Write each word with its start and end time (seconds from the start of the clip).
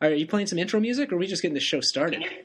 Are 0.00 0.10
you 0.10 0.26
playing 0.26 0.46
some 0.46 0.58
intro 0.58 0.78
music, 0.80 1.10
or 1.12 1.16
are 1.16 1.18
we 1.18 1.26
just 1.26 1.42
getting 1.42 1.54
the 1.54 1.60
show 1.60 1.80
started? 1.80 2.20
Can 2.22 2.30
you 2.30 2.44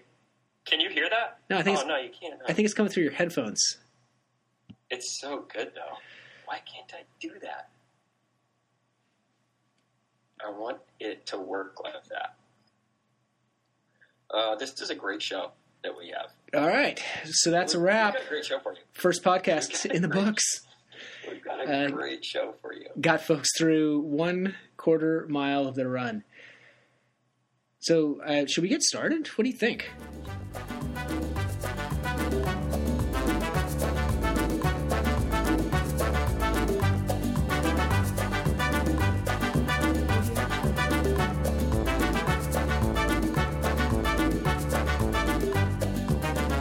can 0.66 0.80
you 0.80 0.90
hear 0.90 1.10
that? 1.10 1.40
No, 1.50 1.58
I 1.58 1.62
think 1.64 1.78
oh 1.78 1.82
it's- 1.82 1.88
no, 1.88 1.98
you 1.98 2.10
can't. 2.10 2.40
I 2.48 2.54
think 2.54 2.66
it's 2.66 2.74
coming 2.74 2.92
through 2.92 3.04
your 3.04 3.12
headphones. 3.14 3.78
it's 4.90 5.20
so 5.20 5.46
good 5.54 5.72
though. 5.76 5.98
Why 6.46 6.60
can't 6.60 6.92
I 6.94 7.04
do 7.20 7.32
that? 7.42 7.70
I 10.46 10.50
want 10.52 10.78
it 11.00 11.26
to 11.28 11.38
work 11.38 11.82
like 11.84 12.04
that. 12.10 12.36
Uh, 14.34 14.56
this 14.56 14.82
is 14.82 14.90
a 14.90 14.96
great 14.96 15.22
show 15.22 15.52
that 15.84 15.96
we 15.98 16.10
have. 16.10 16.32
All 16.60 16.68
right, 16.68 17.02
so 17.26 17.52
that's 17.52 17.74
a 17.74 17.78
We've- 17.78 17.86
wrap. 17.88 18.14
We've 18.16 18.22
got 18.24 18.28
a 18.28 18.30
great 18.30 18.46
show 18.46 18.60
for 18.60 18.74
you. 18.74 18.80
First 18.94 19.24
podcast 19.24 19.86
in 19.94 20.02
the 20.02 20.08
books. 20.08 20.44
We've 21.30 21.44
got 21.44 21.60
a 21.62 21.86
Uh, 21.86 21.88
great 21.90 22.26
show 22.26 22.54
for 22.62 22.74
you. 22.74 22.88
Got 23.00 23.22
folks 23.22 23.50
through 23.58 24.00
one 24.02 24.56
quarter 24.78 25.26
mile 25.30 25.68
of 25.68 25.76
their 25.76 25.90
run. 25.90 26.24
So, 27.84 28.22
uh, 28.26 28.46
should 28.46 28.62
we 28.62 28.70
get 28.70 28.82
started? 28.82 29.28
What 29.36 29.44
do 29.44 29.50
you 29.50 29.58
think? 29.58 29.92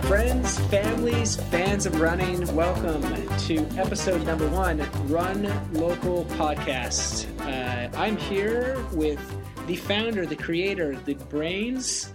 Friends, 0.08 0.58
families, 0.66 1.36
fans 1.36 1.86
of 1.86 2.00
running, 2.00 2.52
welcome 2.52 3.00
to 3.46 3.58
episode 3.78 4.26
number 4.26 4.48
one, 4.48 4.80
Run 5.06 5.44
Local 5.72 6.24
Podcast. 6.24 7.28
Uh, 7.42 7.96
I'm 7.96 8.16
here 8.16 8.84
with 8.90 9.20
the 9.66 9.76
founder, 9.76 10.26
the 10.26 10.36
creator, 10.36 10.96
the 11.04 11.14
brains, 11.14 12.12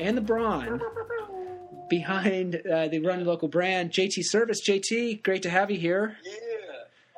and 0.00 0.16
the 0.16 0.20
brawn 0.20 0.80
behind 1.90 2.56
uh, 2.56 2.88
the 2.88 3.00
Run 3.00 3.24
Local 3.24 3.48
brand, 3.48 3.90
JT 3.90 4.22
Service. 4.22 4.60
JT, 4.66 5.22
great 5.22 5.42
to 5.42 5.50
have 5.50 5.70
you 5.70 5.78
here. 5.78 6.16
Yeah. 6.24 6.32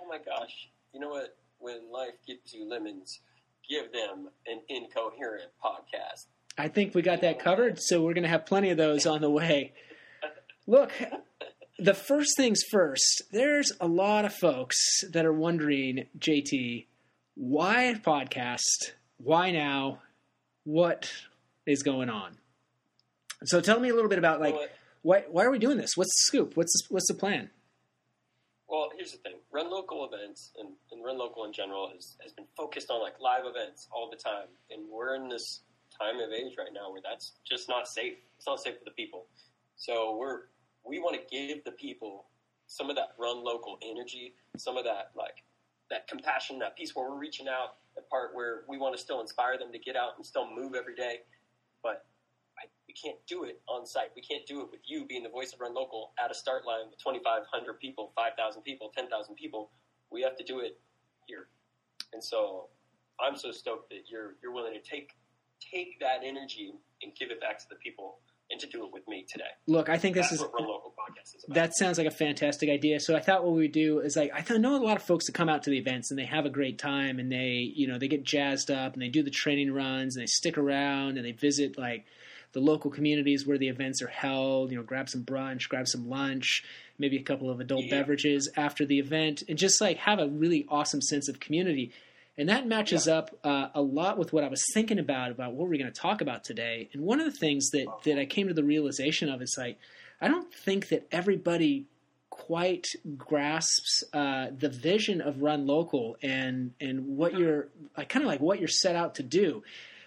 Oh 0.00 0.08
my 0.08 0.19
gosh. 0.19 0.69
You 0.92 1.00
know 1.00 1.11
what? 1.11 1.36
When 1.58 1.91
life 1.92 2.14
gives 2.27 2.53
you 2.53 2.69
lemons, 2.69 3.20
give 3.69 3.92
them 3.92 4.28
an 4.47 4.61
incoherent 4.69 5.50
podcast. 5.62 6.27
I 6.58 6.69
think 6.69 6.95
we 6.95 7.02
got 7.02 7.20
that 7.20 7.39
covered, 7.39 7.78
so 7.80 8.02
we're 8.02 8.14
going 8.14 8.25
to 8.25 8.28
have 8.28 8.47
plenty 8.47 8.70
of 8.70 8.77
those 8.77 9.06
on 9.06 9.20
the 9.20 9.30
way. 9.30 9.73
Look, 10.67 10.92
the 11.78 11.95
first 11.95 12.36
things 12.36 12.62
first, 12.70 13.23
there's 13.30 13.73
a 13.80 13.86
lot 13.86 14.25
of 14.25 14.34
folks 14.34 14.77
that 15.12 15.25
are 15.25 15.33
wondering, 15.33 16.06
JT, 16.19 16.86
why 17.34 17.95
podcast? 18.05 18.92
Why 19.23 19.51
now? 19.51 20.01
What 20.65 21.13
is 21.67 21.83
going 21.83 22.09
on? 22.09 22.39
So 23.45 23.61
tell 23.61 23.81
me 23.81 23.89
a 23.89 23.95
little 23.95 24.09
bit 24.09 24.19
about 24.19 24.41
like 24.41 24.55
Well, 24.55 24.67
why 25.03 25.25
why 25.31 25.45
are 25.45 25.51
we 25.51 25.59
doing 25.59 25.79
this? 25.79 25.97
What's 25.97 26.11
the 26.11 26.25
scoop? 26.27 26.57
What's 26.57 26.73
the, 26.73 26.95
what's 26.95 27.09
the 27.09 27.15
plan? 27.15 27.51
Well, 28.69 28.91
here's 28.97 29.13
the 29.13 29.19
thing: 29.19 29.37
run 29.53 29.71
local 29.71 30.09
events 30.11 30.53
and, 30.59 30.71
and 30.93 31.05
run 31.05 31.19
local 31.19 31.45
in 31.45 31.53
general 31.53 31.91
has, 31.93 32.17
has 32.23 32.33
been 32.33 32.47
focused 32.57 32.91
on 32.91 33.03
like 33.03 33.15
live 33.21 33.45
events 33.45 33.89
all 33.93 34.11
the 34.11 34.17
time, 34.17 34.48
and 34.71 34.83
we're 34.91 35.15
in 35.17 35.29
this 35.29 35.63
time 35.98 36.21
of 36.21 36.33
age 36.33 36.55
right 36.57 36.73
now 36.73 36.91
where 36.91 37.03
that's 37.03 37.33
just 37.48 37.69
not 37.69 37.89
safe. 37.89 38.15
It's 38.37 38.47
not 38.47 38.61
safe 38.61 38.79
for 38.79 38.85
the 38.85 38.93
people. 38.93 39.27
So 39.77 40.17
we're 40.17 40.48
we 40.85 40.98
want 40.98 41.17
to 41.21 41.23
give 41.31 41.65
the 41.65 41.73
people 41.73 42.27
some 42.67 42.89
of 42.89 42.97
that 42.97 43.11
run 43.19 43.45
local 43.45 43.79
energy, 43.83 44.35
some 44.57 44.77
of 44.77 44.85
that 44.85 45.11
like 45.17 45.45
that 45.91 46.09
compassion, 46.09 46.59
that 46.61 46.77
peace 46.77 46.93
where 46.95 47.11
we're 47.11 47.19
reaching 47.19 47.48
out, 47.48 47.77
the 47.96 48.02
part 48.02 48.34
where 48.34 48.62
we 48.69 48.78
want 48.78 48.94
to 48.94 49.00
still 49.00 49.20
inspire 49.20 49.58
them 49.58 49.72
to 49.72 49.78
get 49.78 49.96
out 49.96 50.12
and 50.16 50.24
still 50.24 50.48
move 50.48 50.74
every 50.74 50.94
day, 50.94 51.20
but 51.83 52.05
I, 52.58 52.66
we 52.86 52.94
can't 52.94 53.19
do 53.27 53.44
it 53.44 53.60
on 53.69 53.86
site. 53.86 54.10
We 54.14 54.22
can't 54.22 54.46
do 54.46 54.60
it 54.60 54.69
with 54.70 54.80
you 54.84 55.05
being 55.06 55.22
the 55.22 55.28
voice 55.28 55.52
of 55.52 55.60
Run 55.60 55.74
Local 55.74 56.12
at 56.22 56.30
a 56.30 56.34
start 56.34 56.66
line 56.66 56.88
with 56.91 56.98
2,500 56.98 57.80
people, 57.80 58.12
5,000 58.14 58.62
people, 58.62 58.90
10,000 58.95 59.34
people. 59.34 59.70
We 60.11 60.23
have 60.23 60.36
to 60.36 60.45
do 60.45 60.61
it 60.61 60.79
here. 61.27 61.48
And 62.12 62.23
so 62.23 62.68
I'm 63.20 63.36
so 63.36 63.52
stoked 63.52 63.90
that 63.90 64.11
you're 64.11 64.34
you're 64.42 64.52
willing 64.52 64.74
to 64.74 64.80
take 64.80 65.12
take 65.61 66.00
that 66.00 66.20
energy 66.24 66.73
and 67.02 67.14
give 67.14 67.30
it 67.30 67.40
back 67.40 67.58
to 67.58 67.67
the 67.68 67.77
people 67.77 68.18
and 68.50 68.61
to 68.61 68.66
do 68.66 68.84
it 68.84 68.92
with 68.92 69.06
me 69.08 69.24
today. 69.30 69.44
Look, 69.66 69.88
I 69.88 69.96
think 69.98 70.14
this 70.16 70.24
That's 70.30 70.34
is 70.34 70.40
what 70.40 70.52
Run 70.55 70.68
Local 70.68 70.90
podcast 70.98 71.36
is 71.36 71.44
about. 71.44 71.55
That 71.55 71.77
sounds 71.77 71.98
like 71.98 72.06
a 72.06 72.11
fantastic 72.11 72.68
idea. 72.68 72.98
So 73.00 73.14
I 73.16 73.20
thought 73.20 73.44
what 73.44 73.55
we 73.55 73.62
would 73.62 73.72
do 73.72 74.00
is 74.00 74.16
like 74.16 74.30
I 74.34 74.40
th- 74.40 74.61
know 74.61 74.77
a 74.77 74.84
lot 74.84 74.96
of 74.96 75.02
folks 75.02 75.27
that 75.27 75.33
come 75.33 75.48
out 75.48 75.62
to 75.64 75.70
the 75.70 75.78
events 75.78 76.11
and 76.11 76.18
they 76.18 76.24
have 76.24 76.46
a 76.46 76.50
great 76.50 76.78
time 76.78 77.18
and 77.18 77.30
they 77.30 77.72
you 77.74 77.86
know 77.86 77.98
they 77.98 78.08
get 78.08 78.24
jazzed 78.24 78.70
up 78.70 78.94
and 78.94 79.02
they 79.02 79.08
do 79.08 79.22
the 79.22 79.30
training 79.30 79.72
runs 79.72 80.16
and 80.16 80.22
they 80.22 80.27
stick 80.27 80.58
around 80.58 81.16
and 81.16 81.24
they 81.24 81.33
visit 81.33 81.78
like 81.78 82.06
the 82.52 82.61
local 82.61 82.90
communities 82.90 83.46
where 83.46 83.58
the 83.58 83.68
events 83.68 84.02
are 84.02 84.08
held. 84.08 84.70
You 84.72 84.77
know, 84.78 84.82
grab 84.82 85.08
some 85.08 85.22
brunch, 85.24 85.68
grab 85.68 85.86
some 85.86 86.08
lunch, 86.08 86.64
maybe 86.98 87.17
a 87.17 87.22
couple 87.22 87.48
of 87.50 87.61
adult 87.61 87.84
Yeah. 87.84 88.00
beverages 88.00 88.50
after 88.56 88.84
the 88.84 88.98
event, 88.98 89.44
and 89.48 89.56
just 89.56 89.80
like 89.80 89.98
have 89.98 90.18
a 90.18 90.27
really 90.27 90.67
awesome 90.68 91.00
sense 91.00 91.28
of 91.28 91.38
community. 91.38 91.92
And 92.40 92.48
that 92.48 92.67
matches 92.67 93.06
up 93.06 93.39
uh, 93.45 93.68
a 93.74 93.83
lot 93.83 94.17
with 94.17 94.33
what 94.33 94.45
I 94.45 94.48
was 94.48 94.64
thinking 94.73 94.98
about 94.98 95.30
about 95.30 95.52
what 95.52 95.68
we're 95.68 95.77
going 95.77 95.92
to 95.92 96.01
talk 96.01 96.23
about 96.23 96.42
today. 96.42 96.89
And 96.95 97.02
one 97.02 97.20
of 97.20 97.30
the 97.30 97.39
things 97.39 97.68
that 97.73 97.86
that 98.05 98.18
I 98.18 98.24
came 98.24 98.48
to 98.48 98.55
the 98.55 98.64
realization 98.64 99.28
of 99.28 99.42
is 99.42 99.55
like 99.58 99.78
I 100.23 100.28
don't 100.28 100.50
think 100.50 100.89
that 100.89 101.06
everybody 101.12 101.84
quite 102.30 102.86
grasps 103.18 104.05
uh, 104.14 104.46
the 104.56 104.70
vision 104.70 105.20
of 105.20 105.42
Run 105.42 105.67
Local 105.67 106.17
and 106.23 106.73
and 106.80 107.18
what 107.18 107.39
you're 107.39 107.68
uh, 107.95 108.05
kind 108.05 108.24
of 108.24 108.29
like 108.29 108.40
what 108.40 108.58
you're 108.58 108.68
set 108.68 108.96
out 108.96 109.17
to 109.17 109.23
do 109.23 109.62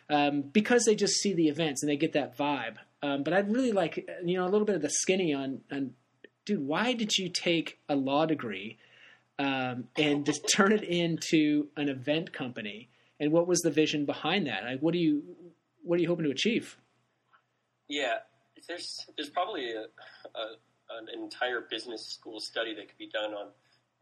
um, 0.10 0.42
because 0.42 0.86
they 0.86 0.96
just 0.96 1.22
see 1.22 1.34
the 1.34 1.50
events 1.50 1.84
and 1.84 1.90
they 1.92 1.98
get 1.98 2.14
that 2.14 2.36
vibe. 2.36 2.78
Um, 3.04 3.22
but 3.22 3.34
I'd 3.34 3.54
really 3.54 3.74
like 3.74 4.10
you 4.26 4.38
know 4.38 4.46
a 4.46 4.50
little 4.50 4.66
bit 4.66 4.76
of 4.76 4.82
the 4.82 4.90
skinny 4.90 5.36
on 5.36 5.62
on 5.72 5.92
dude. 6.46 6.66
Why 6.66 6.94
did 6.94 7.16
you 7.16 7.30
take 7.30 7.78
a 7.88 7.96
law 7.96 8.26
degree 8.26 8.80
um, 9.40 9.86
and 9.98 10.26
just 10.26 10.48
turn 10.56 10.72
it 10.72 10.84
into 10.84 11.68
an 11.78 11.90
event 11.90 12.34
company? 12.34 12.90
And 13.20 13.32
what 13.32 13.48
was 13.48 13.62
the 13.62 13.72
vision 13.72 14.06
behind 14.06 14.48
that? 14.48 14.64
Like, 14.64 14.80
what 14.82 14.94
do 14.94 15.00
you 15.00 15.24
what 15.84 16.00
are 16.00 16.02
you 16.02 16.08
hoping 16.08 16.26
to 16.26 16.32
achieve? 16.32 16.78
Yeah, 17.88 18.20
there's 18.68 19.06
there's 19.18 19.30
probably 19.30 19.72
a, 19.72 19.84
a, 19.84 20.46
an 20.98 21.08
entire 21.14 21.62
business 21.70 22.06
school 22.06 22.40
study 22.40 22.74
that 22.76 22.88
could 22.88 22.98
be 22.98 23.10
done 23.10 23.34
on 23.34 23.48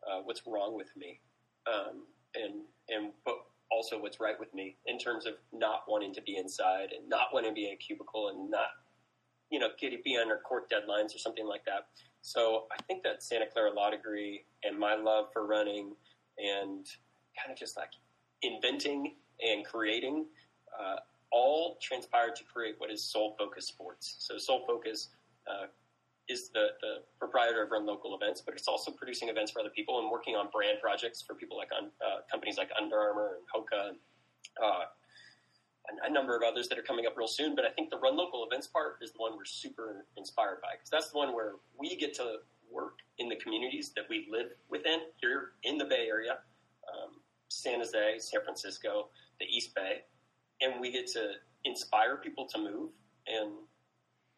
uh, 0.08 0.22
what's 0.24 0.42
wrong 0.48 0.76
with 0.76 0.96
me, 0.96 1.20
um, 1.68 2.04
and 2.36 2.62
and 2.90 3.12
but 3.26 3.36
also 3.72 4.00
what's 4.00 4.20
right 4.20 4.40
with 4.40 4.54
me 4.54 4.76
in 4.86 4.98
terms 5.00 5.26
of 5.26 5.34
not 5.54 5.84
wanting 5.88 6.14
to 6.14 6.22
be 6.22 6.38
inside 6.38 6.90
and 6.98 7.08
not 7.10 7.28
wanting 7.34 7.52
to 7.52 7.56
be 7.56 7.68
in 7.68 7.74
a 7.74 7.78
cubicle 7.78 8.30
and 8.30 8.52
not 8.52 8.68
you 9.50 9.60
know 9.60 9.68
get 9.80 10.04
be 10.04 10.18
under 10.18 10.38
court 10.38 10.70
deadlines 10.70 11.16
or 11.16 11.18
something 11.18 11.46
like 11.46 11.66
that. 11.66 11.88
So 12.22 12.66
I 12.72 12.82
think 12.84 13.04
that 13.04 13.24
Santa 13.24 13.46
Clara 13.52 13.74
Law 13.74 13.90
degree 13.90 14.46
and 14.64 14.78
my 14.78 14.96
love 14.96 15.26
for 15.34 15.46
running 15.46 15.94
and 16.38 16.86
kind 17.38 17.52
of 17.52 17.58
just 17.58 17.78
like 17.78 17.90
inventing 18.42 19.16
and 19.42 19.66
creating 19.66 20.26
uh, 20.80 20.98
all 21.32 21.78
transpired 21.82 22.36
to 22.36 22.44
create 22.44 22.76
what 22.78 22.92
is 22.92 23.04
Soul 23.04 23.36
Focus 23.38 23.68
Sports. 23.68 24.16
So 24.20 24.38
Soul 24.38 24.64
Focus 24.68 25.10
uh, 25.48 25.68
is 26.30 26.50
the, 26.50 26.68
the 26.82 27.04
proprietor 27.20 27.64
of 27.64 27.72
Run 27.72 27.86
Local 27.86 28.16
Events, 28.16 28.42
but 28.42 28.54
it's 28.54 28.68
also 28.68 28.92
producing 28.92 29.30
events 29.30 29.52
for 29.52 29.60
other 29.60 29.70
people 29.70 30.00
and 30.00 30.12
working 30.12 30.36
on 30.36 30.50
brand 30.52 30.78
projects 30.82 31.22
for 31.22 31.34
people 31.34 31.58
like 31.58 31.70
on 31.78 31.88
uh, 32.06 32.22
companies 32.30 32.58
like 32.58 32.70
Under 32.80 33.00
Armour 33.00 33.38
and 33.38 33.46
Hoka 33.54 33.90
and 33.90 33.98
uh, 34.64 34.84
a, 35.90 36.10
a 36.10 36.12
number 36.12 36.36
of 36.36 36.44
others 36.44 36.68
that 36.70 36.78
are 36.78 36.84
coming 36.84 37.06
up 37.06 37.18
real 37.18 37.28
soon. 37.28 37.56
But 37.56 37.66
I 37.66 37.70
think 37.70 37.90
the 37.90 37.98
Run 37.98 38.18
Local 38.18 38.46
Events 38.46 38.68
part 38.68 38.98
is 39.02 39.12
the 39.12 39.20
one 39.20 39.36
we're 39.38 39.46
super 39.46 40.06
inspired 40.18 40.62
by 40.62 40.70
because 40.74 40.90
that's 40.90 41.10
the 41.12 41.18
one 41.18 41.34
where 41.34 41.54
we 41.78 41.96
get 41.96 42.14
to 42.16 42.38
work 42.72 43.00
in 43.18 43.30
the 43.30 43.36
communities 43.36 43.92
that 43.96 44.06
we 44.10 44.28
live 44.32 44.48
within 44.70 45.00
here 45.18 45.52
in 45.64 45.78
the 45.78 45.86
Bay 45.86 46.08
Area, 46.08 46.38
um, 46.88 47.12
San 47.50 47.80
Jose, 47.80 48.20
San 48.20 48.42
Francisco, 48.44 49.10
the 49.40 49.46
East 49.46 49.76
Bay, 49.76 50.02
and 50.62 50.80
we 50.80 50.92
get 50.92 51.08
to 51.08 51.34
inspire 51.66 52.18
people 52.18 52.46
to 52.48 52.58
move 52.58 52.90
and 53.28 53.52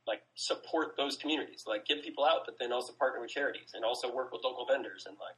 like 0.06 0.22
support 0.36 0.96
those 0.98 1.16
communities, 1.16 1.64
like 1.68 1.86
get 1.86 2.04
people 2.04 2.26
out, 2.26 2.42
but 2.46 2.58
then 2.60 2.74
also 2.74 2.92
partner 2.94 3.22
with 3.22 3.30
charities 3.30 3.72
and 3.74 3.86
also 3.86 4.14
work 4.14 4.32
with 4.32 4.42
local 4.44 4.66
vendors 4.66 5.06
and 5.08 5.16
like 5.20 5.36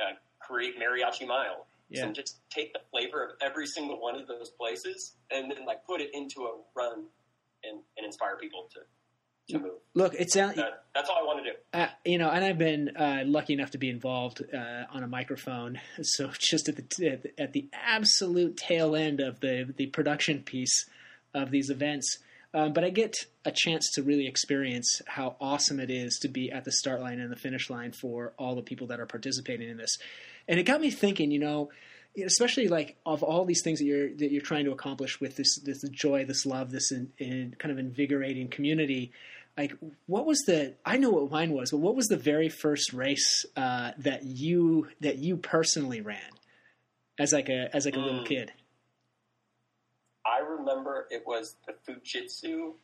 uh, 0.00 0.14
create 0.38 0.74
mariachi 0.78 1.26
mile 1.26 1.66
Yeah. 1.90 2.04
and 2.04 2.14
just 2.14 2.36
take 2.50 2.72
the 2.72 2.80
flavor 2.90 3.24
of 3.24 3.30
every 3.40 3.66
single 3.66 4.00
one 4.00 4.14
of 4.20 4.26
those 4.28 4.50
places 4.50 5.14
and 5.30 5.50
then 5.50 5.64
like 5.66 5.84
put 5.86 6.00
it 6.00 6.10
into 6.12 6.42
a 6.42 6.52
run 6.76 7.04
and, 7.64 7.80
and 7.96 8.06
inspire 8.06 8.36
people 8.36 8.68
to 8.74 8.80
to 9.50 9.58
move. 9.58 9.72
Look, 9.94 10.12
it 10.14 10.30
sounds 10.30 10.56
That, 10.56 10.84
that's 10.94 11.08
all 11.08 11.16
I 11.18 11.22
want 11.24 11.42
to 11.42 11.50
do. 11.52 11.56
Uh, 11.72 11.86
you 12.04 12.18
know, 12.18 12.28
and 12.28 12.44
I've 12.44 12.58
been 12.58 12.94
uh, 12.94 13.22
lucky 13.24 13.54
enough 13.54 13.70
to 13.70 13.78
be 13.78 13.88
involved 13.88 14.42
uh, 14.52 14.84
on 14.92 15.02
a 15.02 15.06
microphone. 15.08 15.80
So 16.02 16.30
just 16.38 16.68
at 16.68 16.76
the 16.76 17.08
at 17.08 17.22
the- 17.22 17.40
at 17.40 17.52
the 17.54 17.68
absolute 17.72 18.58
tail 18.58 18.94
end 18.94 19.20
of 19.20 19.40
the 19.40 19.72
the 19.74 19.86
production 19.86 20.42
piece 20.42 20.84
of 21.32 21.50
these 21.50 21.70
events, 21.70 22.18
um, 22.52 22.72
but 22.74 22.84
I 22.84 22.90
get 22.90 23.14
a 23.46 23.50
chance 23.50 23.90
to 23.94 24.02
really 24.02 24.26
experience 24.26 25.00
how 25.06 25.36
awesome 25.40 25.80
it 25.80 25.90
is 25.90 26.18
to 26.22 26.28
be 26.28 26.50
at 26.52 26.64
the 26.64 26.72
start 26.72 27.00
line 27.00 27.18
and 27.20 27.32
the 27.32 27.36
finish 27.36 27.70
line 27.70 27.92
for 27.92 28.34
all 28.38 28.54
the 28.54 28.62
people 28.62 28.86
that 28.88 29.00
are 29.00 29.06
participating 29.06 29.68
in 29.70 29.78
this. 29.78 29.96
And 30.48 30.58
it 30.58 30.64
got 30.64 30.80
me 30.80 30.90
thinking. 30.90 31.30
You 31.30 31.38
know, 31.40 31.70
especially 32.24 32.68
like 32.68 32.96
of 33.06 33.22
all 33.22 33.44
these 33.44 33.62
things 33.62 33.78
that 33.78 33.84
you're 33.84 34.08
that 34.16 34.32
you're 34.32 34.42
trying 34.42 34.64
to 34.64 34.72
accomplish 34.72 35.20
with 35.20 35.36
this 35.36 35.56
this 35.60 35.82
joy, 35.90 36.24
this 36.24 36.46
love, 36.46 36.70
this 36.70 36.90
in, 36.90 37.12
in 37.18 37.54
kind 37.58 37.70
of 37.72 37.78
invigorating 37.78 38.48
community. 38.48 39.12
Like, 39.56 39.74
what 40.06 40.24
was 40.24 40.38
the? 40.46 40.74
I 40.84 40.98
know 40.98 41.10
what 41.10 41.30
mine 41.30 41.52
was, 41.52 41.72
but 41.72 41.78
what 41.78 41.96
was 41.96 42.06
the 42.06 42.16
very 42.16 42.48
first 42.48 42.92
race 42.92 43.44
uh, 43.56 43.90
that 43.98 44.22
you 44.24 44.88
that 45.00 45.18
you 45.18 45.36
personally 45.36 46.00
ran 46.00 46.30
as 47.18 47.32
like 47.32 47.48
a 47.48 47.68
as 47.74 47.84
like 47.84 47.96
a 47.96 47.98
little 47.98 48.20
Mm. 48.20 48.26
kid? 48.26 48.52
I 50.24 50.40
remember 50.40 51.06
it 51.10 51.24
was 51.26 51.56
the 51.66 51.72
Fujitsu 51.72 52.74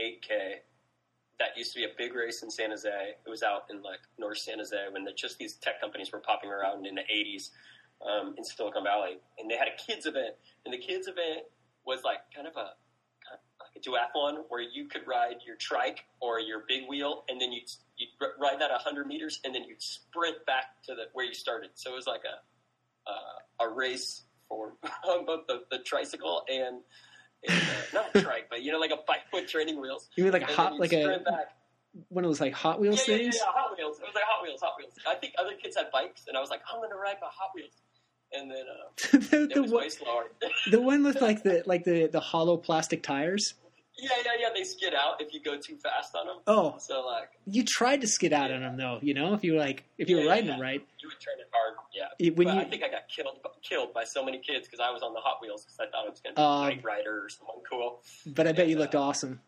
8K. 0.00 0.56
That 1.38 1.48
used 1.56 1.72
to 1.74 1.80
be 1.80 1.84
a 1.84 1.92
big 1.96 2.14
race 2.14 2.42
in 2.42 2.50
San 2.50 2.70
Jose. 2.70 2.88
It 2.88 3.28
was 3.28 3.42
out 3.42 3.64
in 3.70 3.82
like 3.82 4.00
North 4.18 4.38
San 4.38 4.58
Jose 4.58 4.76
when 4.90 5.04
the, 5.04 5.12
just 5.12 5.38
these 5.38 5.54
tech 5.54 5.80
companies 5.80 6.12
were 6.12 6.20
popping 6.20 6.50
around 6.50 6.86
in 6.86 6.94
the 6.94 7.02
80s 7.02 7.50
um, 8.06 8.34
in 8.38 8.44
Silicon 8.44 8.84
Valley, 8.84 9.18
and 9.38 9.50
they 9.50 9.56
had 9.56 9.68
a 9.68 9.76
kids 9.76 10.06
event. 10.06 10.34
And 10.64 10.72
the 10.72 10.78
kids 10.78 11.08
event 11.08 11.44
was 11.84 12.02
like 12.04 12.18
kind 12.34 12.46
of 12.46 12.54
a 12.56 12.70
like 13.60 13.76
a 13.76 13.80
duathlon 13.80 14.44
where 14.48 14.60
you 14.60 14.86
could 14.86 15.02
ride 15.06 15.36
your 15.44 15.56
trike 15.56 16.04
or 16.20 16.40
your 16.40 16.62
big 16.68 16.82
wheel, 16.88 17.24
and 17.28 17.40
then 17.40 17.52
you'd, 17.52 17.68
you'd 17.96 18.08
ride 18.38 18.60
that 18.60 18.70
100 18.70 19.06
meters, 19.06 19.40
and 19.44 19.54
then 19.54 19.64
you'd 19.64 19.82
sprint 19.82 20.44
back 20.46 20.82
to 20.84 20.94
the 20.94 21.04
where 21.12 21.24
you 21.24 21.34
started. 21.34 21.70
So 21.74 21.92
it 21.92 21.96
was 21.96 22.06
like 22.06 22.22
a 22.24 23.10
uh, 23.10 23.66
a 23.66 23.68
race 23.68 24.22
for 24.48 24.74
both 25.26 25.46
the, 25.46 25.62
the 25.70 25.78
tricycle 25.78 26.42
and, 26.48 26.80
and 27.48 27.58
uh, 27.58 27.62
not 27.92 28.14
a 28.14 28.22
trike, 28.22 28.46
but 28.50 28.62
you 28.62 28.72
know, 28.72 28.78
like 28.78 28.90
a 28.90 28.98
bike 29.06 29.20
with 29.32 29.48
training 29.48 29.80
wheels. 29.80 30.08
You 30.16 30.24
mean 30.24 30.32
like 30.32 30.42
a 30.42 30.46
hot 30.52 30.78
like 30.78 30.92
a 30.92 31.24
one 32.08 32.24
of 32.24 32.28
those 32.28 32.40
like 32.40 32.52
Hot 32.52 32.76
Yeah, 32.76 32.80
Wheels 32.80 33.08
yeah, 33.08 33.14
yeah, 33.14 33.22
things? 33.22 33.36
yeah, 33.36 33.52
Hot 33.52 33.76
Wheels. 33.76 33.98
It 33.98 34.04
was 34.04 34.14
like 34.14 34.24
Hot 34.24 34.42
Wheels, 34.42 34.60
Hot 34.62 34.74
Wheels. 34.78 34.92
I 35.08 35.14
think 35.14 35.34
other 35.38 35.54
kids 35.54 35.76
had 35.76 35.90
bikes, 35.90 36.24
and 36.28 36.36
I 36.36 36.40
was 36.40 36.50
like, 36.50 36.60
I'm 36.72 36.78
going 36.80 36.90
to 36.90 36.96
ride 36.96 37.16
my 37.20 37.28
Hot 37.30 37.50
Wheels. 37.54 37.72
And 38.32 38.50
then 38.50 38.64
uh, 38.68 39.18
the, 39.30 39.42
it 39.44 39.54
the, 39.54 39.62
was 39.62 39.70
one, 39.72 39.82
way 39.82 39.88
slower. 39.88 40.24
the 40.70 40.80
one 40.80 41.04
with 41.04 41.20
like 41.22 41.42
the 41.42 41.62
like 41.66 41.84
the 41.84 42.06
the 42.08 42.20
hollow 42.20 42.56
plastic 42.56 43.02
tires. 43.02 43.54
Yeah, 43.98 44.10
yeah, 44.24 44.30
yeah. 44.38 44.48
They 44.54 44.64
skid 44.64 44.94
out 44.94 45.20
if 45.20 45.32
you 45.32 45.40
go 45.42 45.58
too 45.58 45.76
fast 45.76 46.14
on 46.14 46.26
them. 46.26 46.36
Oh, 46.46 46.76
So 46.78 47.04
like, 47.06 47.30
you 47.46 47.64
tried 47.64 48.00
to 48.02 48.06
skid 48.06 48.32
out 48.32 48.50
on 48.50 48.60
them 48.60 48.76
though. 48.76 48.98
You 49.00 49.14
know, 49.14 49.34
if 49.34 49.42
you 49.44 49.54
were 49.54 49.58
like 49.58 49.84
if 49.98 50.08
you 50.08 50.16
were 50.16 50.26
riding 50.26 50.46
yeah. 50.46 50.52
them 50.52 50.60
right. 50.60 50.86
you 51.00 51.08
would 51.08 51.20
turn 51.20 51.34
it 51.40 51.48
hard. 51.52 51.76
Yeah. 51.94 52.30
When 52.34 52.48
you 52.48 52.54
I 52.54 52.64
think 52.64 52.82
I 52.82 52.88
got 52.88 53.08
killed 53.08 53.38
killed 53.62 53.92
by 53.94 54.04
so 54.04 54.24
many 54.24 54.38
kids 54.38 54.66
because 54.66 54.80
I 54.80 54.90
was 54.90 55.02
on 55.02 55.12
the 55.14 55.20
Hot 55.20 55.38
Wheels 55.42 55.64
because 55.64 55.78
I 55.80 55.86
thought 55.90 56.06
it 56.06 56.10
was 56.10 56.20
going 56.20 56.34
to 56.34 56.40
be 56.40 56.44
Um, 56.44 56.62
a 56.64 56.68
Knight 56.76 56.84
Rider 56.84 57.24
or 57.24 57.28
someone 57.28 57.56
cool. 57.68 58.02
but 58.26 58.46
I 58.46 58.52
bet 58.52 58.68
you 58.68 58.78
looked 58.78 58.94
uh, 58.94 59.02
awesome. 59.02 59.40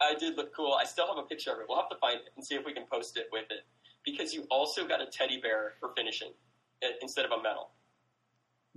I 0.00 0.14
did 0.14 0.36
look 0.36 0.54
cool. 0.54 0.74
I 0.74 0.84
still 0.84 1.06
have 1.06 1.16
a 1.16 1.22
picture 1.22 1.52
of 1.52 1.60
it. 1.60 1.66
We'll 1.68 1.78
have 1.78 1.88
to 1.88 1.96
find 1.96 2.16
it 2.16 2.28
and 2.36 2.44
see 2.44 2.54
if 2.54 2.66
we 2.66 2.72
can 2.74 2.84
post 2.90 3.16
it 3.16 3.28
with 3.32 3.46
it 3.50 3.64
because 4.04 4.34
you 4.34 4.46
also 4.50 4.86
got 4.86 5.00
a 5.00 5.06
teddy 5.06 5.40
bear 5.40 5.74
for 5.80 5.90
finishing 5.96 6.32
instead 7.00 7.24
of 7.24 7.30
a 7.32 7.42
medal. 7.42 7.70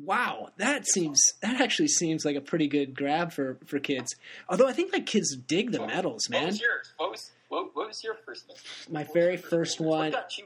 Wow, 0.04 0.50
that 0.58 0.88
seems 0.88 1.34
that 1.42 1.60
actually 1.62 1.90
seems 1.90 2.24
like 2.26 2.36
a 2.36 2.42
pretty 2.42 2.68
good 2.68 2.96
grab 2.96 3.32
for 3.34 3.58
for 3.66 3.80
kids. 3.80 4.16
Although 4.48 4.68
I 4.68 4.74
think 4.74 4.94
like 4.94 5.06
kids 5.06 5.36
dig 5.36 5.72
the 5.72 5.86
medals, 5.86 6.28
What 6.30 6.40
man. 6.40 6.48
was 6.48 6.62
yours? 6.62 6.94
What 6.98 7.12
was 7.12 7.32
what, 7.50 7.76
what 7.76 7.88
was 7.88 8.04
your 8.04 8.16
first 8.26 8.48
one? 8.48 8.58
My 8.94 9.04
What 9.04 9.14
very 9.14 9.38
first 9.38 9.80
What 9.80 9.90
one, 9.90 10.12
got 10.12 10.38
you 10.38 10.46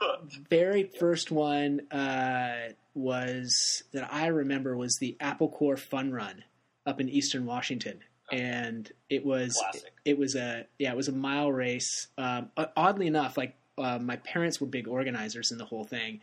hooked? 0.00 0.36
very 0.50 0.84
first 0.84 1.30
one 1.30 1.80
uh, 1.90 2.72
was 2.94 3.82
that 3.92 4.08
I 4.12 4.26
remember 4.26 4.76
was 4.76 4.96
the 5.00 5.16
Apple 5.20 5.48
Core 5.48 5.76
Fun 5.76 6.12
Run 6.12 6.44
up 6.86 7.00
in 7.00 7.08
Eastern 7.08 7.46
Washington, 7.46 8.00
and 8.30 8.90
it 9.08 9.24
was 9.24 9.54
Classic. 9.58 9.92
it 10.04 10.18
was 10.18 10.34
a 10.36 10.66
yeah 10.78 10.90
it 10.92 10.96
was 10.96 11.08
a 11.08 11.12
mile 11.12 11.50
race. 11.50 12.08
Um, 12.18 12.50
oddly 12.76 13.06
enough, 13.06 13.36
like 13.36 13.56
uh, 13.78 13.98
my 13.98 14.16
parents 14.16 14.60
were 14.60 14.66
big 14.66 14.86
organizers 14.86 15.50
in 15.50 15.58
the 15.58 15.64
whole 15.64 15.84
thing, 15.84 16.20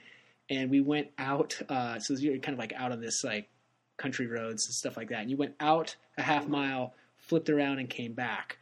and 0.49 0.69
we 0.69 0.81
went 0.81 1.09
out. 1.17 1.59
Uh, 1.69 1.99
so 1.99 2.13
you're 2.15 2.37
kind 2.39 2.53
of 2.53 2.59
like 2.59 2.73
out 2.73 2.91
on 2.91 3.01
this 3.01 3.23
like 3.23 3.49
country 3.97 4.27
roads 4.27 4.65
and 4.65 4.73
stuff 4.73 4.97
like 4.97 5.09
that. 5.09 5.21
And 5.21 5.29
you 5.29 5.37
went 5.37 5.55
out 5.59 5.95
a 6.17 6.23
half 6.23 6.47
mile, 6.47 6.93
flipped 7.17 7.49
around, 7.49 7.79
and 7.79 7.89
came 7.89 8.13
back. 8.13 8.57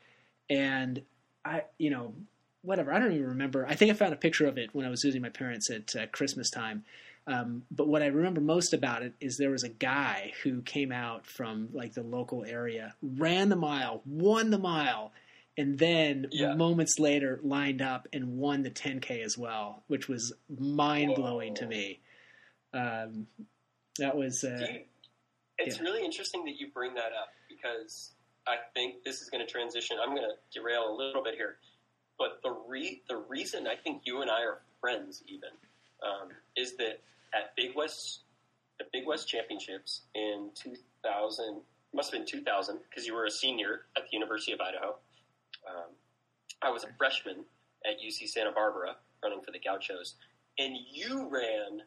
And 0.50 1.02
I, 1.46 1.64
you 1.78 1.90
know, 1.90 2.14
whatever. 2.62 2.92
I 2.92 3.00
don't 3.00 3.14
even 3.14 3.28
remember. 3.28 3.66
I 3.68 3.76
think 3.76 3.92
I 3.92 3.94
found 3.94 4.14
a 4.14 4.18
picture 4.18 4.48
of 4.48 4.58
it 4.58 4.72
when 4.74 4.86
I 4.86 4.90
was 4.90 5.02
visiting 5.02 5.22
my 5.22 5.30
parents 5.30 5.70
at 5.70 5.96
uh, 5.96 6.08
Christmas 6.08 6.50
time. 6.50 6.84
Um, 7.28 7.64
but 7.70 7.88
what 7.88 8.02
I 8.02 8.08
remember 8.08 8.40
most 8.40 8.74
about 8.74 9.04
it 9.04 9.14
is 9.20 9.38
there 9.38 9.52
was 9.52 9.64
a 9.64 9.70
guy 9.70 10.34
who 10.44 10.62
came 10.62 10.94
out 10.94 11.26
from 11.26 11.70
like 11.74 11.94
the 11.94 12.04
local 12.04 12.46
area, 12.46 12.96
ran 13.02 13.50
the 13.50 13.58
mile, 13.58 14.02
won 14.06 14.50
the 14.50 14.58
mile, 14.58 15.12
and 15.58 15.78
then 15.80 16.28
Yeah. 16.32 16.54
moments 16.56 17.00
later 17.00 17.40
lined 17.44 17.82
up 17.82 18.08
and 18.14 18.38
won 18.38 18.62
the 18.64 18.70
10k 18.72 19.22
as 19.24 19.38
well, 19.38 19.84
which 19.88 20.08
was 20.08 20.34
mind 20.50 21.16
blowing 21.16 21.56
to 21.56 21.66
me. 21.66 22.00
Um, 22.74 23.28
that 23.98 24.16
was 24.16 24.44
uh, 24.44 24.68
you- 24.72 24.86
it's 25.58 25.78
yeah. 25.78 25.82
really 25.84 26.06
interesting 26.06 26.46
that 26.46 26.58
you 26.60 26.68
bring 26.72 26.94
that 26.94 27.12
up 27.14 27.30
because 27.50 28.12
I 28.46 28.58
think 28.76 29.04
this 29.04 29.22
is 29.22 29.30
going 29.30 29.46
to 29.46 29.52
transition. 29.52 29.98
I'm 30.00 30.10
going 30.16 30.22
to 30.30 30.36
derail 30.60 30.90
a 30.90 30.96
little 30.96 31.24
bit 31.24 31.34
here, 31.36 31.58
but 32.20 32.42
the 32.44 32.52
re- 32.52 33.02
the 33.10 33.18
reason 33.18 33.66
I 33.68 33.76
think 33.76 34.04
you 34.06 34.22
and 34.22 34.30
I 34.30 34.42
are 34.44 34.62
friends 34.80 35.24
even 35.28 35.50
um, 36.04 36.30
is 36.56 36.76
that 36.78 37.02
at 37.34 37.56
Big 37.56 37.76
West 37.76 38.20
the 38.78 38.86
Big 38.94 39.08
West 39.08 39.28
Championships 39.28 40.02
in 40.14 40.52
2000 40.54 41.62
must 41.96 42.12
have 42.12 42.20
been 42.20 42.28
2000 42.28 42.78
because 42.88 43.08
you 43.08 43.16
were 43.16 43.26
a 43.26 43.32
senior 43.32 43.86
at 43.96 44.04
the 44.04 44.10
University 44.12 44.52
of 44.52 44.62
Idaho. 44.62 44.96
Um, 45.70 45.92
I 46.62 46.70
was 46.72 46.84
a 46.84 46.88
freshman 46.98 47.46
at 47.86 48.00
UC 48.04 48.28
Santa 48.28 48.52
Barbara 48.52 48.96
running 49.24 49.42
for 49.42 49.52
the 49.52 49.60
Gauchos, 49.60 50.16
and 50.58 50.76
you 50.92 51.30
ran 51.30 51.82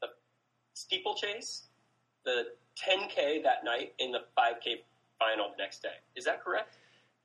the 0.00 0.08
steeplechase, 0.74 1.66
the 2.24 2.44
10K 2.78 3.42
that 3.42 3.64
night, 3.64 3.94
and 4.00 4.14
the 4.14 4.20
5K 4.38 4.82
final 5.18 5.50
the 5.56 5.62
next 5.62 5.82
day. 5.82 5.88
Is 6.16 6.24
that 6.24 6.42
correct? 6.42 6.76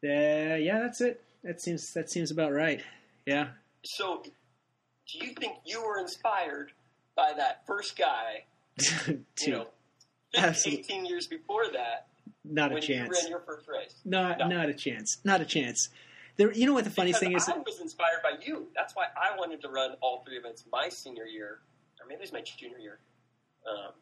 uh, 0.04 0.56
yeah, 0.56 0.80
that's 0.80 1.02
it. 1.02 1.22
That 1.44 1.62
seems 1.62 1.94
that 1.94 2.10
seems 2.10 2.32
about 2.32 2.52
right. 2.52 2.82
Yeah. 3.26 3.50
So, 3.84 4.24
do 4.24 5.26
you 5.26 5.34
think 5.34 5.58
you 5.66 5.84
were 5.84 6.00
inspired 6.00 6.72
by 7.16 7.34
that 7.38 7.66
first 7.66 7.98
guy, 7.98 8.46
to 8.80 9.20
you 9.42 9.52
know, 9.52 9.68
15, 10.36 10.80
18 10.80 11.06
years 11.06 11.28
before 11.28 11.66
that, 11.74 12.08
not 12.44 12.72
a 12.72 12.76
when 12.76 12.84
you 12.84 12.88
chance. 12.88 13.20
ran 13.22 13.30
your 13.32 13.42
first 13.42 13.68
race? 13.68 13.96
Not 14.06 14.40
No. 14.40 14.48
not 14.48 14.70
a 14.70 14.74
chance. 14.74 15.18
Not 15.24 15.42
a 15.42 15.46
chance. 15.46 15.90
There. 16.38 16.52
You 16.52 16.66
know 16.66 16.74
what 16.74 16.84
the 16.84 16.90
funny 16.90 17.10
Because 17.12 17.20
thing 17.22 17.32
is? 17.36 17.48
I 17.50 17.58
was 17.58 17.80
inspired 17.80 18.22
by 18.24 18.34
you. 18.46 18.68
That's 18.76 18.96
why 18.96 19.06
I 19.16 19.38
wanted 19.38 19.62
to 19.62 19.70
run 19.70 19.92
all 20.02 20.24
three 20.26 20.38
events 20.38 20.64
my 20.72 20.90
senior 20.90 21.26
year, 21.26 21.60
or 22.02 22.08
maybe 22.08 22.16
it 22.20 22.22
was 22.22 22.34
my 22.34 22.42
junior 22.42 22.78
year. 22.78 23.00
Um, 23.70 23.94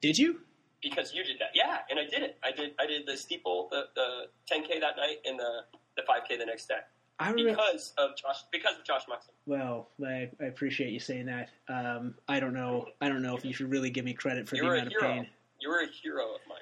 Did 0.00 0.18
you? 0.18 0.40
because 0.82 1.12
you 1.12 1.24
did 1.24 1.38
that. 1.40 1.50
Yeah, 1.54 1.78
and 1.90 1.98
I 1.98 2.04
did 2.04 2.22
it. 2.22 2.38
I 2.44 2.52
did. 2.52 2.70
I 2.78 2.86
did 2.86 3.06
the 3.06 3.16
steeple, 3.16 3.68
the, 3.70 3.84
the 3.96 4.26
10k 4.54 4.80
that 4.80 4.96
night, 4.96 5.16
and 5.24 5.38
the 5.38 5.62
the 5.96 6.02
5k 6.02 6.38
the 6.38 6.46
next 6.46 6.68
day 6.68 6.76
I 7.18 7.30
remember. 7.30 7.50
because 7.50 7.92
of 7.98 8.10
Josh. 8.16 8.36
Because 8.52 8.76
of 8.78 8.84
Josh 8.84 9.02
Muxon. 9.10 9.30
Well, 9.46 9.88
I, 10.04 10.30
I 10.40 10.44
appreciate 10.46 10.92
you 10.92 11.00
saying 11.00 11.26
that. 11.26 11.50
Um, 11.68 12.14
I 12.28 12.38
don't 12.38 12.54
know. 12.54 12.86
I 13.00 13.08
don't 13.08 13.22
know 13.22 13.36
if 13.36 13.44
you 13.44 13.52
should 13.52 13.70
really 13.70 13.90
give 13.90 14.04
me 14.04 14.14
credit 14.14 14.48
for 14.48 14.54
You 14.56 14.62
the 14.62 14.68
a 14.68 14.72
amount 14.74 14.86
of 14.94 15.02
pain. 15.02 15.26
You 15.60 15.68
were 15.70 15.80
a 15.80 15.86
hero 15.88 16.26
of 16.34 16.40
mine. 16.48 16.58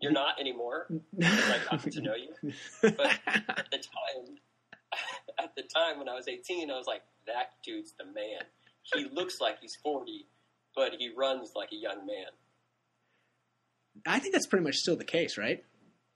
You're 0.00 0.12
not 0.12 0.40
anymore. 0.40 0.86
I 1.22 1.58
got 1.70 1.80
to 1.82 2.00
know 2.00 2.14
you. 2.14 2.52
But 2.82 3.00
at 3.26 3.66
the 3.70 3.78
time, 3.78 4.36
at 5.38 5.54
the 5.56 5.62
time 5.62 5.98
when 5.98 6.08
I 6.08 6.14
was 6.14 6.28
18, 6.28 6.70
I 6.70 6.76
was 6.76 6.86
like, 6.86 7.02
that 7.26 7.52
dude's 7.64 7.94
the 7.98 8.04
man. 8.04 8.42
He 8.82 9.06
looks 9.12 9.40
like 9.40 9.58
he's 9.60 9.76
40, 9.82 10.26
but 10.76 10.92
he 10.98 11.10
runs 11.16 11.52
like 11.56 11.70
a 11.72 11.76
young 11.76 12.06
man. 12.06 12.26
I 14.06 14.18
think 14.18 14.34
that's 14.34 14.46
pretty 14.46 14.64
much 14.64 14.76
still 14.76 14.96
the 14.96 15.04
case, 15.04 15.38
right? 15.38 15.64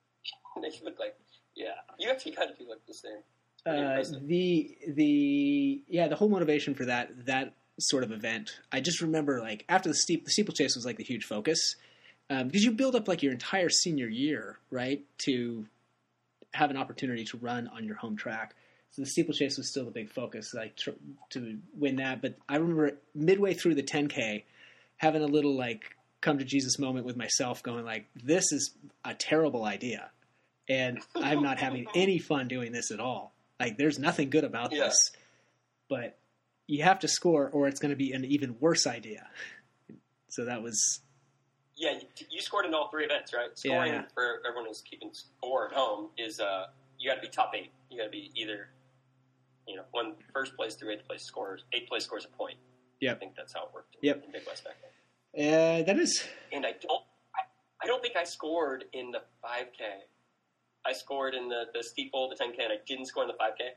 they 0.63 0.71
look 0.85 0.99
like, 0.99 1.17
yeah. 1.55 1.69
You 1.99 2.11
actually 2.11 2.33
kind 2.33 2.51
of 2.51 2.59
do 2.59 2.67
look 2.69 2.87
the 2.87 2.95
same. 2.95 3.23
Uh, 3.67 4.03
the 4.23 4.77
the 4.89 5.83
yeah 5.89 6.09
the 6.09 6.15
whole 6.17 6.29
motivation 6.29 6.75
for 6.75 6.87
that 6.87 7.27
that 7.27 7.55
sort 7.81 8.03
of 8.03 8.13
event 8.13 8.53
i 8.73 8.81
just 8.81 9.03
remember 9.03 9.41
like 9.41 9.65
after 9.69 9.89
the 9.91 9.95
steep 9.95 10.25
the 10.25 10.31
steeplechase 10.31 10.75
was 10.75 10.87
like 10.87 10.97
the 10.97 11.05
huge 11.05 11.25
focus 11.25 11.77
um, 12.31 12.47
because 12.49 12.65
you 12.65 12.73
build 12.73 12.95
up 12.95 13.09
like 13.09 13.23
your 13.23 13.33
entire 13.33 13.69
senior 13.69 14.09
year 14.09 14.59
right 14.71 15.05
to 15.19 15.67
have 16.55 16.71
an 16.71 16.77
opportunity 16.77 17.25
to 17.25 17.37
run 17.39 17.69
on 17.69 17.85
your 17.85 17.97
home 17.97 18.17
track? 18.17 18.55
So 18.91 19.03
the 19.03 19.07
steeplechase 19.09 19.59
was 19.59 19.69
still 19.71 19.85
the 19.85 19.91
big 19.91 20.11
focus 20.11 20.53
like 20.55 20.77
tr- 20.77 20.91
to 21.31 21.59
win 21.75 21.97
that. 21.97 22.23
But 22.23 22.37
i 22.49 22.57
remember 22.57 22.93
midway 23.15 23.55
through 23.55 23.75
the 23.75 23.83
10k 23.83 24.45
having 24.97 25.23
a 25.23 25.27
little 25.27 25.57
like 25.57 25.95
come 26.21 26.39
to 26.39 26.45
jesus 26.45 26.79
moment 26.81 27.07
with 27.07 27.17
myself 27.17 27.63
going 27.63 27.85
like 27.85 28.07
this 28.17 28.51
is 28.51 28.75
a 29.05 29.15
terrible 29.15 29.65
idea 29.65 30.11
and 30.69 30.99
i'm 31.15 31.41
not 31.43 31.59
having 31.61 31.87
any 31.95 32.19
fun 32.19 32.49
doing 32.49 32.73
this 32.73 32.91
at 32.91 32.99
all. 32.99 33.33
Like 33.61 33.77
there's 33.79 33.99
nothing 33.99 34.29
good 34.31 34.45
about 34.45 34.73
Yeah. 34.73 34.85
this 34.85 35.13
but 35.89 36.19
you 36.67 36.83
have 36.83 36.99
to 37.01 37.09
score 37.09 37.49
or 37.49 37.69
it's 37.69 37.79
going 37.81 37.91
to 37.91 37.97
be 37.97 38.13
an 38.13 38.25
even 38.25 38.57
worse 38.61 38.87
idea. 38.87 39.27
So 40.29 40.45
that 40.47 40.63
was 40.63 41.01
Yeah, 41.79 41.93
you, 41.93 42.27
you 42.29 42.41
scored 42.41 42.67
in 42.67 42.75
all 42.75 42.89
three 42.91 43.05
events, 43.05 43.33
right? 43.33 43.57
Scoring 43.57 43.93
yeah. 43.93 44.03
for 44.13 44.43
everyone 44.47 44.67
who's 44.67 44.83
keeping 44.83 45.11
score 45.13 45.69
at 45.69 45.73
home 45.73 46.09
is 46.19 46.41
uh, 46.41 46.67
you 46.99 47.09
got 47.09 47.17
to 47.17 47.21
be 47.21 47.29
top 47.29 47.53
eight. 47.55 47.71
You 47.89 47.99
got 47.99 48.05
to 48.05 48.11
be 48.11 48.33
either, 48.35 48.71
you 49.67 49.77
know, 49.77 49.83
one 49.93 50.15
first 50.33 50.57
place 50.57 50.75
through 50.75 50.93
eighth 50.93 51.07
place 51.07 51.23
scores. 51.23 51.65
Eighth 51.73 51.89
place 51.89 52.05
scores 52.05 52.25
a 52.25 52.37
point. 52.37 52.57
Yep. 53.01 53.17
I 53.17 53.19
think 53.21 53.37
that's 53.37 53.55
how 53.55 53.65
it 53.65 53.71
worked. 53.73 53.95
In, 53.95 54.09
Yep. 54.09 54.25
In 54.27 54.33
Big 54.33 54.43
West 54.47 54.65
back 54.65 54.75
then. 54.83 54.91
Uh, 55.39 55.83
that 55.85 55.99
is. 55.99 56.25
And 56.53 56.67
I 56.67 56.73
don't, 56.73 57.05
I, 57.37 57.85
I 57.85 57.87
don't 57.87 58.03
think 58.03 58.17
I 58.17 58.25
scored 58.25 58.85
in 58.93 59.13
the 59.13 59.23
5K. 59.45 60.03
I 60.85 60.93
scored 60.93 61.35
in 61.35 61.49
the, 61.49 61.65
the 61.73 61.83
steeple, 61.83 62.29
the 62.29 62.35
10K, 62.35 62.65
and 62.65 62.73
I 62.73 62.79
didn't 62.87 63.07
score 63.07 63.23
in 63.23 63.29
the 63.29 63.35
5K. 63.35 63.71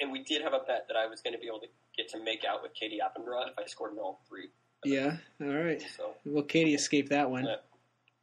And 0.00 0.12
we 0.12 0.22
did 0.22 0.42
have 0.42 0.52
a 0.52 0.60
bet 0.60 0.86
that 0.86 0.96
I 0.96 1.06
was 1.06 1.20
going 1.20 1.34
to 1.34 1.40
be 1.40 1.48
able 1.48 1.60
to 1.60 1.66
get 1.96 2.08
to 2.10 2.22
make 2.22 2.44
out 2.44 2.62
with 2.62 2.72
Katie 2.74 3.00
Appenrod 3.02 3.48
if 3.48 3.58
I 3.58 3.66
scored 3.66 3.92
in 3.92 3.98
all 3.98 4.20
three. 4.28 4.50
Yeah. 4.84 5.16
All 5.40 5.48
right. 5.48 5.82
So 5.96 6.14
Well, 6.24 6.44
Katie 6.44 6.74
escaped 6.74 7.10
that 7.10 7.30
one. 7.30 7.44
Yeah. 7.44 7.56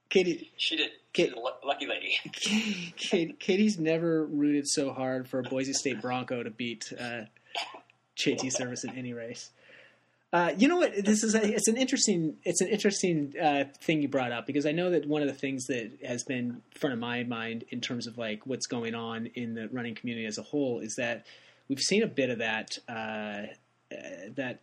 Katie, 0.10 0.52
she 0.58 0.78
did. 0.78 0.92
Kate- 1.14 1.28
She's 1.30 1.34
a 1.34 1.40
lu- 1.40 1.50
lucky 1.66 1.88
lady. 1.88 2.16
Katie, 2.98 3.34
Katie's 3.40 3.80
never 3.80 4.26
rooted 4.26 4.68
so 4.68 4.92
hard 4.94 5.28
for 5.28 5.40
a 5.40 5.44
Boise 5.44 5.74
State 5.74 6.02
Bronco 6.02 6.44
to 6.44 6.50
beat 6.52 6.92
uh, 7.00 7.22
JT 8.18 8.52
Service 8.52 8.84
in 8.84 8.92
any 8.98 9.14
race. 9.14 9.52
Uh, 10.34 10.52
you 10.58 10.68
know 10.68 10.76
what? 10.78 10.92
This 11.06 11.24
is 11.24 11.34
a, 11.34 11.42
it's 11.56 11.68
an 11.70 11.78
interesting 11.78 12.36
it's 12.44 12.60
an 12.60 12.68
interesting 12.68 13.34
uh, 13.42 13.64
thing 13.82 14.02
you 14.02 14.10
brought 14.10 14.34
up 14.34 14.46
because 14.46 14.66
I 14.66 14.74
know 14.74 14.90
that 14.90 15.08
one 15.08 15.22
of 15.22 15.30
the 15.30 15.34
things 15.34 15.66
that 15.68 15.92
has 16.06 16.24
been 16.26 16.62
front 16.78 16.94
of 16.94 17.00
my 17.00 17.24
mind 17.24 17.64
in 17.70 17.80
terms 17.80 18.06
of 18.06 18.18
like 18.18 18.46
what's 18.46 18.66
going 18.68 18.96
on 18.96 19.28
in 19.28 19.54
the 19.56 19.70
running 19.70 19.96
community 19.96 20.26
as 20.28 20.38
a 20.38 20.42
whole 20.42 20.80
is 20.80 20.96
that 20.98 21.26
we've 21.70 21.80
seen 21.80 22.04
a 22.04 22.08
bit 22.08 22.30
of 22.30 22.40
that 22.40 22.78
uh, 22.90 22.92
uh, 22.94 23.46
that 24.36 24.60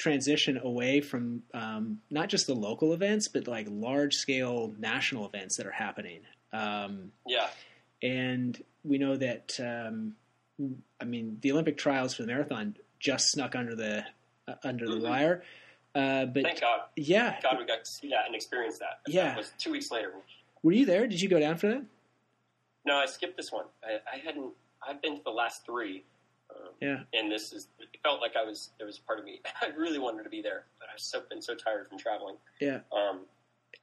transition 0.00 0.58
away 0.64 1.00
from 1.02 1.42
um, 1.52 2.00
not 2.10 2.28
just 2.30 2.46
the 2.46 2.54
local 2.54 2.94
events 2.94 3.28
but 3.28 3.46
like 3.46 3.66
large 3.70 4.14
scale 4.16 4.72
national 4.78 5.26
events 5.26 5.56
that 5.58 5.66
are 5.66 5.70
happening. 5.72 6.20
Um, 6.54 7.12
Yeah. 7.26 7.48
and 8.02 8.60
we 8.82 8.96
know 8.96 9.16
that 9.16 9.60
um, 9.60 10.16
I 11.00 11.04
mean 11.04 11.36
the 11.42 11.52
Olympic 11.52 11.76
trials 11.76 12.14
for 12.14 12.22
the 12.22 12.28
marathon 12.28 12.76
just 12.98 13.30
snuck 13.30 13.54
under 13.54 13.74
the 13.74 14.04
uh, 14.48 14.54
under 14.64 14.86
the 14.88 14.96
Mhm. 14.96 15.02
wire. 15.08 15.44
Uh, 15.94 16.24
but 16.24 16.44
Thank 16.44 16.60
God. 16.60 16.80
yeah, 16.96 17.38
God, 17.42 17.58
we 17.58 17.66
got 17.66 17.84
to 17.84 17.90
see 17.90 18.08
that 18.08 18.24
and 18.26 18.34
experience 18.34 18.78
that. 18.78 19.00
Yeah. 19.06 19.24
That 19.30 19.36
was 19.36 19.52
two 19.58 19.72
weeks 19.72 19.90
later. 19.90 20.12
were 20.62 20.72
you 20.72 20.86
there? 20.86 21.06
Did 21.06 21.20
you 21.20 21.28
go 21.28 21.38
down 21.40 21.56
for 21.58 21.66
that? 21.68 21.82
No, 22.86 22.96
I 22.96 23.06
skipped 23.06 23.36
this 23.36 23.50
one. 23.52 23.66
I, 23.84 23.98
I 24.14 24.18
hadn't. 24.18 24.52
I've 24.86 25.02
been 25.02 25.16
to 25.18 25.22
the 25.24 25.30
last 25.30 25.66
three. 25.66 26.04
Um, 26.62 26.68
Yeah. 26.80 27.00
And 27.14 27.30
this 27.30 27.52
is. 27.52 27.68
It 27.78 27.88
felt 28.02 28.20
like 28.20 28.36
I 28.36 28.44
was. 28.44 28.70
There 28.78 28.86
was 28.86 28.98
a 28.98 29.02
part 29.02 29.18
of 29.18 29.24
me. 29.24 29.40
I 29.62 29.68
really 29.76 29.98
wanted 29.98 30.24
to 30.24 30.30
be 30.30 30.42
there, 30.42 30.64
but 30.78 30.88
I've 30.92 31.00
so 31.00 31.22
been 31.28 31.42
so 31.42 31.54
tired 31.54 31.88
from 31.88 31.98
traveling. 31.98 32.36
Yeah. 32.60 32.80
Um, 32.92 33.20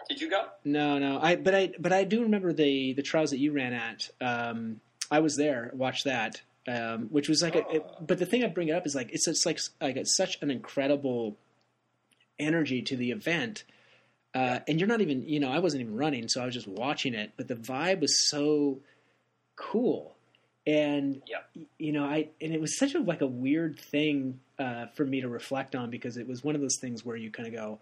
did 0.10 0.22
you 0.22 0.30
go? 0.30 0.46
No, 0.64 0.98
no. 1.00 1.20
I 1.22 1.36
but 1.36 1.56
I 1.56 1.72
but 1.80 1.92
I 1.94 2.04
do 2.04 2.22
remember 2.24 2.54
the 2.54 2.94
the 2.94 3.02
trials 3.04 3.32
that 3.32 3.40
you 3.40 3.52
ran 3.52 3.74
at. 3.74 4.10
Um, 4.22 4.82
I 5.10 5.20
was 5.20 5.36
there, 5.38 5.72
watched 5.74 6.04
that, 6.06 6.42
um, 6.68 7.08
which 7.10 7.30
was 7.30 7.42
like. 7.42 7.56
A, 7.56 7.60
it- 7.70 7.84
Oh. 7.88 7.96
but 8.06 8.20
the 8.20 8.26
thing 8.26 8.44
I 8.44 8.48
bring 8.48 8.68
it 8.70 8.74
up 8.74 8.86
is 8.86 8.94
like 8.96 9.12
it's 9.12 9.28
it's 9.28 9.46
like 9.46 9.60
like 9.82 9.96
it's 9.96 10.16
such 10.16 10.38
an 10.42 10.52
incredible 10.52 11.38
energy 12.40 12.82
to 12.84 12.96
the 12.96 13.12
event. 13.12 13.64
Uh, 14.36 14.60
and 14.68 14.80
you're 14.80 14.90
not 14.90 15.02
even, 15.02 15.28
you 15.28 15.40
know, 15.40 15.50
I 15.52 15.58
wasn't 15.60 15.82
even 15.82 15.96
running, 15.96 16.28
so 16.28 16.42
I 16.42 16.46
was 16.46 16.54
just 16.54 16.68
watching 16.68 17.16
it. 17.16 17.32
But 17.38 17.48
the 17.48 17.56
vibe 17.56 18.02
was 18.02 18.30
so 18.30 18.82
cool, 19.56 20.17
and 20.68 21.22
Yeah. 21.26 21.38
y- 21.56 21.66
you 21.80 21.92
know, 21.94 22.04
I 22.06 22.28
and 22.42 22.54
it 22.54 22.62
was 22.62 22.78
such 22.78 22.94
a 22.94 23.00
like 23.00 23.22
a 23.22 23.28
weird 23.28 23.80
thing 23.80 24.40
uh, 24.60 24.88
for 24.88 25.06
me 25.06 25.22
to 25.22 25.30
reflect 25.30 25.74
on 25.76 25.90
because 25.90 26.18
it 26.18 26.28
was 26.28 26.44
one 26.44 26.54
of 26.54 26.62
those 26.62 26.78
things 26.80 27.04
where 27.06 27.16
you 27.16 27.32
kind 27.32 27.48
of 27.48 27.54
go, 27.56 27.80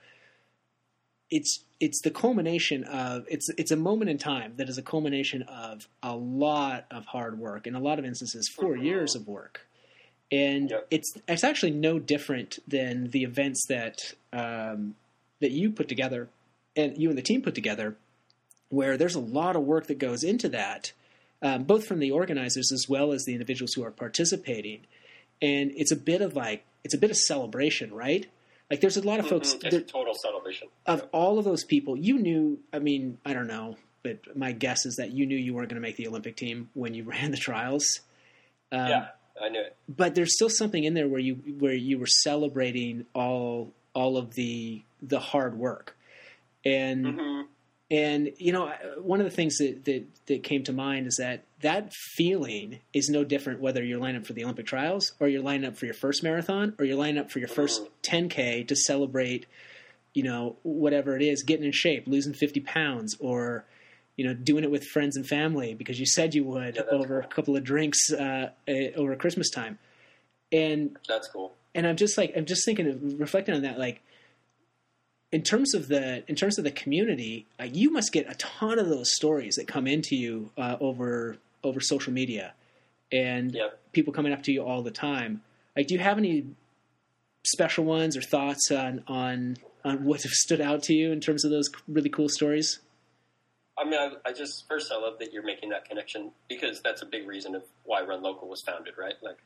it's 1.32 1.64
it's 1.80 2.02
the 2.04 2.12
culmination 2.12 2.84
of 2.86 3.26
it's 3.28 3.50
it's 3.58 3.72
a 3.72 3.76
moment 3.76 4.10
in 4.12 4.18
time 4.18 4.54
that 4.58 4.70
is 4.70 4.78
a 4.78 4.82
culmination 4.84 5.42
of 5.44 5.88
a 6.04 6.16
lot 6.16 6.86
of 6.92 7.06
hard 7.08 7.40
work 7.40 7.66
in 7.66 7.74
a 7.76 7.80
lot 7.80 7.98
of 8.00 8.06
instances 8.06 8.48
4 8.48 8.76
Mhm. 8.76 8.84
years 8.84 9.16
of 9.16 9.28
work 9.28 9.68
and 10.32 10.70
Yep. 10.70 10.88
it's 10.92 11.14
it's 11.28 11.44
actually 11.44 11.72
no 11.72 11.98
different 12.00 12.60
than 12.68 13.10
the 13.10 13.24
events 13.24 13.66
that 13.68 14.14
um, 14.32 14.96
that 15.42 15.52
you 15.52 15.72
put 15.72 15.88
together 15.88 16.30
and 16.76 16.96
you 16.98 17.10
and 17.10 17.18
the 17.18 17.22
team 17.24 17.42
put 17.42 17.56
together 17.56 17.96
where 18.70 18.96
there's 18.96 19.16
a 19.16 19.20
lot 19.20 19.56
of 19.56 19.64
work 19.64 19.88
that 19.88 19.98
goes 19.98 20.24
into 20.24 20.48
that 20.50 20.94
um, 21.42 21.64
both 21.64 21.86
from 21.86 22.00
the 22.00 22.12
organizers 22.12 22.72
as 22.72 22.86
well 22.90 23.12
as 23.12 23.26
the 23.26 23.34
individuals 23.34 23.74
who 23.74 23.84
are 23.84 23.92
participating 23.92 24.82
and 25.42 25.72
it's 25.76 25.92
a 25.92 25.96
bit 25.96 26.22
of 26.22 26.36
like 26.36 26.64
it's 26.84 26.94
a 26.94 26.98
bit 26.98 27.12
of 27.12 27.18
celebration 27.18 27.94
right 27.94 28.28
like 28.72 28.82
there's 28.82 28.98
a 28.98 29.02
lot 29.02 29.20
of 29.20 29.28
folks 29.28 29.54
Mhm. 29.54 29.66
It's 29.66 29.76
a 29.76 29.82
total 29.82 30.14
celebration. 30.16 30.70
of 30.88 31.08
all 31.12 31.38
of 31.38 31.46
those 31.46 31.64
people, 31.64 31.96
you 31.96 32.18
knew. 32.18 32.58
I 32.74 32.80
mean, 32.80 33.20
I 33.24 33.34
don't 33.34 33.46
know, 33.46 33.76
but 34.02 34.36
my 34.36 34.54
guess 34.54 34.88
is 34.88 34.96
that 34.96 35.12
you 35.12 35.28
knew 35.28 35.38
you 35.38 35.54
weren't 35.54 35.70
going 35.70 35.80
to 35.80 35.88
make 35.88 35.98
the 35.98 36.08
Olympic 36.08 36.36
team 36.36 36.70
when 36.74 36.96
you 36.96 37.04
ran 37.14 37.30
the 37.30 37.38
trials. 37.38 37.86
Um, 38.72 38.88
yeah, 38.90 39.08
I 39.40 39.50
knew 39.50 39.62
it. 39.62 39.76
But 39.88 40.16
there's 40.16 40.34
still 40.34 40.50
something 40.50 40.84
in 40.84 40.96
there 40.96 41.08
where 41.08 41.20
you 41.20 41.36
where 41.60 41.76
you 41.76 42.00
were 42.00 42.08
celebrating 42.08 43.06
all 43.14 43.72
all 43.94 44.18
of 44.18 44.34
the 44.34 44.82
the 45.00 45.20
hard 45.20 45.60
work, 45.60 45.96
and 46.66 47.06
hmm 47.20 47.42
and 47.92 48.32
you 48.38 48.52
know 48.52 48.72
one 48.98 49.20
of 49.20 49.26
the 49.26 49.32
things 49.32 49.58
that, 49.60 49.86
that 49.86 50.04
that 50.26 50.44
came 50.44 50.64
to 50.64 50.74
mind 50.74 51.06
is 51.08 51.18
that 51.18 51.44
that 51.62 51.94
feeling 51.94 52.80
is 52.94 53.10
no 53.10 53.24
different 53.24 53.60
whether 53.60 53.84
you're 53.84 54.00
lining 54.00 54.22
up 54.22 54.26
for 54.28 54.34
the 54.34 54.44
Olympic 54.44 54.66
trials 54.66 55.14
or 55.20 55.28
you're 55.28 55.42
lining 55.44 55.66
up 55.68 55.76
for 55.78 55.86
your 55.86 55.94
first 55.94 56.24
marathon 56.24 56.74
or 56.80 56.86
you're 56.86 56.98
lining 56.98 57.20
up 57.20 57.30
for 57.30 57.40
your 57.40 57.48
first 57.48 57.84
Mhm. 57.84 57.90
10k 58.30 58.68
to 58.68 58.76
celebrate 58.76 59.46
you 60.14 60.24
know 60.24 60.56
whatever 60.64 61.16
it 61.16 61.22
is 61.22 61.44
getting 61.44 61.66
in 61.66 61.72
shape 61.72 62.08
losing 62.08 62.34
50 62.34 62.60
pounds 62.62 63.16
or 63.20 63.66
you 64.16 64.26
know 64.26 64.34
doing 64.34 64.64
it 64.64 64.72
with 64.72 64.84
friends 64.86 65.16
and 65.16 65.28
family 65.28 65.74
because 65.76 66.00
you 66.00 66.06
said 66.08 66.34
you 66.34 66.44
would 66.44 66.78
Yeah, 66.78 66.84
over 66.90 67.20
a 67.20 67.28
couple 67.28 67.56
of 67.56 67.64
drinks 67.64 68.12
uh, 68.12 68.50
uh, 68.68 68.72
over 68.96 69.16
Christmas 69.16 69.50
time 69.52 69.78
and 70.52 70.98
That's 71.08 71.28
cool. 71.28 71.54
and 71.76 71.86
I'm 71.86 71.98
just 71.98 72.18
like 72.18 72.34
I'm 72.36 72.46
just 72.46 72.66
thinking 72.66 72.88
of 72.90 73.20
reflecting 73.20 73.54
on 73.56 73.62
that 73.64 73.78
like 73.78 74.02
in 75.36 75.42
terms 75.42 75.74
of 75.74 75.90
the 75.94 76.24
in 76.30 76.36
terms 76.36 76.58
of 76.58 76.64
the 76.64 76.72
community 76.72 77.46
uh, 77.60 77.66
you 77.82 77.88
must 77.92 78.10
get 78.14 78.26
a 78.30 78.36
ton 78.36 78.80
of 78.80 78.88
those 78.88 79.10
stories 79.20 79.56
that 79.56 79.68
come 79.68 79.86
into 79.96 80.16
you 80.16 80.50
uh, 80.58 80.78
over 80.80 81.38
over 81.64 81.80
social 81.82 82.14
media. 82.14 82.54
And 83.12 83.54
Yep. 83.54 83.80
people 83.92 84.12
coming 84.14 84.34
up 84.36 84.44
to 84.44 84.52
you 84.52 84.62
all 84.64 84.82
the 84.82 84.92
time. 85.10 85.42
Like 85.76 85.88
do 85.88 85.94
you 85.94 86.00
have 86.00 86.18
any 86.18 86.46
special 87.46 87.84
ones 87.86 88.16
or 88.16 88.22
thoughts 88.22 88.72
on 88.72 89.04
on 89.08 89.58
on 89.84 90.06
what 90.06 90.24
have 90.24 90.32
stood 90.32 90.62
out 90.62 90.82
to 90.84 90.94
you 90.94 91.12
in 91.12 91.20
terms 91.20 91.44
of 91.46 91.52
those 91.52 91.70
really 91.88 92.10
cool 92.10 92.30
stories 92.30 92.80
I 93.78 93.84
mean, 93.84 94.00
I, 94.00 94.30
I 94.30 94.32
just 94.32 94.68
first 94.68 94.92
I 94.92 94.96
love 94.96 95.20
that 95.20 95.34
you're 95.34 95.44
making 95.44 95.70
that 95.70 95.86
connection 95.86 96.32
because 96.48 96.82
that's 96.82 97.02
a 97.02 97.06
big 97.06 97.28
reason 97.28 97.56
of 97.56 97.64
why 97.84 98.02
Run 98.02 98.24
Local 98.24 98.48
was 98.48 98.62
founded, 98.62 98.94
right? 98.98 99.16
Like 99.22 99.38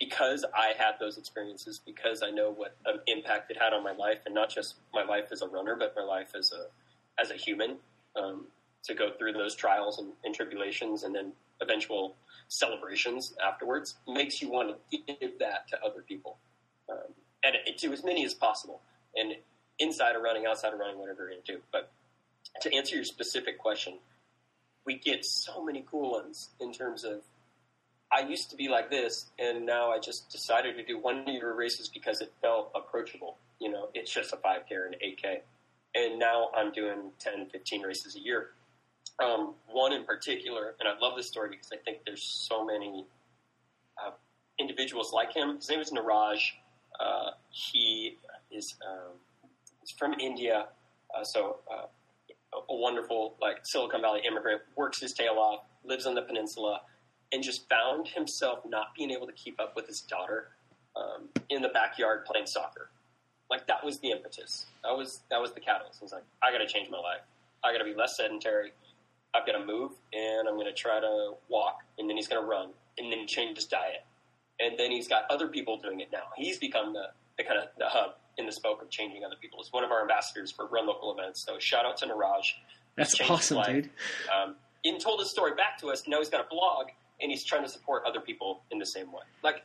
because 0.00 0.44
I 0.54 0.72
had 0.76 0.94
those 0.98 1.18
experiences, 1.18 1.80
because 1.84 2.22
I 2.22 2.30
know 2.30 2.50
what 2.50 2.76
um, 2.86 3.00
impact 3.06 3.50
it 3.50 3.56
had 3.60 3.72
on 3.72 3.84
my 3.84 3.92
life, 3.92 4.18
and 4.26 4.34
not 4.34 4.50
just 4.50 4.76
my 4.92 5.04
life 5.04 5.26
as 5.30 5.42
a 5.42 5.48
runner, 5.48 5.76
but 5.78 5.94
my 5.96 6.02
life 6.02 6.32
as 6.36 6.52
a 6.52 6.66
as 7.20 7.30
a 7.30 7.34
human. 7.34 7.76
Um, 8.16 8.46
to 8.86 8.94
go 8.94 9.10
through 9.18 9.32
those 9.32 9.54
trials 9.54 9.98
and, 9.98 10.12
and 10.24 10.34
tribulations, 10.34 11.02
and 11.02 11.14
then 11.14 11.32
eventual 11.60 12.14
celebrations 12.48 13.34
afterwards, 13.44 13.96
makes 14.06 14.40
you 14.40 14.48
want 14.50 14.76
to 14.90 14.98
give 15.20 15.38
that 15.40 15.66
to 15.68 15.76
other 15.84 16.02
people, 16.02 16.38
um, 16.88 17.12
and 17.44 17.56
it, 17.66 17.78
to 17.78 17.92
as 17.92 18.04
many 18.04 18.24
as 18.24 18.32
possible. 18.32 18.80
And 19.16 19.34
inside 19.78 20.14
of 20.14 20.22
running, 20.22 20.46
outside 20.46 20.72
of 20.72 20.78
running, 20.78 20.98
whatever 20.98 21.24
you're 21.24 21.32
into, 21.32 21.60
but 21.72 21.90
to 22.60 22.74
answer 22.74 22.96
your 22.96 23.04
specific 23.04 23.58
question, 23.58 23.98
we 24.84 24.98
get 24.98 25.24
so 25.24 25.64
many 25.64 25.84
cool 25.90 26.12
ones 26.12 26.50
in 26.60 26.72
terms 26.72 27.04
of 27.04 27.22
I 28.12 28.20
used 28.20 28.50
to 28.50 28.56
be 28.56 28.68
like 28.68 28.88
this, 28.88 29.30
and 29.38 29.66
now 29.66 29.90
I 29.90 29.98
just 29.98 30.30
decided 30.30 30.76
to 30.76 30.84
do 30.84 30.98
one 30.98 31.26
year 31.26 31.52
races 31.54 31.88
because 31.88 32.20
it 32.20 32.32
felt 32.40 32.70
approachable. 32.74 33.36
You 33.60 33.70
know, 33.70 33.88
it's 33.94 34.12
just 34.12 34.32
a 34.32 34.36
5K 34.36 34.72
or 34.72 34.86
an 34.86 34.94
8K. 35.04 35.40
And 35.94 36.18
now 36.18 36.50
I'm 36.56 36.72
doing 36.72 37.10
10, 37.18 37.46
15 37.50 37.82
races 37.82 38.16
a 38.16 38.20
year. 38.20 38.50
Um, 39.22 39.54
one 39.68 39.92
in 39.92 40.04
particular, 40.04 40.74
and 40.78 40.88
I 40.88 40.98
love 41.00 41.16
this 41.16 41.26
story 41.26 41.48
because 41.48 41.70
I 41.72 41.76
think 41.76 41.98
there's 42.04 42.22
so 42.22 42.64
many 42.64 43.06
uh, 44.04 44.10
individuals 44.58 45.12
like 45.12 45.34
him. 45.34 45.56
His 45.56 45.70
name 45.70 45.80
is 45.80 45.90
Niraj. 45.90 46.38
Uh, 47.00 47.30
he 47.50 48.18
is 48.50 48.74
um, 48.86 49.14
he's 49.80 49.90
from 49.90 50.14
India, 50.20 50.66
uh, 51.14 51.24
so 51.24 51.60
uh, 51.70 51.86
a 52.68 52.74
wonderful 52.74 53.36
like 53.40 53.58
Silicon 53.64 54.00
Valley 54.02 54.20
immigrant, 54.26 54.62
works 54.76 55.00
his 55.00 55.12
tail 55.12 55.34
off, 55.38 55.60
lives 55.84 56.06
on 56.06 56.14
the 56.14 56.22
peninsula, 56.22 56.80
and 57.32 57.42
just 57.42 57.68
found 57.68 58.08
himself 58.08 58.60
not 58.66 58.94
being 58.96 59.10
able 59.10 59.26
to 59.26 59.32
keep 59.32 59.60
up 59.60 59.74
with 59.76 59.86
his 59.86 60.00
daughter 60.00 60.48
um, 60.96 61.28
in 61.50 61.62
the 61.62 61.68
backyard 61.68 62.24
playing 62.24 62.46
soccer. 62.46 62.90
Like 63.50 63.66
that 63.68 63.84
was 63.84 64.00
the 64.00 64.10
impetus. 64.10 64.66
That 64.82 64.96
was 64.96 65.20
that 65.30 65.40
was 65.40 65.52
the 65.52 65.60
catalyst. 65.60 66.00
He's 66.00 66.12
like, 66.12 66.24
I 66.42 66.50
got 66.50 66.58
to 66.58 66.66
change 66.66 66.90
my 66.90 66.98
life. 66.98 67.22
I 67.64 67.72
got 67.72 67.78
to 67.78 67.84
be 67.84 67.94
less 67.94 68.16
sedentary. 68.16 68.72
I've 69.34 69.46
got 69.46 69.52
to 69.52 69.64
move, 69.64 69.92
and 70.12 70.48
I'm 70.48 70.54
going 70.54 70.66
to 70.66 70.72
try 70.72 70.98
to 71.00 71.34
walk, 71.48 71.80
and 71.98 72.08
then 72.08 72.16
he's 72.16 72.28
going 72.28 72.42
to 72.42 72.48
run, 72.48 72.70
and 72.96 73.12
then 73.12 73.26
change 73.26 73.56
his 73.56 73.66
diet, 73.66 74.04
and 74.58 74.78
then 74.78 74.90
he's 74.90 75.08
got 75.08 75.24
other 75.30 75.48
people 75.48 75.76
doing 75.78 76.00
it 76.00 76.08
now. 76.10 76.32
He's 76.36 76.58
become 76.58 76.94
the, 76.94 77.08
the 77.36 77.44
kind 77.44 77.58
of 77.58 77.68
the 77.76 77.86
hub 77.86 78.14
in 78.38 78.46
the 78.46 78.52
spoke 78.52 78.82
of 78.82 78.90
changing 78.90 79.24
other 79.24 79.36
people. 79.40 79.58
He's 79.62 79.72
one 79.72 79.84
of 79.84 79.90
our 79.90 80.02
ambassadors 80.02 80.50
for 80.50 80.66
Run 80.66 80.86
Local 80.86 81.16
events. 81.16 81.44
So 81.46 81.58
shout 81.58 81.84
out 81.84 81.96
to 81.98 82.06
Niraj. 82.06 82.42
that's 82.96 83.20
awesome 83.28 83.62
dude 83.64 83.90
Um, 84.34 84.56
and 84.84 85.00
told 85.00 85.20
his 85.20 85.30
story 85.30 85.54
back 85.54 85.78
to 85.80 85.88
us. 85.88 86.04
Now 86.06 86.18
he's 86.18 86.28
got 86.28 86.40
a 86.40 86.48
blog, 86.48 86.88
and 87.20 87.30
he's 87.30 87.44
trying 87.44 87.62
to 87.62 87.68
support 87.68 88.02
other 88.06 88.20
people 88.20 88.62
in 88.70 88.78
the 88.78 88.86
same 88.86 89.12
way. 89.12 89.22
Like 89.42 89.64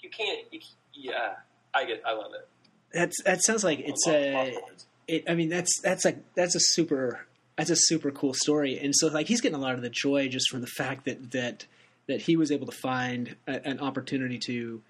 you 0.00 0.10
can't. 0.10 0.40
You, 0.50 0.60
yeah, 0.94 1.34
I 1.74 1.84
get. 1.84 2.02
I 2.06 2.12
love 2.12 2.32
it. 2.34 2.48
that's 2.92 3.22
that 3.24 3.42
sounds 3.42 3.64
like 3.64 3.80
it's 3.80 4.06
Love 4.06 4.14
a 4.14 4.58
it, 5.08 5.24
I 5.28 5.34
mean, 5.34 5.48
that's 5.48 5.80
that's 5.80 6.04
a 6.04 6.14
that's 6.34 6.54
a 6.54 6.60
super 6.60 7.26
that's 7.56 7.70
a 7.70 7.76
super 7.76 8.10
cool 8.10 8.34
story. 8.34 8.78
And 8.78 8.94
so, 8.94 9.08
like, 9.08 9.26
he's 9.26 9.40
getting 9.40 9.58
a 9.58 9.60
lot 9.60 9.74
of 9.74 9.82
the 9.82 9.90
joy 9.90 10.28
just 10.28 10.48
from 10.50 10.60
the 10.60 10.68
fact 10.68 11.06
that 11.06 11.32
that 11.32 11.66
that 12.06 12.22
he 12.22 12.36
was 12.36 12.52
able 12.52 12.66
to 12.66 12.76
find 12.76 13.36
a, 13.46 13.66
an 13.66 13.80
opportunity 13.80 14.38
to, 14.38 14.80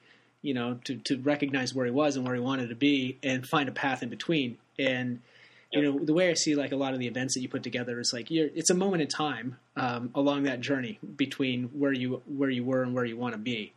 you 0.43 0.55
know, 0.55 0.79
to 0.85 0.97
to 0.97 1.19
recognize 1.19 1.75
where 1.75 1.87
he 1.87 1.93
was 1.93 2.17
and 2.17 2.25
where 2.25 2.35
he 2.35 2.41
wanted 2.41 2.69
to 2.69 2.75
be, 2.75 3.19
and 3.23 3.47
find 3.47 3.69
a 3.69 3.73
path 3.73 4.03
in 4.03 4.09
between. 4.09 4.59
And 4.79 5.21
you 5.73 5.83
know, 5.83 5.99
the 6.03 6.15
way 6.15 6.31
I 6.31 6.35
see 6.35 6.55
like 6.55 6.73
a 6.73 6.77
lot 6.77 6.95
of 6.95 6.99
the 6.99 7.07
events 7.07 7.35
that 7.35 7.41
you 7.41 7.49
put 7.49 7.63
together 7.63 8.01
is 8.01 8.13
like 8.13 8.31
you're, 8.31 8.49
it's 8.55 8.71
a 8.71 8.75
moment 8.75 9.03
in 9.03 9.09
time 9.09 9.57
um, 9.77 10.11
along 10.15 10.45
that 10.45 10.61
journey 10.61 10.99
between 11.17 11.65
where 11.65 11.93
you 11.93 12.23
where 12.27 12.51
you 12.51 12.65
were 12.65 12.83
and 12.83 12.95
where 12.95 13.05
you 13.05 13.17
want 13.17 13.35
to 13.35 13.39
be. 13.39 13.73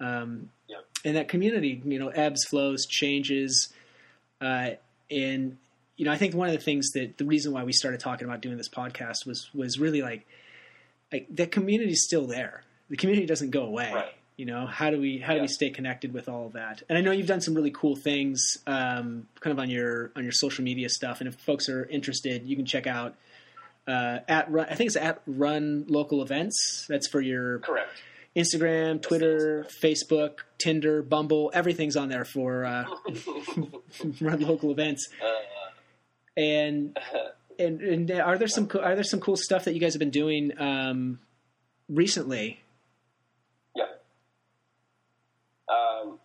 Um, 0.00 0.50
Yeah. 0.68 0.76
And 1.04 1.16
that 1.16 1.28
community, 1.28 1.82
you 1.84 1.98
know, 1.98 2.08
ebbs, 2.08 2.44
flows, 2.44 2.86
changes, 2.86 3.72
uh, 4.40 4.70
and 5.10 5.58
you 5.96 6.04
know, 6.04 6.12
I 6.12 6.16
think 6.16 6.34
one 6.34 6.48
of 6.48 6.54
the 6.54 6.60
things 6.60 6.90
that 6.92 7.18
the 7.18 7.24
reason 7.24 7.52
why 7.52 7.64
we 7.64 7.72
started 7.72 8.00
talking 8.00 8.26
about 8.26 8.40
doing 8.40 8.56
this 8.56 8.68
podcast 8.68 9.26
was 9.26 9.50
was 9.54 9.78
really 9.78 10.02
like, 10.02 10.26
like 11.12 11.26
that 11.30 11.52
community's 11.52 12.02
still 12.04 12.26
there. 12.26 12.64
The 12.90 12.96
community 12.96 13.26
doesn't 13.26 13.50
go 13.50 13.62
away. 13.62 13.90
Right. 13.92 14.14
You 14.36 14.46
know, 14.46 14.66
how 14.66 14.90
do 14.90 15.00
we 15.00 15.18
how 15.18 15.32
do 15.32 15.36
Yeah. 15.36 15.42
we 15.42 15.48
stay 15.48 15.70
connected 15.70 16.12
with 16.12 16.28
all 16.28 16.46
of 16.46 16.54
that? 16.54 16.82
And 16.88 16.98
I 16.98 17.00
know 17.02 17.12
you've 17.12 17.26
done 17.28 17.40
some 17.40 17.54
really 17.54 17.70
cool 17.70 17.94
things, 17.94 18.58
um, 18.66 19.28
kind 19.40 19.52
of 19.52 19.58
on 19.60 19.70
your 19.70 20.10
on 20.16 20.24
your 20.24 20.32
social 20.32 20.64
media 20.64 20.88
stuff. 20.88 21.20
And 21.20 21.28
if 21.28 21.36
folks 21.36 21.68
are 21.68 21.84
interested, 21.86 22.44
you 22.44 22.56
can 22.56 22.66
check 22.66 22.86
out 22.88 23.14
uh, 23.86 24.20
at 24.28 24.50
run. 24.50 24.66
I 24.68 24.74
think 24.74 24.88
it's 24.88 24.96
at 24.96 25.22
Run 25.26 25.84
Local 25.88 26.20
Events. 26.22 26.86
That's 26.88 27.06
for 27.06 27.20
your 27.20 27.60
Correct. 27.60 27.90
Instagram, 28.34 29.00
Twitter, 29.00 29.64
Facebook, 29.80 30.38
Tinder, 30.58 31.02
Bumble. 31.02 31.52
Everything's 31.54 31.94
on 31.96 32.08
there 32.08 32.24
for 32.24 32.64
uh, 32.64 32.86
Run 34.20 34.40
Local 34.40 34.72
Events. 34.72 35.08
Uh, 35.22 35.30
And 36.36 36.98
and 37.60 37.80
and 37.80 38.10
are 38.10 38.36
there 38.36 38.48
some 38.48 38.68
are 38.82 38.96
there 38.96 39.04
some 39.04 39.20
cool 39.20 39.36
stuff 39.36 39.64
that 39.66 39.74
you 39.74 39.78
guys 39.80 39.92
have 39.92 40.00
been 40.00 40.10
doing 40.10 40.50
um, 40.58 41.20
recently? 41.88 42.60
Yeah. 43.76 43.84
Um, 45.68 46.18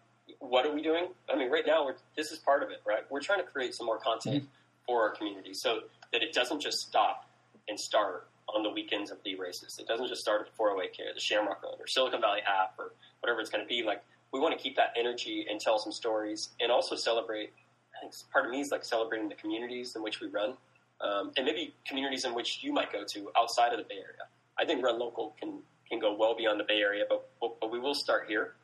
what 0.49 0.65
are 0.65 0.73
we 0.73 0.81
doing? 0.81 1.07
I 1.31 1.37
mean, 1.37 1.51
right 1.51 1.63
now, 1.65 1.85
we're, 1.85 1.95
this 2.17 2.31
is 2.31 2.39
part 2.39 2.63
of 2.63 2.69
it, 2.69 2.81
right? 2.85 3.03
We're 3.09 3.21
trying 3.21 3.39
to 3.39 3.45
create 3.45 3.75
some 3.75 3.85
more 3.85 3.99
content 3.99 4.47
for 4.85 5.01
our 5.01 5.11
community 5.11 5.53
so 5.53 5.81
that 6.11 6.23
it 6.23 6.33
doesn't 6.33 6.61
just 6.61 6.79
stop 6.79 7.29
and 7.67 7.79
start 7.79 8.27
on 8.53 8.63
the 8.63 8.69
weekends 8.69 9.11
of 9.11 9.17
the 9.23 9.35
races. 9.35 9.77
It 9.79 9.87
doesn't 9.87 10.07
just 10.07 10.21
start 10.21 10.41
at 10.41 10.57
408K 10.57 11.11
or 11.11 11.13
the 11.13 11.19
Shamrock 11.19 11.61
Run 11.63 11.73
or 11.79 11.87
Silicon 11.87 12.21
Valley 12.21 12.41
Half 12.43 12.71
or 12.79 12.93
whatever 13.21 13.39
it's 13.41 13.49
going 13.49 13.63
to 13.63 13.67
be. 13.67 13.83
Like, 13.83 14.03
we 14.31 14.39
want 14.39 14.57
to 14.57 14.61
keep 14.61 14.75
that 14.77 14.93
energy 14.97 15.45
and 15.49 15.59
tell 15.59 15.77
some 15.77 15.91
stories 15.91 16.49
and 16.59 16.71
also 16.71 16.95
celebrate. 16.95 17.51
I 17.95 18.01
think 18.01 18.13
part 18.33 18.45
of 18.45 18.51
me 18.51 18.61
is 18.61 18.71
like 18.71 18.83
celebrating 18.83 19.29
the 19.29 19.35
communities 19.35 19.95
in 19.95 20.01
which 20.01 20.19
we 20.19 20.27
run 20.27 20.55
um, 21.01 21.31
and 21.37 21.45
maybe 21.45 21.73
communities 21.87 22.25
in 22.25 22.33
which 22.33 22.59
you 22.61 22.73
might 22.73 22.91
go 22.91 23.03
to 23.03 23.31
outside 23.37 23.71
of 23.71 23.77
the 23.77 23.85
Bay 23.85 23.95
Area. 23.95 24.27
I 24.57 24.65
think 24.65 24.83
Run 24.83 24.99
Local 24.99 25.35
can, 25.39 25.59
can 25.89 25.99
go 25.99 26.15
well 26.15 26.35
beyond 26.35 26.59
the 26.59 26.63
Bay 26.63 26.79
Area, 26.79 27.05
but, 27.07 27.25
but 27.41 27.71
we 27.71 27.79
will 27.79 27.95
start 27.95 28.25
here. 28.27 28.55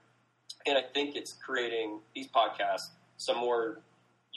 And 0.66 0.78
I 0.78 0.82
think 0.94 1.16
it's 1.16 1.34
creating 1.34 2.00
these 2.16 2.28
podcasts, 2.28 2.90
some 3.18 3.38
more 3.38 3.80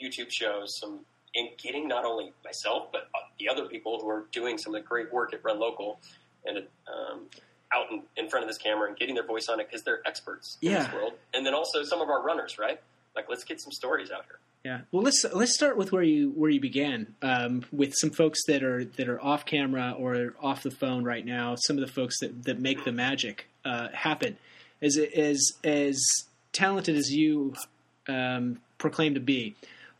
YouTube 0.01 0.31
shows, 0.31 0.77
some 0.79 0.99
and 1.35 1.49
getting 1.61 1.87
not 1.87 2.05
only 2.05 2.33
myself 2.43 2.91
but 2.91 3.07
the 3.37 3.47
other 3.47 3.65
people 3.65 3.99
who 4.01 4.09
are 4.09 4.25
doing 4.31 4.57
some 4.57 4.73
of 4.73 4.81
the 4.81 4.87
great 4.87 5.13
work 5.13 5.31
at 5.31 5.43
Run 5.43 5.59
Local 5.59 5.99
and 6.43 6.57
um, 6.87 7.27
out 7.73 7.91
in, 7.91 8.01
in 8.17 8.29
front 8.29 8.43
of 8.43 8.49
this 8.49 8.57
camera 8.57 8.87
and 8.87 8.97
getting 8.97 9.15
their 9.15 9.25
voice 9.25 9.47
on 9.47 9.59
it 9.59 9.67
because 9.67 9.83
they're 9.83 10.01
experts 10.05 10.57
in 10.61 10.73
this 10.73 10.91
world. 10.93 11.13
And 11.33 11.45
then 11.45 11.53
also 11.53 11.83
some 11.83 12.01
of 12.01 12.09
our 12.09 12.23
runners, 12.23 12.57
right? 12.57 12.81
Like, 13.15 13.29
let's 13.29 13.43
get 13.43 13.61
some 13.61 13.71
stories 13.71 14.11
out 14.11 14.25
here. 14.25 14.39
Yeah. 14.65 14.81
Well, 14.91 15.03
let's 15.03 15.23
let's 15.33 15.53
start 15.53 15.77
with 15.77 15.93
where 15.93 16.03
you 16.03 16.31
where 16.31 16.49
you 16.49 16.59
began 16.59 17.15
um, 17.21 17.63
with 17.71 17.93
some 17.95 18.09
folks 18.09 18.39
that 18.47 18.61
are 18.61 18.83
that 18.83 19.07
are 19.07 19.21
off 19.23 19.45
camera 19.45 19.95
or 19.97 20.33
off 20.41 20.63
the 20.63 20.71
phone 20.71 21.03
right 21.05 21.25
now. 21.25 21.55
Some 21.55 21.77
of 21.77 21.85
the 21.85 21.91
folks 21.91 22.19
that, 22.19 22.43
that 22.43 22.59
make 22.59 22.83
the 22.83 22.91
magic 22.91 23.47
uh, 23.63 23.87
happen. 23.93 24.37
As 24.81 24.97
as 24.97 25.51
as 25.63 26.01
talented 26.53 26.95
as 26.95 27.11
you 27.11 27.53
um, 28.07 28.59
proclaim 28.77 29.13
to 29.13 29.19
be, 29.19 29.55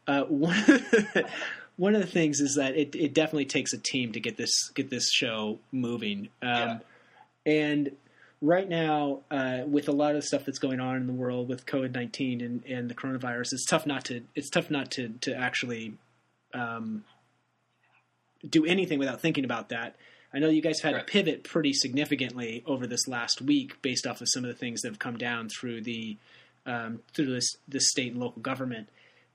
uh, 0.08 0.24
one 0.24 0.58
of 0.58 0.66
the, 0.68 1.30
one 1.78 1.96
of 1.96 2.02
the 2.02 2.08
things 2.08 2.40
is 2.40 2.56
that 2.56 2.76
it, 2.76 2.96
it 2.96 3.14
definitely 3.14 3.46
takes 3.46 3.74
a 3.74 3.78
team 3.78 4.12
to 4.14 4.20
get 4.20 4.38
this 4.38 4.70
get 4.76 4.90
this 4.90 5.10
show 5.12 5.60
moving. 5.72 6.30
Um, 6.42 6.50
Yeah. 6.50 6.80
And 7.46 7.92
right 8.42 8.68
now, 8.68 9.22
uh, 9.32 9.62
with 9.66 9.88
a 9.88 9.92
lot 9.92 10.16
of 10.16 10.24
stuff 10.24 10.46
that's 10.46 10.60
going 10.60 10.80
on 10.80 10.98
in 10.98 11.08
the 11.08 11.14
world 11.14 11.50
with 11.50 11.66
COVID 11.66 11.94
nineteen 11.94 12.42
and, 12.42 12.64
and 12.66 12.90
the 12.90 12.96
coronavirus, 12.96 13.54
it's 13.54 13.66
tough 13.66 13.86
not 13.86 14.06
to 14.06 14.22
it's 14.36 14.50
tough 14.50 14.70
not 14.70 14.92
to 14.92 15.10
to 15.22 15.36
actually 15.36 15.94
um, 16.54 17.04
do 18.48 18.66
anything 18.66 19.00
without 19.00 19.22
thinking 19.22 19.46
about 19.46 19.70
that. 19.70 19.96
I 20.34 20.40
know 20.40 20.50
you 20.50 20.62
guys 20.62 20.80
have 20.82 20.92
had 20.94 20.98
Right. 20.98 21.08
to 21.08 21.12
pivot 21.12 21.44
pretty 21.44 21.74
significantly 21.74 22.64
over 22.66 22.86
this 22.86 23.08
last 23.08 23.42
week 23.42 23.82
based 23.82 24.06
off 24.06 24.22
of 24.22 24.28
some 24.30 24.44
of 24.44 24.48
the 24.50 24.56
things 24.56 24.82
that 24.82 24.90
have 24.90 25.00
come 25.00 25.18
down 25.18 25.50
through 25.50 25.82
the 25.82 26.18
um, 26.66 27.02
through 27.14 27.26
this 27.34 27.56
the 27.68 27.80
state 27.80 28.12
and 28.12 28.22
local 28.22 28.42
government. 28.42 28.90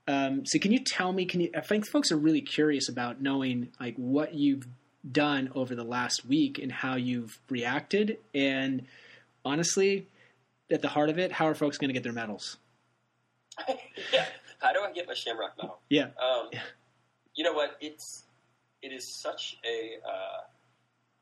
Um, 0.07 0.45
so 0.45 0.59
can 0.59 0.71
you 0.71 0.79
tell 0.79 1.11
me? 1.11 1.25
Can 1.25 1.41
you? 1.41 1.49
I 1.55 1.61
think 1.61 1.87
folks 1.87 2.11
are 2.11 2.17
really 2.17 2.41
curious 2.41 2.87
about 2.87 3.21
knowing 3.21 3.69
like 3.79 3.95
what 3.97 4.35
you've 4.35 4.67
done 5.11 5.51
over 5.55 5.75
the 5.75 5.83
last 5.83 6.25
week 6.25 6.59
and 6.59 6.71
how 6.71 6.95
you've 6.95 7.39
reacted. 7.49 8.17
And 8.33 8.85
honestly, 9.43 10.07
at 10.71 10.81
the 10.81 10.87
heart 10.89 11.09
of 11.09 11.19
it, 11.19 11.31
how 11.31 11.47
are 11.47 11.55
folks 11.55 11.77
going 11.77 11.89
to 11.89 11.93
get 11.93 12.03
their 12.03 12.13
medals? 12.13 12.57
yeah. 14.13 14.25
How 14.61 14.73
do 14.73 14.79
I 14.79 14.91
get 14.91 15.07
my 15.07 15.13
Shamrock 15.13 15.57
medal? 15.57 15.79
Yeah, 15.89 16.07
Um, 16.21 16.49
Yeah. 16.53 16.61
You 17.35 17.43
know 17.43 17.53
what? 17.53 17.75
It's 17.81 18.23
it 18.81 18.91
is 18.93 19.19
such 19.21 19.57
a 19.65 19.95
uh, 20.07 20.41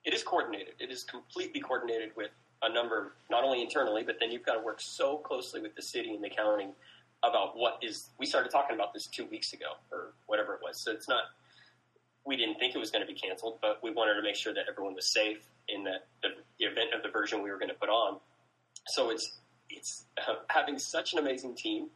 it 0.05 0.13
is 0.13 0.23
coordinated. 0.23 0.75
It 0.79 0.91
is 0.91 1.03
completely 1.03 1.61
coordinated 1.61 2.11
with 2.15 2.31
a 2.61 2.71
number, 2.71 3.13
not 3.29 3.43
only 3.43 3.61
internally, 3.61 4.03
but 4.03 4.17
then 4.19 4.31
you've 4.31 4.45
got 4.45 4.55
to 4.55 4.61
work 4.61 4.79
so 4.79 5.17
closely 5.17 5.61
with 5.61 5.75
the 5.75 5.81
city 5.81 6.13
and 6.13 6.23
the 6.23 6.29
county 6.29 6.69
about 7.23 7.57
what 7.57 7.79
is. 7.81 8.09
We 8.19 8.25
started 8.25 8.51
talking 8.51 8.75
about 8.75 8.93
this 8.93 9.07
two 9.07 9.25
weeks 9.25 9.53
ago 9.53 9.73
or 9.91 10.13
whatever 10.27 10.53
it 10.53 10.59
was. 10.61 10.83
So 10.83 10.91
it's 10.91 11.07
not. 11.07 11.23
We 12.25 12.37
didn't 12.37 12.55
think 12.55 12.73
it 12.73 12.77
was 12.77 12.89
going 12.89 13.05
to 13.05 13.11
be 13.11 13.19
canceled, 13.19 13.59
but 13.61 13.79
we 13.83 13.91
wanted 13.91 14.15
to 14.15 14.21
make 14.21 14.35
sure 14.35 14.53
that 14.53 14.65
everyone 14.69 14.95
was 14.95 15.11
safe 15.11 15.39
in 15.67 15.83
that 15.83 16.07
the, 16.21 16.29
the 16.57 16.65
event 16.65 16.93
of 16.95 17.03
the 17.03 17.09
version 17.09 17.43
we 17.43 17.51
were 17.51 17.57
going 17.57 17.69
to 17.69 17.75
put 17.75 17.89
on. 17.89 18.19
So 18.87 19.09
it's 19.09 19.39
it's 19.69 20.05
having 20.49 20.79
such 20.79 21.13
an 21.13 21.19
amazing 21.19 21.55
team 21.55 21.89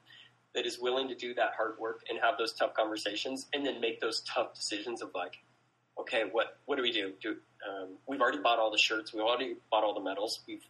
that 0.55 0.65
is 0.65 0.79
willing 0.79 1.07
to 1.07 1.15
do 1.15 1.33
that 1.35 1.51
hard 1.55 1.77
work 1.79 2.01
and 2.09 2.19
have 2.19 2.35
those 2.37 2.53
tough 2.53 2.73
conversations 2.73 3.47
and 3.53 3.65
then 3.65 3.79
make 3.79 4.01
those 4.01 4.21
tough 4.21 4.55
decisions 4.55 5.01
of 5.01 5.11
like, 5.13 5.33
okay, 6.07 6.23
what 6.31 6.57
what 6.65 6.75
do 6.75 6.81
we 6.81 6.91
do? 6.91 7.13
Do 7.21 7.37
um, 7.67 7.97
we've 8.07 8.21
already 8.21 8.39
bought 8.39 8.59
all 8.59 8.71
the 8.71 8.77
shirts, 8.77 9.13
we've 9.13 9.23
already 9.23 9.55
bought 9.71 9.83
all 9.83 9.93
the 9.93 10.01
medals, 10.01 10.39
we've 10.47 10.65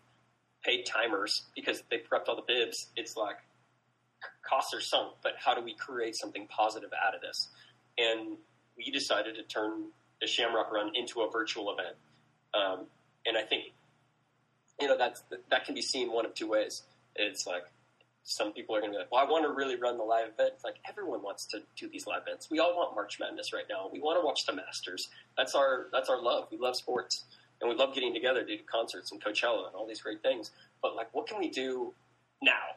paid 0.64 0.86
timers 0.86 1.44
because 1.56 1.84
they 1.90 1.98
prepped 1.98 2.28
all 2.28 2.36
the 2.36 2.44
bibs. 2.48 2.88
It's 2.96 3.16
like 3.16 3.38
costs 4.48 4.74
are 4.74 4.82
sunk, 4.82 5.14
but 5.22 5.34
how 5.38 5.54
do 5.54 5.62
we 5.62 5.74
create 5.76 6.16
something 6.16 6.48
positive 6.48 6.90
out 7.06 7.14
of 7.14 7.22
this? 7.22 7.50
And 7.98 8.38
we 8.76 8.92
decided 8.92 9.36
to 9.36 9.44
turn 9.44 9.86
the 10.22 10.28
Shamrock 10.28 10.72
Run 10.72 10.92
into 10.96 11.22
a 11.22 11.32
virtual 11.32 11.72
event, 11.72 11.96
um, 12.54 12.88
and 13.26 13.38
I 13.38 13.44
think 13.44 13.66
you 14.80 14.88
know 14.88 14.98
that's 14.98 15.24
that 15.50 15.66
can 15.66 15.76
be 15.76 15.82
seen 15.82 16.12
one 16.12 16.26
of 16.26 16.34
two 16.34 16.48
ways. 16.50 16.84
It's 17.16 17.46
like 17.46 17.66
some 18.30 18.52
people 18.52 18.76
are 18.76 18.82
going 18.82 18.92
to 18.92 18.98
be 18.98 19.00
like, 19.00 19.10
well, 19.10 19.26
I 19.26 19.32
want 19.32 19.46
to 19.46 19.54
really 19.54 19.78
run 19.78 19.98
the 19.98 20.04
live 20.04 20.26
event. 20.34 20.52
It's 20.56 20.64
like 20.66 20.76
everyone 20.88 21.24
wants 21.24 21.46
to 21.46 21.62
do 21.78 21.88
these 21.88 22.06
live 22.06 22.24
events. 22.28 22.50
We 22.52 22.60
all 22.60 22.76
want 22.76 22.94
March 22.94 23.20
Madness 23.22 23.54
right 23.54 23.64
now. 23.70 23.90
We 23.92 24.02
want 24.02 24.20
to 24.20 24.26
watch 24.26 24.46
the 24.46 24.54
Masters. 24.54 25.08
That's 25.38 25.56
our 25.56 25.88
that's 25.94 26.10
our 26.10 26.22
love. 26.22 26.50
We 26.52 26.58
love 26.58 26.76
sports, 26.76 27.24
and 27.62 27.70
we 27.70 27.76
love 27.78 27.96
getting 27.96 28.14
together 28.14 28.44
to 28.44 28.58
do 28.58 28.62
concerts 28.70 29.14
and 29.14 29.24
Coachella 29.24 29.68
and 29.68 29.76
all 29.76 29.88
these 29.88 30.02
great 30.02 30.22
things. 30.22 30.52
But 30.82 30.94
like, 30.94 31.08
what 31.14 31.26
can 31.26 31.40
we 31.40 31.50
do 31.50 31.94
now? 32.42 32.76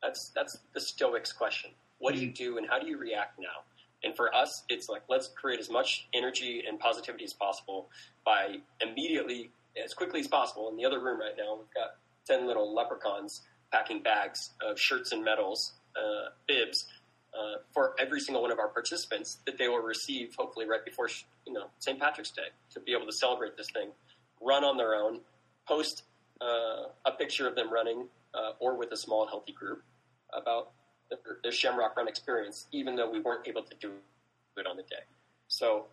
That's 0.00 0.28
that's 0.28 0.58
the 0.74 0.80
Stoics 0.80 1.32
question. 1.32 1.72
What 1.98 2.14
do 2.14 2.20
you 2.20 2.30
do, 2.30 2.56
and 2.56 2.68
how 2.68 2.78
do 2.78 2.86
you 2.86 2.98
react 2.98 3.40
now? 3.40 3.64
And 4.04 4.14
for 4.14 4.32
us, 4.32 4.62
it's 4.68 4.88
like 4.88 5.02
let's 5.08 5.26
create 5.26 5.58
as 5.58 5.68
much 5.68 6.06
energy 6.14 6.62
and 6.68 6.78
positivity 6.78 7.24
as 7.24 7.32
possible 7.32 7.88
by 8.24 8.58
immediately, 8.80 9.50
as 9.84 9.92
quickly 9.92 10.20
as 10.20 10.28
possible. 10.28 10.70
In 10.70 10.76
the 10.76 10.84
other 10.84 11.02
room 11.02 11.18
right 11.18 11.34
now, 11.36 11.56
we've 11.56 11.74
got 11.74 11.96
ten 12.28 12.46
little 12.46 12.72
leprechauns 12.72 13.40
packing 13.72 14.02
bags 14.02 14.50
of 14.60 14.78
shirts 14.78 15.12
and 15.12 15.24
medals, 15.24 15.72
uh, 15.96 16.30
bibs, 16.46 16.86
uh, 17.34 17.58
for 17.72 17.94
every 17.98 18.20
single 18.20 18.42
one 18.42 18.50
of 18.50 18.58
our 18.58 18.68
participants 18.68 19.38
that 19.46 19.58
they 19.58 19.68
will 19.68 19.80
receive, 19.80 20.34
hopefully 20.36 20.66
right 20.66 20.84
before 20.84 21.08
you 21.46 21.52
know 21.52 21.66
St. 21.78 21.98
Patrick's 22.00 22.30
Day, 22.30 22.48
to 22.72 22.80
be 22.80 22.92
able 22.92 23.06
to 23.06 23.12
celebrate 23.12 23.56
this 23.56 23.68
thing, 23.72 23.90
run 24.40 24.64
on 24.64 24.76
their 24.76 24.94
own, 24.94 25.20
post 25.66 26.04
uh, 26.40 26.88
a 27.04 27.12
picture 27.18 27.46
of 27.46 27.54
them 27.54 27.72
running 27.72 28.06
uh, 28.34 28.52
or 28.60 28.76
with 28.76 28.92
a 28.92 28.96
small 28.96 29.26
healthy 29.26 29.52
group 29.52 29.82
about 30.32 30.70
their, 31.10 31.18
their 31.42 31.52
Shamrock 31.52 31.96
Run 31.96 32.08
experience, 32.08 32.66
even 32.72 32.96
though 32.96 33.10
we 33.10 33.20
weren't 33.20 33.46
able 33.46 33.62
to 33.62 33.74
do 33.80 33.92
it 34.56 34.66
on 34.66 34.76
the 34.76 34.82
day. 34.84 35.04
So. 35.48 35.86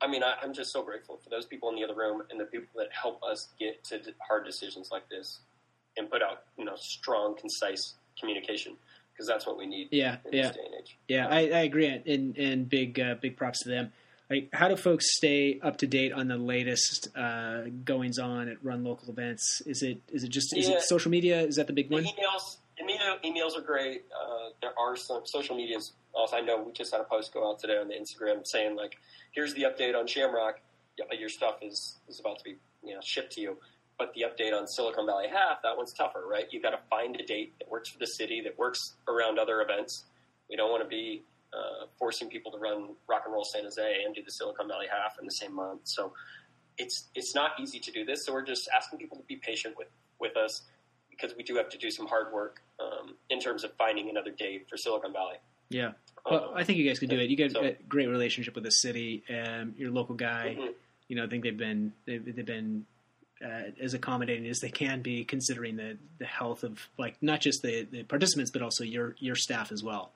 I 0.00 0.06
mean, 0.06 0.22
I, 0.22 0.34
I'm 0.40 0.52
just 0.52 0.70
so 0.70 0.84
grateful 0.84 1.16
for 1.16 1.28
those 1.28 1.44
people 1.44 1.70
in 1.70 1.74
the 1.74 1.82
other 1.82 1.96
room 1.96 2.22
and 2.30 2.38
the 2.38 2.44
people 2.44 2.68
that 2.76 2.86
help 2.92 3.20
us 3.24 3.48
get 3.58 3.82
to 3.86 4.00
hard 4.28 4.44
decisions 4.44 4.90
like 4.92 5.08
this 5.08 5.40
and 5.98 6.10
put 6.10 6.22
out, 6.22 6.44
you 6.56 6.64
know, 6.64 6.76
strong, 6.76 7.36
concise 7.36 7.94
communication. 8.18 8.76
because 9.12 9.26
that's 9.26 9.46
what 9.46 9.58
we 9.58 9.66
need. 9.66 9.88
Yeah, 9.90 10.16
in 10.26 10.32
yeah, 10.32 10.42
this 10.48 10.56
day 10.56 10.62
and 10.64 10.74
age. 10.80 10.96
yeah. 11.08 11.26
I, 11.28 11.38
I 11.38 11.62
agree, 11.70 11.86
and 11.88 12.36
and 12.36 12.68
big 12.68 12.98
uh, 13.00 13.16
big 13.20 13.36
props 13.36 13.62
to 13.64 13.68
them. 13.68 13.92
Like, 14.30 14.50
how 14.52 14.68
do 14.68 14.76
folks 14.76 15.06
stay 15.16 15.58
up 15.62 15.78
to 15.78 15.86
date 15.86 16.12
on 16.12 16.28
the 16.28 16.36
latest 16.36 17.08
uh, 17.16 17.62
goings 17.84 18.18
on 18.18 18.48
at 18.48 18.62
Run 18.62 18.84
Local 18.84 19.08
events? 19.10 19.62
Is 19.66 19.82
it 19.82 19.98
is 20.12 20.22
it 20.24 20.28
just 20.30 20.56
is 20.56 20.68
Yeah. 20.68 20.76
it 20.76 20.82
social 20.82 21.10
media? 21.10 21.40
Is 21.42 21.56
that 21.56 21.66
the 21.66 21.72
big 21.72 21.88
The 21.88 21.94
one? 21.96 22.04
emails, 22.04 22.58
email, 22.80 23.16
emails 23.24 23.56
are 23.58 23.62
great. 23.62 24.04
Uh, 24.14 24.50
there 24.62 24.72
are 24.78 24.96
some 24.96 25.22
social 25.24 25.56
medias. 25.56 25.92
Also, 26.14 26.36
I 26.36 26.40
know 26.40 26.62
we 26.62 26.72
just 26.72 26.92
had 26.92 27.00
a 27.00 27.04
post 27.04 27.32
go 27.32 27.48
out 27.48 27.58
today 27.58 27.78
on 27.78 27.88
the 27.88 27.94
Instagram 27.94 28.42
saying 28.44 28.76
like, 28.76 28.96
"Here's 29.32 29.54
the 29.54 29.62
update 29.62 29.94
on 29.98 30.06
Shamrock. 30.06 30.60
Yeah, 30.98 31.04
your 31.18 31.28
stuff 31.30 31.56
is 31.62 31.96
is 32.08 32.20
about 32.20 32.38
to 32.38 32.44
be 32.44 32.56
you 32.84 32.94
know 32.94 33.00
shipped 33.02 33.32
to 33.32 33.40
you." 33.40 33.56
But 33.98 34.14
the 34.14 34.22
update 34.22 34.56
on 34.56 34.66
Silicon 34.68 35.06
Valley 35.06 35.26
Half, 35.28 35.62
that 35.62 35.76
one's 35.76 35.92
tougher, 35.92 36.22
right? 36.30 36.44
You've 36.52 36.62
got 36.62 36.70
to 36.70 36.78
find 36.88 37.16
a 37.16 37.24
date 37.24 37.54
that 37.58 37.68
works 37.68 37.88
for 37.88 37.98
the 37.98 38.06
city, 38.06 38.40
that 38.42 38.56
works 38.56 38.94
around 39.08 39.38
other 39.40 39.60
events. 39.60 40.04
We 40.48 40.54
don't 40.56 40.70
want 40.70 40.84
to 40.84 40.88
be 40.88 41.22
uh, 41.52 41.86
forcing 41.98 42.28
people 42.28 42.52
to 42.52 42.58
run 42.58 42.90
Rock 43.08 43.22
and 43.24 43.34
Roll 43.34 43.44
San 43.44 43.64
Jose 43.64 44.02
and 44.04 44.14
do 44.14 44.22
the 44.22 44.30
Silicon 44.30 44.68
Valley 44.68 44.86
Half 44.90 45.18
in 45.18 45.24
the 45.26 45.32
same 45.32 45.54
month. 45.54 45.80
So 45.84 46.12
it's 46.78 47.08
it's 47.16 47.34
not 47.34 47.52
easy 47.60 47.80
to 47.80 47.90
do 47.90 48.04
this. 48.04 48.24
So 48.24 48.32
we're 48.32 48.44
just 48.44 48.68
asking 48.74 49.00
people 49.00 49.16
to 49.16 49.24
be 49.24 49.36
patient 49.36 49.74
with 49.76 49.88
with 50.20 50.36
us 50.36 50.62
because 51.10 51.34
we 51.36 51.42
do 51.42 51.56
have 51.56 51.68
to 51.70 51.78
do 51.78 51.90
some 51.90 52.06
hard 52.06 52.32
work 52.32 52.62
um, 52.78 53.16
in 53.30 53.40
terms 53.40 53.64
of 53.64 53.72
finding 53.76 54.08
another 54.08 54.30
date 54.30 54.66
for 54.70 54.76
Silicon 54.76 55.12
Valley. 55.12 55.38
Yeah. 55.70 55.92
Well, 56.24 56.50
Um, 56.50 56.54
I 56.54 56.62
think 56.62 56.78
you 56.78 56.86
guys 56.86 57.00
could 57.00 57.08
do 57.10 57.18
it. 57.18 57.28
You 57.30 57.36
got 57.36 57.50
so- 57.50 57.62
a 57.64 57.72
great 57.88 58.06
relationship 58.06 58.54
with 58.54 58.62
the 58.64 58.70
city. 58.70 59.24
Um, 59.28 59.74
your 59.76 59.90
local 59.90 60.14
guy. 60.14 60.56
mhm. 60.56 60.74
You 61.08 61.16
know, 61.16 61.24
I 61.24 61.26
think 61.26 61.42
they've 61.42 61.56
been 61.56 61.92
they've, 62.06 62.24
they've 62.24 62.46
been 62.46 62.86
uh, 63.44 63.70
as 63.80 63.94
accommodating 63.94 64.46
as 64.48 64.58
they 64.60 64.70
can 64.70 65.00
be, 65.02 65.24
considering 65.24 65.76
the 65.76 65.96
the 66.18 66.26
health 66.26 66.64
of 66.64 66.88
like 66.98 67.16
not 67.22 67.40
just 67.40 67.62
the, 67.62 67.86
the 67.90 68.02
participants, 68.02 68.50
but 68.50 68.62
also 68.62 68.84
your 68.84 69.14
your 69.18 69.36
staff 69.36 69.70
as 69.72 69.82
well. 69.82 70.12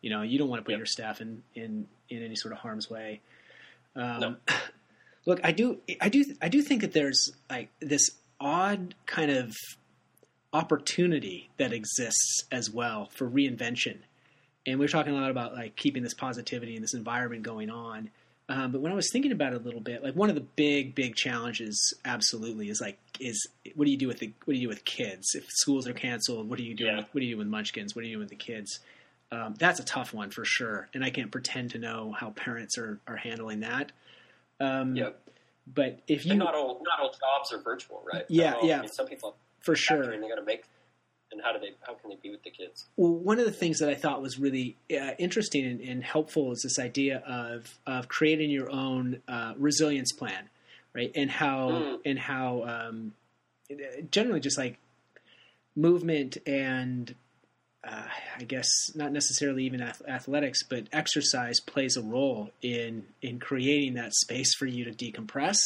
You 0.00 0.10
know, 0.10 0.22
you 0.22 0.38
don't 0.38 0.48
want 0.48 0.60
to 0.60 0.64
put 0.64 0.72
Yep. 0.72 0.78
your 0.78 0.86
staff 0.86 1.20
in, 1.20 1.42
in 1.54 1.86
in 2.08 2.22
any 2.22 2.36
sort 2.36 2.52
of 2.52 2.58
harm's 2.58 2.88
way. 2.90 3.20
Um, 3.96 4.20
No. 4.20 4.36
Look, 5.26 5.40
I 5.44 5.52
do 5.52 5.78
I 6.00 6.08
do 6.08 6.24
I 6.40 6.48
do 6.48 6.62
think 6.62 6.80
that 6.80 6.92
there's 6.92 7.32
like 7.48 7.68
this 7.80 8.10
odd 8.40 8.94
kind 9.06 9.30
of 9.30 9.54
opportunity 10.52 11.50
that 11.58 11.72
exists 11.72 12.44
as 12.50 12.70
well 12.70 13.08
for 13.12 13.28
reinvention. 13.28 13.98
And 14.66 14.78
we 14.78 14.84
are 14.84 14.88
talking 14.88 15.12
a 15.12 15.16
lot 15.20 15.30
about 15.30 15.54
like 15.54 15.76
keeping 15.76 16.02
this 16.02 16.14
positivity 16.14 16.74
and 16.74 16.82
this 16.82 16.94
environment 16.94 17.42
going 17.42 17.70
on. 17.70 18.10
Um, 18.48 18.72
but 18.72 18.80
when 18.80 18.92
I 18.92 18.94
was 18.94 19.08
thinking 19.12 19.32
about 19.32 19.52
it 19.54 19.60
a 19.62 19.64
little 19.64 19.80
bit, 19.80 20.02
like 20.02 20.14
one 20.14 20.28
of 20.28 20.34
the 20.34 20.40
big, 20.42 20.94
big 20.94 21.14
challenges, 21.14 21.94
absolutely, 22.04 22.68
is 22.68 22.80
like, 22.80 22.98
is 23.20 23.46
what 23.76 23.84
do 23.86 23.90
you 23.90 23.96
do 23.96 24.08
with 24.08 24.18
the 24.18 24.32
what 24.44 24.54
do 24.54 24.58
you 24.60 24.66
do 24.66 24.68
with 24.68 24.84
kids 24.84 25.34
if 25.34 25.46
schools 25.48 25.86
are 25.86 25.94
canceled? 25.94 26.48
What 26.50 26.58
do 26.58 26.64
you 26.64 26.74
do? 26.74 26.84
Yeah. 26.84 26.96
With, 26.98 27.06
what 27.12 27.20
do 27.20 27.26
you 27.26 27.34
do 27.34 27.38
with 27.38 27.46
Munchkins? 27.46 27.94
What 27.94 28.02
do 28.02 28.08
you 28.08 28.16
do 28.16 28.20
with 28.20 28.28
the 28.28 28.36
kids? 28.36 28.80
Um, 29.30 29.54
that's 29.58 29.80
a 29.80 29.84
tough 29.84 30.12
one 30.12 30.30
for 30.30 30.44
sure, 30.44 30.88
and 30.92 31.02
I 31.04 31.08
can't 31.10 31.30
pretend 31.30 31.70
to 31.70 31.78
know 31.78 32.12
how 32.18 32.30
parents 32.30 32.76
are 32.76 32.98
are 33.06 33.16
handling 33.16 33.60
that. 33.60 33.92
Um, 34.60 34.96
Yep. 34.96 35.18
But 35.72 36.00
if 36.08 36.26
you, 36.26 36.32
And 36.32 36.40
not 36.40 36.54
all 36.56 36.82
not 36.84 36.98
all 37.00 37.10
jobs 37.10 37.52
are 37.52 37.62
virtual, 37.62 38.02
right? 38.12 38.24
Yeah, 38.28 38.54
all- 38.54 38.66
yeah. 38.66 38.78
I 38.78 38.80
mean, 38.82 38.90
some 38.90 39.06
people 39.06 39.36
for 39.60 39.76
sure, 39.76 40.02
and 40.10 40.22
they 40.22 40.28
got 40.28 40.34
to 40.34 40.42
make. 40.44 40.64
And 41.32 41.40
how 41.42 41.52
do 41.52 41.58
they? 41.58 41.72
How 41.80 41.94
can 41.94 42.10
they 42.10 42.16
be 42.22 42.30
with 42.30 42.42
the 42.42 42.50
kids? 42.50 42.84
Well, 42.96 43.12
one 43.14 43.38
of 43.38 43.46
the 43.46 43.52
things 43.52 43.78
that 43.78 43.88
I 43.88 43.94
thought 43.94 44.20
was 44.20 44.38
really 44.38 44.76
uh, 44.90 45.12
interesting 45.18 45.64
and, 45.64 45.80
and 45.80 46.04
helpful 46.04 46.52
is 46.52 46.60
this 46.62 46.78
idea 46.78 47.18
of 47.26 47.78
of 47.86 48.08
creating 48.08 48.50
your 48.50 48.70
own 48.70 49.22
uh, 49.26 49.54
resilience 49.56 50.12
plan, 50.12 50.50
right? 50.94 51.10
And 51.14 51.30
how 51.30 51.70
Mm. 51.70 51.98
and 52.04 52.18
how 52.18 52.62
um, 52.64 53.14
generally 54.10 54.40
just 54.40 54.58
like 54.58 54.78
movement 55.74 56.36
and 56.46 57.14
uh, 57.84 58.04
I 58.38 58.44
guess 58.44 58.68
not 58.94 59.10
necessarily 59.12 59.64
even 59.64 59.80
ath- 59.80 60.02
athletics, 60.06 60.62
but 60.62 60.86
exercise 60.92 61.58
plays 61.60 61.96
a 61.96 62.02
role 62.02 62.50
in 62.60 63.06
in 63.22 63.38
creating 63.40 63.94
that 63.94 64.14
space 64.14 64.54
for 64.54 64.66
you 64.66 64.84
to 64.84 64.92
decompress. 64.92 65.56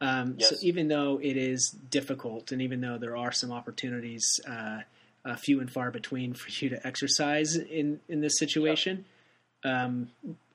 Um, 0.00 0.38
So 0.40 0.56
even 0.62 0.88
though 0.88 1.20
it 1.22 1.36
is 1.36 1.74
difficult, 1.90 2.52
and 2.52 2.62
even 2.62 2.80
though 2.80 2.98
there 2.98 3.16
are 3.16 3.32
some 3.32 3.50
opportunities, 3.50 4.24
uh, 4.48 4.80
uh, 5.24 5.36
few 5.36 5.60
and 5.60 5.70
far 5.70 5.90
between, 5.90 6.34
for 6.40 6.48
you 6.50 6.70
to 6.70 6.86
exercise 6.86 7.56
in 7.56 8.00
in 8.08 8.20
this 8.20 8.38
situation, 8.38 9.04
um, 9.64 10.10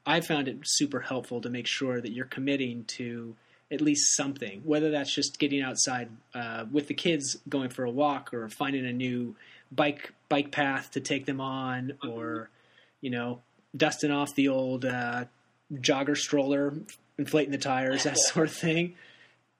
I 0.06 0.22
found 0.22 0.48
it 0.48 0.58
super 0.64 1.00
helpful 1.02 1.42
to 1.42 1.50
make 1.50 1.68
sure 1.68 2.02
that 2.02 2.12
you're 2.12 2.26
committing 2.26 2.86
to 2.98 3.36
at 3.72 3.82
least 3.82 4.16
something, 4.16 4.62
whether 4.64 4.92
that's 4.92 5.14
just 5.14 5.40
getting 5.40 5.62
outside 5.62 6.10
uh, 6.36 6.66
with 6.72 6.88
the 6.88 6.94
kids, 6.94 7.38
going 7.50 7.70
for 7.70 7.84
a 7.84 7.90
walk, 7.90 8.34
or 8.34 8.50
finding 8.50 8.86
a 8.86 8.94
new 8.94 9.36
bike 9.72 10.14
bike 10.30 10.52
path 10.52 10.92
to 10.92 11.00
take 11.00 11.26
them 11.26 11.42
on, 11.42 11.94
or 12.08 12.50
you 13.02 13.10
know, 13.10 13.42
dusting 13.76 14.12
off 14.12 14.34
the 14.36 14.48
old 14.48 14.86
uh, 14.86 15.26
jogger 15.74 16.16
stroller, 16.16 16.74
inflating 17.18 17.52
the 17.52 17.58
tires, 17.58 18.04
that 18.04 18.18
sort 18.32 18.48
of 18.48 18.56
thing. 18.56 18.96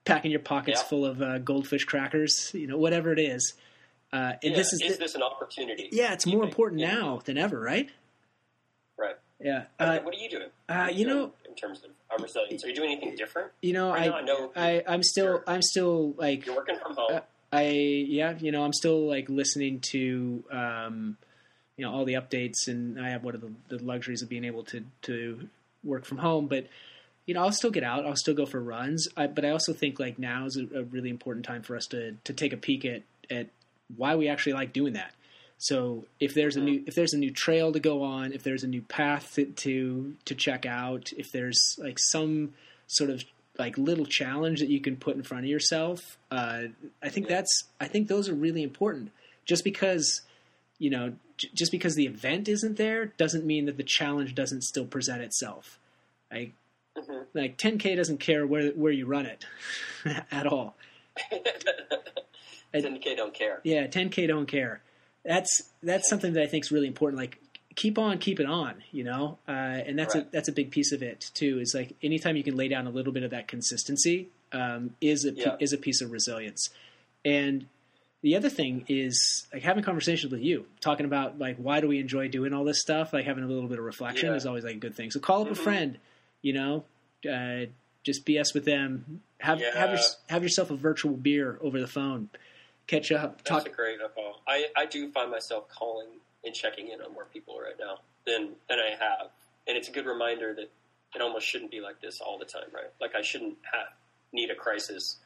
Packing 0.06 0.32
your 0.32 0.42
pockets 0.42 0.82
Yeah. 0.82 0.88
full 0.88 1.06
of 1.06 1.22
uh, 1.22 1.38
goldfish 1.40 1.86
crackers, 1.86 2.52
you 2.54 2.68
know, 2.68 2.78
whatever 2.78 3.14
it 3.14 3.20
is. 3.20 3.54
Uh, 4.12 4.34
and 4.44 4.52
Yeah, 4.52 4.58
this 4.58 4.74
is, 4.74 4.82
is 4.82 4.98
this 4.98 5.16
an 5.16 5.24
opportunity? 5.24 5.88
yeah, 5.94 6.12
it's 6.14 6.26
more 6.26 6.42
think? 6.42 6.52
important 6.52 6.82
Yeah. 6.82 6.96
now 6.96 7.22
than 7.24 7.38
ever, 7.38 7.60
right? 7.60 7.90
Right. 8.98 9.16
Yeah. 9.40 9.66
What- 9.78 9.88
Uh, 9.90 10.02
what 10.02 10.14
are 10.14 10.18
you 10.18 10.30
doing? 10.30 10.50
uh, 10.70 10.74
are 10.74 10.92
you 10.92 11.06
doing 11.06 11.18
know- 11.18 11.34
in 11.48 11.56
terms 11.56 11.84
of 11.86 11.92
our 12.10 12.18
resilience, 12.18 12.64
are 12.66 12.68
you 12.68 12.76
doing 12.76 12.92
anything 12.92 13.16
different? 13.16 13.52
you 13.62 13.72
know, 13.74 13.92
Right 13.92 14.04
I, 14.04 14.08
now, 14.08 14.16
I 14.18 14.22
know 14.22 14.52
I, 14.56 14.84
I'm 14.88 15.04
still, 15.04 15.26
you're- 15.26 15.44
I'm 15.48 15.62
still 15.62 16.14
like, 16.18 16.46
You're 16.46 16.56
working 16.56 16.78
from 16.80 16.96
home. 16.96 17.12
Uh, 17.16 17.20
I, 17.54 17.70
yeah, 17.70 18.36
you 18.40 18.52
know, 18.52 18.64
I'm 18.64 18.74
still 18.74 19.08
like 19.08 19.30
listening 19.30 19.80
to, 19.92 20.44
um, 20.52 21.18
you 21.78 21.86
know, 21.86 21.94
all 21.94 22.04
the 22.04 22.14
updates, 22.16 22.68
and 22.68 23.00
I 23.00 23.10
have 23.10 23.24
one 23.24 23.36
of 23.36 23.42
the, 23.42 23.52
the 23.70 23.82
luxuries 23.84 24.22
of 24.22 24.28
being 24.30 24.44
able 24.44 24.64
to 24.66 24.84
to 25.04 25.48
work 25.84 26.04
from 26.06 26.18
home. 26.18 26.48
But 26.48 26.68
you 27.26 27.34
know, 27.34 27.42
I'll 27.42 27.52
still 27.52 27.72
get 27.72 27.84
out. 27.84 28.06
I'll 28.06 28.16
still 28.16 28.34
go 28.34 28.46
for 28.46 28.62
runs. 28.62 29.08
I, 29.16 29.28
but 29.28 29.46
I 29.46 29.50
also 29.52 29.74
think 29.74 30.00
like 30.00 30.20
now 30.20 30.46
is 30.46 30.58
a, 30.58 30.80
a 30.80 30.84
really 30.84 31.10
important 31.10 31.46
time 31.46 31.62
for 31.64 31.76
us 31.76 31.86
to 31.88 32.16
to 32.24 32.34
take 32.34 32.54
a 32.54 32.58
peek 32.58 32.86
at 32.86 33.04
at 33.32 33.48
why 33.96 34.16
we 34.16 34.28
actually 34.28 34.54
like 34.54 34.74
doing 34.74 34.94
that. 34.94 35.12
So 35.58 36.06
if 36.20 36.34
there's 36.34 36.58
a 36.58 36.62
new 36.62 36.84
if 36.88 36.96
there's 36.96 37.14
a 37.14 37.18
new 37.18 37.32
trail 37.32 37.72
to 37.72 37.80
go 37.80 38.04
on, 38.04 38.34
if 38.34 38.44
there's 38.44 38.64
a 38.64 38.68
new 38.68 38.82
path 38.82 39.34
to 39.36 39.46
to, 39.46 40.16
to 40.26 40.36
check 40.36 40.66
out, 40.66 41.14
if 41.18 41.32
there's 41.32 41.78
like 41.82 41.98
some 42.00 42.54
sort 42.88 43.10
of 43.10 43.24
like 43.58 43.78
little 43.78 44.06
challenge 44.06 44.60
that 44.60 44.70
you 44.70 44.82
can 44.82 44.96
put 44.98 45.16
in 45.16 45.22
front 45.24 45.46
of 45.46 45.50
yourself, 45.50 46.18
uh, 46.32 46.64
I 47.02 47.10
think 47.10 47.28
Yeah. 47.30 47.36
that's 47.36 47.64
I 47.80 47.88
think 47.88 48.08
those 48.08 48.28
are 48.28 48.34
really 48.34 48.64
important. 48.64 49.12
Just 49.46 49.64
because 49.64 50.22
you 50.80 50.90
know, 50.90 51.14
j- 51.38 51.50
just 51.54 51.72
because 51.72 51.96
the 51.96 52.08
event 52.08 52.50
isn't 52.50 52.76
there 52.78 53.06
doesn't 53.18 53.46
mean 53.46 53.66
that 53.68 53.78
the 53.78 53.84
challenge 53.84 54.36
doesn't 54.36 54.64
still 54.64 54.86
present 54.86 55.22
itself. 55.22 55.80
Like 56.32 56.52
Mhm. 56.98 57.26
like 57.34 57.58
10k 57.58 57.96
doesn't 57.96 58.20
care 58.20 58.46
where 58.46 58.70
where 58.72 58.92
you 58.92 59.06
run 59.06 59.26
it 59.26 59.46
at 60.32 60.46
all. 60.46 60.76
10K 62.74 63.16
don't 63.16 63.34
care. 63.34 63.60
Yeah, 63.64 63.88
10k 63.88 64.28
don't 64.28 64.48
care. 64.48 64.82
That's 65.24 65.70
that's 65.82 66.10
something 66.10 66.34
that 66.34 66.44
I 66.44 66.48
think 66.48 66.66
is 66.66 66.72
really 66.72 66.88
important. 66.88 67.20
Like 67.20 67.40
keep 67.76 67.98
on 67.98 68.18
keeping 68.20 68.46
on, 68.48 68.84
you 68.92 69.04
know, 69.04 69.38
uh, 69.48 69.52
and 69.52 69.98
that's 69.98 70.16
a 70.16 70.28
that's 70.32 70.50
a 70.50 70.52
big 70.52 70.72
piece 70.72 70.92
of 70.92 71.02
it 71.02 71.32
too. 71.34 71.60
Is 71.60 71.74
like 71.76 71.96
anytime 72.04 72.36
you 72.36 72.44
can 72.44 72.56
lay 72.56 72.68
down 72.68 72.88
a 72.88 72.90
little 72.90 73.14
bit 73.14 73.24
of 73.24 73.32
that 73.32 73.48
consistency 73.48 74.30
um, 74.52 74.96
is 75.02 75.26
a 75.26 75.32
Yeah. 75.32 75.56
is 75.60 75.72
a 75.74 75.78
piece 75.78 76.02
of 76.02 76.12
resilience. 76.12 76.70
And 77.24 77.68
the 78.22 78.36
other 78.36 78.50
thing 78.50 78.86
is 78.88 79.48
like 79.54 79.64
having 79.64 79.84
conversations 79.84 80.32
with 80.32 80.42
you, 80.42 80.66
talking 80.82 81.06
about 81.06 81.40
like 81.40 81.58
why 81.58 81.80
do 81.80 81.88
we 81.88 82.00
enjoy 82.00 82.28
doing 82.28 82.54
all 82.54 82.64
this 82.64 82.82
stuff? 82.82 83.14
Like 83.14 83.26
having 83.26 83.44
a 83.44 83.48
little 83.48 83.70
bit 83.70 83.80
of 83.80 83.86
reflection 83.86 84.30
Yeah. 84.30 84.36
is 84.36 84.46
always 84.46 84.64
like 84.64 84.76
a 84.76 84.80
good 84.80 84.96
thing. 84.96 85.12
So 85.12 85.20
call 85.20 85.42
up 85.44 85.48
a 85.48 85.52
Mhm. 85.52 85.58
friend, 85.58 85.98
you 86.44 86.54
know, 86.54 86.84
uh, 87.28 87.66
just 88.04 88.26
BS 88.26 88.54
with 88.54 88.66
them. 88.66 89.22
Have 89.40 89.60
have 89.62 89.90
your, 89.90 90.00
have 90.30 90.44
yourself 90.44 90.70
a 90.70 90.76
virtual 90.76 91.14
beer 91.14 91.58
over 91.62 91.80
the 91.80 91.88
phone. 91.88 92.30
Catch 92.86 93.12
up, 93.12 93.38
That's 93.38 93.50
talk 93.50 93.66
a 93.66 93.70
great 93.70 93.98
call. 94.14 94.42
I, 94.48 94.66
I 94.76 94.86
do 94.86 95.10
find 95.12 95.32
myself 95.32 95.70
calling 95.70 96.10
and 96.44 96.54
checking 96.54 96.90
in 96.90 97.02
on 97.02 97.14
more 97.14 97.26
people 97.34 97.58
right 97.60 97.76
now 97.80 98.00
than 98.28 98.50
than 98.70 98.78
I 98.80 98.92
have, 99.00 99.32
and 99.68 99.76
it's 99.76 99.88
a 99.88 99.92
good 99.92 100.06
reminder 100.06 100.54
that 100.54 100.70
it 101.16 101.22
almost 101.22 101.48
shouldn't 101.48 101.72
be 101.72 101.80
like 101.80 102.02
this 102.02 102.20
all 102.22 102.38
the 102.38 102.46
time, 102.46 102.68
right? 102.74 102.92
Like 103.02 103.16
I 103.16 103.22
shouldn't 103.22 103.58
have 103.72 103.88
need 104.34 104.50
a 104.50 104.56
crisis 104.56 105.18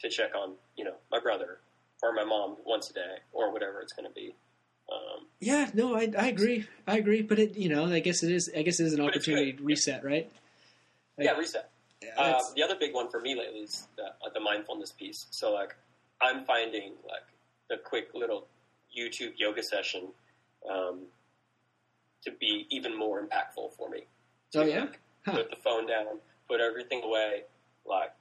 to 0.00 0.08
check 0.08 0.34
on 0.34 0.54
you 0.76 0.84
know 0.84 0.94
my 1.10 1.20
brother 1.20 1.58
or 2.02 2.12
my 2.12 2.24
mom 2.24 2.56
once 2.66 2.90
a 2.90 2.92
day 2.92 3.16
or 3.32 3.52
whatever 3.52 3.80
it's 3.80 3.92
going 3.92 4.08
to 4.08 4.14
be. 4.14 4.34
Um, 4.92 5.26
Yeah, 5.40 5.70
no, 5.72 5.94
I, 5.94 6.12
I 6.18 6.26
agree. 6.26 6.66
I 6.86 6.98
agree, 6.98 7.22
but 7.22 7.38
it, 7.38 7.56
you 7.56 7.68
know, 7.68 7.86
I 7.86 8.00
guess 8.00 8.22
it 8.22 8.30
is. 8.30 8.50
I 8.54 8.62
guess 8.62 8.80
it 8.80 8.86
is 8.86 8.94
an 8.94 9.00
opportunity 9.00 9.52
to 9.52 9.62
reset, 9.62 10.04
right? 10.04 10.30
Like, 11.18 11.26
yeah, 11.26 11.32
reset. 11.32 11.70
yeah, 12.02 12.10
Uh, 12.16 12.40
the 12.56 12.62
other 12.62 12.76
big 12.78 12.92
one 12.94 13.10
for 13.10 13.20
me 13.20 13.34
lately 13.34 13.60
is 13.60 13.86
the, 13.96 14.04
uh, 14.04 14.30
the 14.32 14.40
mindfulness 14.40 14.92
piece. 14.92 15.26
So 15.30 15.52
like, 15.52 15.74
I'm 16.20 16.44
finding 16.44 16.92
like 17.08 17.22
the 17.68 17.76
quick 17.78 18.08
little 18.14 18.46
YouTube 18.96 19.32
yoga 19.36 19.62
session 19.62 20.08
um, 20.70 21.00
to 22.24 22.32
be 22.32 22.66
even 22.70 22.96
more 22.96 23.22
impactful 23.24 23.74
for 23.76 23.88
me. 23.90 24.04
So 24.50 24.62
Oh, 24.62 24.64
yeah? 24.66 24.80
like, 24.80 25.00
Huh. 25.26 25.32
Put 25.36 25.48
the 25.50 25.56
phone 25.56 25.86
down, 25.86 26.18
put 26.50 26.60
everything 26.60 27.02
away. 27.02 27.44
Like, 27.86 28.12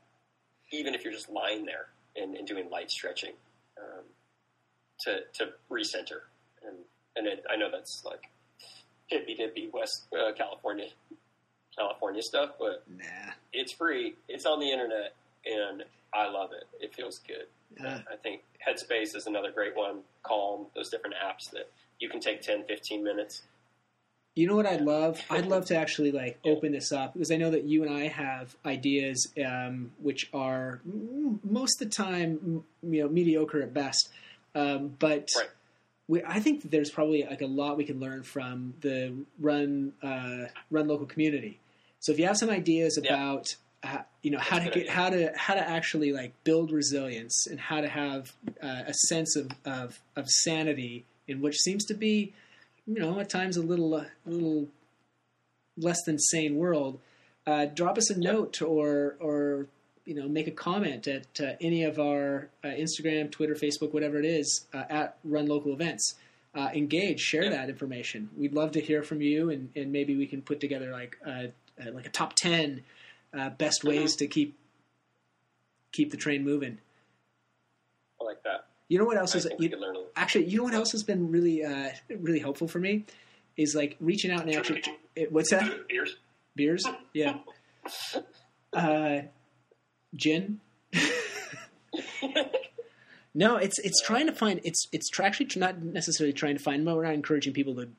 even 0.72 0.96
if 0.96 1.04
you're 1.04 1.12
just 1.12 1.30
lying 1.30 1.66
there 1.66 1.88
and, 2.16 2.36
and 2.38 2.48
doing 2.48 2.70
light 2.70 2.90
stretching 2.90 3.34
um, 3.78 4.06
to 5.02 5.20
to 5.34 5.50
recenter 5.70 6.22
and 6.66 6.78
and 7.18 7.28
it, 7.28 7.44
I 7.50 7.58
know 7.58 7.70
that's 7.70 8.06
like 8.06 8.30
hippy 9.08 9.36
dippy 9.36 9.70
West 9.74 10.06
uh, 10.18 10.32
California 10.32 10.88
California 11.78 12.22
stuff, 12.22 12.52
but 12.60 12.84
Nah. 12.90 13.34
it's 13.52 13.72
free. 13.72 14.16
It's 14.28 14.46
on 14.46 14.60
the 14.60 14.70
internet, 14.72 15.16
and 15.46 15.84
I 16.14 16.28
love 16.30 16.52
it. 16.54 16.66
It 16.80 16.94
feels 16.94 17.20
good. 17.20 17.48
Uh, 17.84 18.00
I 18.12 18.16
think 18.18 18.44
Headspace 18.66 19.16
is 19.16 19.26
another 19.28 19.52
great 19.52 19.76
one. 19.76 20.02
Calm, 20.22 20.68
those 20.76 20.90
different 20.90 21.16
apps 21.16 21.50
that 21.52 21.72
you 22.00 22.08
can 22.10 22.20
take 22.20 22.42
10, 22.42 22.66
15 22.66 23.04
minutes. 23.04 23.42
You 24.36 24.48
know 24.48 24.56
what 24.56 24.66
I'd 24.66 24.82
love? 24.82 25.22
I'd 25.30 25.46
love 25.46 25.66
to 25.66 25.76
actually 25.78 26.12
like 26.12 26.40
open 26.44 26.72
this 26.72 26.92
up 26.92 27.14
because 27.14 27.32
I 27.32 27.38
know 27.38 27.52
that 27.52 27.66
you 27.66 27.84
and 27.84 27.94
I 27.94 28.08
have 28.08 28.56
ideas 28.66 29.32
um, 29.44 29.92
which 30.02 30.30
are 30.34 30.82
most 31.44 31.80
of 31.82 31.90
the 31.90 31.96
time 31.96 32.64
you 32.82 33.04
know 33.04 33.10
mediocre 33.10 33.62
at 33.62 33.74
best, 33.76 34.10
um, 34.56 34.96
but 34.98 35.30
Right. 35.38 35.50
we, 36.08 36.24
I 36.24 36.40
think 36.40 36.64
that 36.64 36.72
there's 36.72 36.90
probably 36.90 37.24
like 37.24 37.42
a 37.42 37.46
lot 37.48 37.78
we 37.78 37.84
can 37.86 38.00
learn 38.00 38.24
from 38.24 38.74
the 38.82 39.14
run 39.40 39.94
uh, 40.02 40.46
run 40.72 40.88
local 40.88 41.06
community. 41.06 41.60
So 42.04 42.12
if 42.12 42.20
you 42.20 42.26
have 42.28 42.38
some 42.38 42.50
ideas 42.50 43.00
Yeah. 43.02 43.14
about 43.14 43.56
uh, 43.82 44.04
you 44.22 44.32
know 44.32 44.40
how 44.40 44.60
That's 44.60 44.74
to 44.74 44.80
get 44.80 44.90
how 44.90 45.10
to 45.10 45.32
how 45.36 45.56
to 45.56 45.60
actually 45.78 46.12
like 46.14 46.32
build 46.44 46.72
resilience 46.72 47.48
and 47.48 47.60
how 47.60 47.82
to 47.82 47.88
have 47.90 48.32
uh, 48.62 48.84
a 48.88 48.94
sense 48.94 49.36
of, 49.36 49.52
of 49.66 50.00
of 50.16 50.30
sanity 50.30 51.04
in 51.28 51.42
which 51.42 51.58
seems 51.58 51.84
to 51.86 51.94
be 51.94 52.34
you 52.88 53.00
know 53.00 53.20
at 53.20 53.30
times 53.30 53.58
a 53.58 53.62
little 53.62 53.94
uh, 53.96 54.06
a 54.26 54.30
little 54.30 54.68
less 55.78 56.02
than 56.06 56.18
sane 56.20 56.56
world 56.56 57.00
uh, 57.48 57.66
drop 57.66 57.98
us 57.98 58.10
a 58.10 58.14
Yep. 58.14 58.24
note 58.34 58.62
or 58.62 59.18
or 59.20 59.68
you 60.06 60.16
know 60.16 60.28
make 60.30 60.48
a 60.48 60.52
comment 60.52 61.08
at 61.08 61.28
uh, 61.42 61.54
any 61.60 61.84
of 61.84 62.00
our 62.00 62.50
uh, 62.64 62.68
Instagram 62.68 63.32
Twitter 63.32 63.56
Facebook 63.56 63.94
whatever 63.94 64.18
it 64.18 64.26
is 64.26 64.66
uh, 64.74 64.84
at 64.90 65.18
run 65.26 65.48
local 65.48 65.74
events 65.74 66.16
uh, 66.56 66.70
engage 66.74 67.20
share 67.20 67.44
Yeah. 67.46 67.50
that 67.58 67.70
information 67.70 68.30
we'd 68.38 68.54
love 68.54 68.72
to 68.74 68.80
hear 68.82 69.04
from 69.04 69.22
you 69.22 69.50
and, 69.50 69.70
and 69.76 69.92
maybe 69.92 70.16
we 70.16 70.28
can 70.28 70.42
put 70.42 70.60
together 70.62 70.92
like 70.92 71.18
a, 71.26 71.48
uh 71.82 71.92
like 71.92 72.06
a 72.06 72.10
top 72.10 72.34
10 72.36 72.84
uh, 73.38 73.50
best 73.52 73.84
ways 73.84 74.16
to 74.18 74.28
keep 74.28 74.58
keep 75.92 76.12
the 76.12 76.18
train 76.18 76.44
moving 76.44 76.78
I 78.22 78.26
like 78.26 78.44
that. 78.44 78.66
you 78.88 78.98
know 79.00 79.06
what 79.06 79.18
else 79.18 79.36
I 79.36 79.40
is 79.40 79.48
you, 79.60 79.70
actually 80.16 80.46
you 80.46 80.58
know 80.58 80.64
what 80.64 80.74
else 80.74 80.92
has 80.92 81.04
been 81.04 81.32
really 81.32 81.64
uh, 81.64 81.90
really 82.20 82.40
helpful 82.40 82.68
for 82.68 82.80
me 82.80 83.06
is 83.58 83.76
like 83.76 83.96
reaching 84.00 84.32
out 84.32 84.42
and 84.42 84.56
actually 84.56 84.84
it, 85.16 85.32
what's 85.32 85.50
that 85.52 85.88
Beers? 85.88 86.16
beers 86.56 86.84
yeah 87.14 87.38
uh, 88.74 89.20
gin 90.16 90.60
no 93.34 93.56
it's 93.58 93.80
it's 93.80 94.02
trying 94.02 94.28
to 94.28 94.34
find 94.34 94.60
it's 94.64 94.88
it's 94.92 95.10
actually 95.20 95.48
not 95.56 95.82
necessarily 95.82 96.34
trying 96.34 96.56
to 96.58 96.64
find 96.64 96.86
them. 96.86 96.96
we're 96.96 97.04
not 97.04 97.14
encouraging 97.14 97.54
people 97.54 97.76
to 97.76 97.90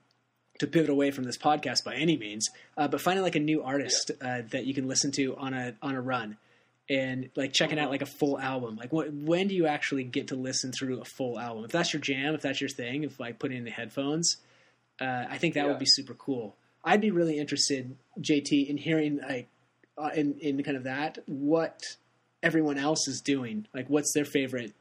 to 0.60 0.66
pivot 0.66 0.90
away 0.90 1.10
from 1.10 1.24
this 1.24 1.36
podcast 1.38 1.84
by 1.84 1.94
any 1.94 2.16
means 2.16 2.48
uh, 2.76 2.86
but 2.88 3.00
finding 3.00 3.22
like 3.24 3.34
a 3.36 3.40
new 3.40 3.62
artist 3.62 4.10
uh, 4.22 4.42
that 4.50 4.64
you 4.66 4.74
can 4.74 4.86
listen 4.88 5.10
to 5.12 5.36
on 5.36 5.52
a 5.54 5.74
on 5.82 5.94
a 5.94 6.00
run 6.00 6.36
and 6.88 7.30
like 7.34 7.52
checking 7.52 7.78
out 7.78 7.90
like 7.90 8.02
a 8.02 8.06
full 8.06 8.38
album 8.38 8.76
like 8.76 8.92
what, 8.92 9.12
when 9.12 9.48
do 9.48 9.54
you 9.54 9.66
actually 9.66 10.04
get 10.04 10.28
to 10.28 10.36
listen 10.36 10.70
through 10.70 11.00
a 11.00 11.04
full 11.04 11.38
album 11.40 11.64
if 11.64 11.72
that's 11.72 11.92
your 11.92 12.00
jam 12.00 12.34
if 12.34 12.42
that's 12.42 12.60
your 12.60 12.68
thing 12.68 13.04
if 13.04 13.18
like 13.18 13.38
putting 13.38 13.56
in 13.58 13.64
the 13.64 13.70
headphones 13.70 14.36
uh, 15.00 15.24
i 15.30 15.38
think 15.38 15.54
that 15.54 15.64
Yeah. 15.64 15.70
would 15.70 15.78
be 15.78 15.86
super 15.86 16.14
cool 16.14 16.54
i'd 16.84 17.00
be 17.00 17.10
really 17.10 17.38
interested 17.38 17.96
jt 18.20 18.68
in 18.68 18.76
hearing 18.76 19.18
like 19.26 19.48
uh, 19.96 20.10
in 20.14 20.34
in 20.40 20.62
kind 20.62 20.76
of 20.76 20.84
that 20.84 21.18
what 21.26 21.80
everyone 22.42 22.76
else 22.78 23.08
is 23.08 23.20
doing 23.22 23.66
like 23.74 23.88
what's 23.88 24.12
their 24.12 24.24
favorite 24.26 24.72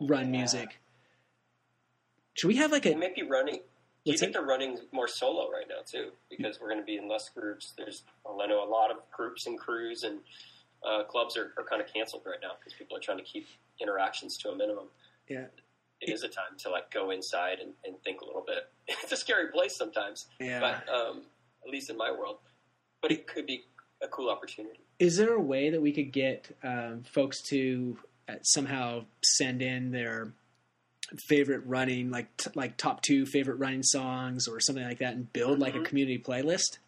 run 0.00 0.26
Yeah. 0.32 0.38
music 0.40 0.78
should 2.34 2.48
we 2.48 2.56
have 2.56 2.70
like 2.70 2.86
a 2.86 2.94
may 2.94 3.12
be 3.14 3.22
running. 3.22 3.60
Do 4.04 4.12
you 4.12 4.18
think 4.18 4.32
they're 4.32 4.42
running 4.42 4.78
more 4.92 5.08
solo 5.08 5.50
right 5.50 5.66
now 5.68 5.82
too? 5.84 6.10
Because 6.30 6.58
we're 6.60 6.68
going 6.68 6.80
to 6.80 6.86
be 6.86 6.96
in 6.96 7.08
less 7.08 7.28
groups. 7.28 7.74
There's, 7.76 8.02
well, 8.24 8.40
I 8.42 8.46
know 8.46 8.64
a 8.64 8.70
lot 8.70 8.90
of 8.90 8.96
groups 9.10 9.46
and 9.46 9.58
crews 9.58 10.04
and 10.04 10.20
uh, 10.88 11.04
clubs 11.04 11.36
are, 11.36 11.52
are 11.58 11.64
kind 11.68 11.82
of 11.82 11.92
canceled 11.92 12.22
right 12.24 12.38
now 12.42 12.52
because 12.58 12.72
people 12.72 12.96
are 12.96 13.00
trying 13.00 13.18
to 13.18 13.24
keep 13.24 13.46
interactions 13.80 14.38
to 14.38 14.50
a 14.50 14.56
minimum. 14.56 14.86
Yeah. 15.28 15.46
It 16.00 16.10
is 16.10 16.22
a 16.22 16.28
time 16.28 16.56
to 16.60 16.70
like 16.70 16.90
go 16.90 17.10
inside 17.10 17.58
and, 17.60 17.72
and 17.84 17.94
think 18.02 18.22
a 18.22 18.24
little 18.24 18.44
bit. 18.46 18.68
It's 19.02 19.12
a 19.12 19.16
scary 19.16 19.52
place 19.52 19.76
sometimes, 19.76 20.26
yeah 20.40 20.60
but 20.60 20.92
um, 20.92 21.22
at 21.64 21.70
least 21.70 21.90
in 21.90 21.96
my 21.96 22.10
world. 22.10 22.38
But 23.02 23.12
it 23.12 23.26
could 23.26 23.46
be 23.46 23.64
a 24.02 24.08
cool 24.08 24.30
opportunity. 24.30 24.80
Is 24.98 25.16
there 25.16 25.32
a 25.34 25.40
way 25.40 25.70
that 25.70 25.80
we 25.80 25.92
could 25.92 26.12
get 26.12 26.56
um, 26.62 27.04
folks 27.12 27.42
to 27.50 27.98
uh, 28.28 28.34
somehow 28.42 29.04
send 29.22 29.62
in 29.62 29.90
their 29.90 30.32
favorite 31.28 31.62
running, 31.66 32.10
like 32.10 32.36
t- 32.36 32.50
like 32.54 32.76
top 32.76 33.02
two 33.02 33.26
favorite 33.26 33.56
running 33.56 33.82
songs 33.82 34.46
or 34.48 34.60
something 34.60 34.84
like 34.84 34.98
that, 34.98 35.14
and 35.14 35.32
build 35.32 35.58
like 35.58 35.74
a 35.74 35.78
Mhm. 35.78 35.84
community 35.84 36.18
playlist? 36.18 36.78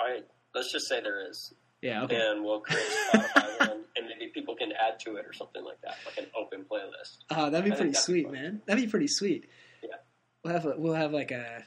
I 0.00 0.22
let's 0.54 0.72
just 0.72 0.88
say 0.88 1.00
there 1.00 1.28
is, 1.28 1.52
Yeah. 1.82 2.04
Okay. 2.04 2.16
and 2.16 2.44
we'll 2.44 2.60
create 2.60 2.82
a 3.14 3.18
Spotify 3.18 3.60
one, 3.70 3.84
and 3.96 4.06
maybe 4.08 4.30
people 4.32 4.56
can 4.56 4.72
add 4.72 4.98
to 5.00 5.16
it 5.16 5.26
or 5.26 5.32
something 5.32 5.64
like 5.64 5.80
that, 5.82 5.96
like 6.06 6.18
an 6.18 6.26
open 6.36 6.64
playlist. 6.64 7.18
Oh, 7.30 7.50
that'd 7.50 7.64
be 7.64 7.72
I 7.72 7.76
pretty 7.76 7.92
that'd 7.92 7.92
be 7.92 7.94
sweet, 7.94 8.30
man. 8.30 8.62
That'd 8.66 8.84
be 8.84 8.90
pretty 8.90 9.08
sweet. 9.08 9.48
Yeah. 9.82 9.96
We'll 10.44 10.52
have 10.54 10.66
a, 10.66 10.74
we'll 10.78 10.94
have 10.94 11.12
like 11.12 11.30
a 11.30 11.64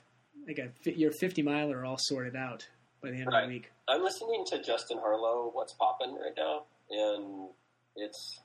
like 0.47 0.58
a 0.60 0.71
your 0.97 1.12
fifty 1.12 1.41
miler 1.43 1.86
all 1.86 1.97
sorted 1.99 2.36
out 2.36 2.67
by 3.02 3.12
the 3.12 3.17
end 3.17 3.28
of 3.34 3.41
the 3.43 3.47
week. 3.47 3.71
I'm 3.88 4.04
listening 4.04 4.43
to 4.47 4.62
Justin 4.62 4.97
Harlow, 4.97 5.49
What's 5.54 5.73
Poppin' 5.73 6.13
right 6.15 6.34
now, 6.36 6.63
and 6.89 7.49
it's 7.95 8.39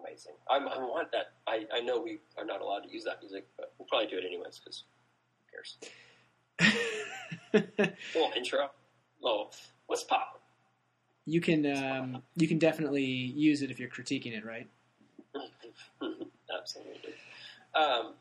amazing. 0.00 0.34
I'm, 0.50 0.68
I 0.68 0.78
want 0.78 1.12
that. 1.12 1.32
I, 1.46 1.64
I 1.72 1.80
know 1.80 2.00
we 2.00 2.20
are 2.36 2.44
not 2.44 2.60
allowed 2.60 2.80
to 2.80 2.92
use 2.92 3.04
that 3.04 3.20
music, 3.20 3.46
but 3.56 3.72
we'll 3.78 3.86
probably 3.86 4.08
do 4.08 4.18
it 4.18 4.24
anyways 4.24 4.58
because 4.58 4.84
who 5.46 5.52
cares? 5.52 5.78
Little 8.14 8.32
intro. 8.36 8.70
Little, 9.20 9.52
what's 9.86 10.04
pop? 10.04 10.38
you 11.28 11.42
can 11.42 11.66
um, 11.66 12.22
you 12.36 12.48
can 12.48 12.58
definitely 12.58 13.04
use 13.04 13.60
it 13.60 13.70
if 13.70 13.78
you're 13.78 13.90
critiquing 13.90 14.32
it, 14.32 14.46
right? 14.46 14.66
Absolutely. 16.58 17.12
Um, 17.74 18.14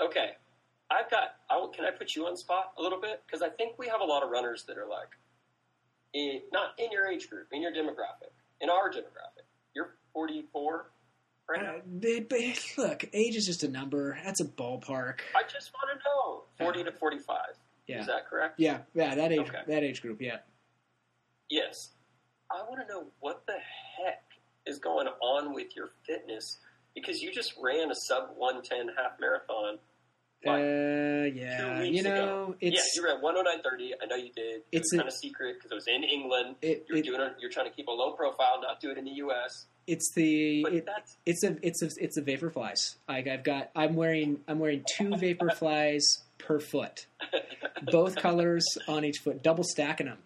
okay. 0.00 0.30
I've 0.88 1.10
got, 1.10 1.34
I, 1.50 1.66
can 1.74 1.84
I 1.84 1.90
put 1.90 2.14
you 2.14 2.26
on 2.28 2.36
spot 2.36 2.72
a 2.78 2.82
little 2.82 3.00
bit? 3.00 3.20
Because 3.26 3.42
I 3.42 3.48
think 3.48 3.76
we 3.76 3.88
have 3.88 4.00
a 4.00 4.04
lot 4.04 4.22
of 4.22 4.30
runners 4.30 4.64
that 4.68 4.78
are 4.78 4.86
like, 4.88 5.08
in, 6.14 6.42
not 6.52 6.78
in 6.78 6.92
your 6.92 7.08
age 7.08 7.28
group, 7.28 7.48
in 7.50 7.60
your 7.60 7.72
demographic, 7.72 8.30
in 8.60 8.70
our 8.70 8.88
demographic. 8.88 9.42
You're 9.74 9.96
44 10.12 10.92
right. 11.48 11.64
Uh, 11.64 12.20
but 12.28 12.40
look, 12.78 13.04
age 13.12 13.36
is 13.36 13.46
just 13.46 13.62
a 13.62 13.68
number. 13.68 14.18
That's 14.24 14.40
a 14.40 14.44
ballpark. 14.44 15.20
I 15.34 15.42
just 15.50 15.70
want 15.74 15.90
to 15.98 15.98
know 16.04 16.44
40 16.58 16.84
to 16.84 16.92
45. 16.92 17.38
Yeah. 17.86 18.00
Is 18.00 18.06
that 18.06 18.28
correct? 18.28 18.58
Yeah, 18.58 18.78
yeah, 18.94 19.14
that 19.14 19.32
age 19.32 19.40
Okay. 19.40 19.58
that 19.68 19.84
age 19.84 20.02
group, 20.02 20.20
yeah. 20.20 20.38
Yes. 21.48 21.90
I 22.50 22.62
want 22.68 22.80
to 22.86 22.92
know 22.92 23.06
what 23.20 23.44
the 23.46 23.54
heck 23.54 24.22
is 24.66 24.78
going 24.78 25.06
on 25.22 25.54
with 25.54 25.74
your 25.76 25.90
fitness 26.06 26.58
because 26.94 27.20
you 27.22 27.32
just 27.32 27.54
ran 27.62 27.90
a 27.90 27.94
sub 27.94 28.30
110 28.36 28.94
half 28.96 29.20
marathon. 29.20 29.78
Like, 30.46 30.62
uh, 30.62 31.40
yeah, 31.40 31.82
you 31.82 32.02
know, 32.02 32.54
yeah, 32.60 32.68
it's 32.70 32.96
you 32.96 33.04
ran 33.04 33.20
109.30. 33.22 33.90
I 34.02 34.06
know 34.06 34.16
you 34.16 34.32
did. 34.32 34.56
It 34.56 34.64
It's 34.72 34.92
was 34.92 34.92
a- 34.92 34.96
kind 34.98 35.08
of 35.08 35.14
secret 35.14 35.56
because 35.56 35.70
it 35.70 35.74
was 35.74 35.86
in 35.88 36.04
England. 36.04 36.56
it, 36.62 36.86
You're 36.88 36.98
it, 36.98 37.04
doing 37.04 37.20
it. 37.20 37.32
You're 37.40 37.50
trying 37.50 37.68
to 37.68 37.72
keep 37.76 37.88
a 37.88 37.92
low 37.92 38.12
profile, 38.12 38.60
not 38.62 38.80
do 38.80 38.90
it 38.90 38.98
in 38.98 39.04
the 39.04 39.10
U.S. 39.12 39.66
it's 39.86 40.12
the 40.14 40.62
it, 40.70 40.88
it's 41.26 41.44
a 41.44 41.56
it's 41.62 41.82
a 41.82 41.90
it's 42.02 42.16
a 42.16 42.22
Vaporflies. 42.22 42.96
Like 43.08 43.26
I've 43.28 43.44
got 43.44 43.70
I'm 43.76 43.94
wearing 43.94 44.40
I'm 44.48 44.58
wearing 44.58 44.84
two 44.96 45.16
vapor 45.16 45.50
flies 45.56 46.04
per 46.38 46.58
foot, 46.60 47.06
both 47.90 48.16
colors 48.16 48.64
on 48.88 49.04
each 49.04 49.18
foot, 49.18 49.42
double 49.42 49.64
stacking 49.64 50.06
them. 50.06 50.18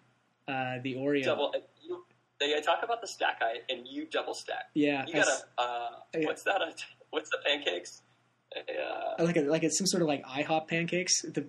Uh, 0.47 0.79
the 0.83 0.95
Oreo, 0.95 1.23
double. 1.23 1.53
You, 1.81 2.03
they 2.39 2.59
talk 2.61 2.79
about 2.83 3.01
the 3.01 3.07
stack 3.07 3.39
height, 3.41 3.61
and 3.69 3.87
you 3.87 4.05
double 4.07 4.33
stack. 4.33 4.65
yeah, 4.73 5.05
You 5.07 5.13
got 5.13 5.27
a 5.27 5.61
uh, 5.61 5.89
what's 6.23 6.43
that? 6.43 6.61
A, 6.61 6.73
what's 7.11 7.29
the 7.29 7.37
pancakes? 7.45 8.01
I 9.19 9.23
like 9.23 9.37
it 9.37 9.47
like 9.47 9.63
it's 9.63 9.77
some 9.77 9.87
sort 9.87 10.01
of 10.01 10.07
like 10.07 10.23
IHOP 10.25 10.67
pancakes. 10.67 11.21
The, 11.33 11.45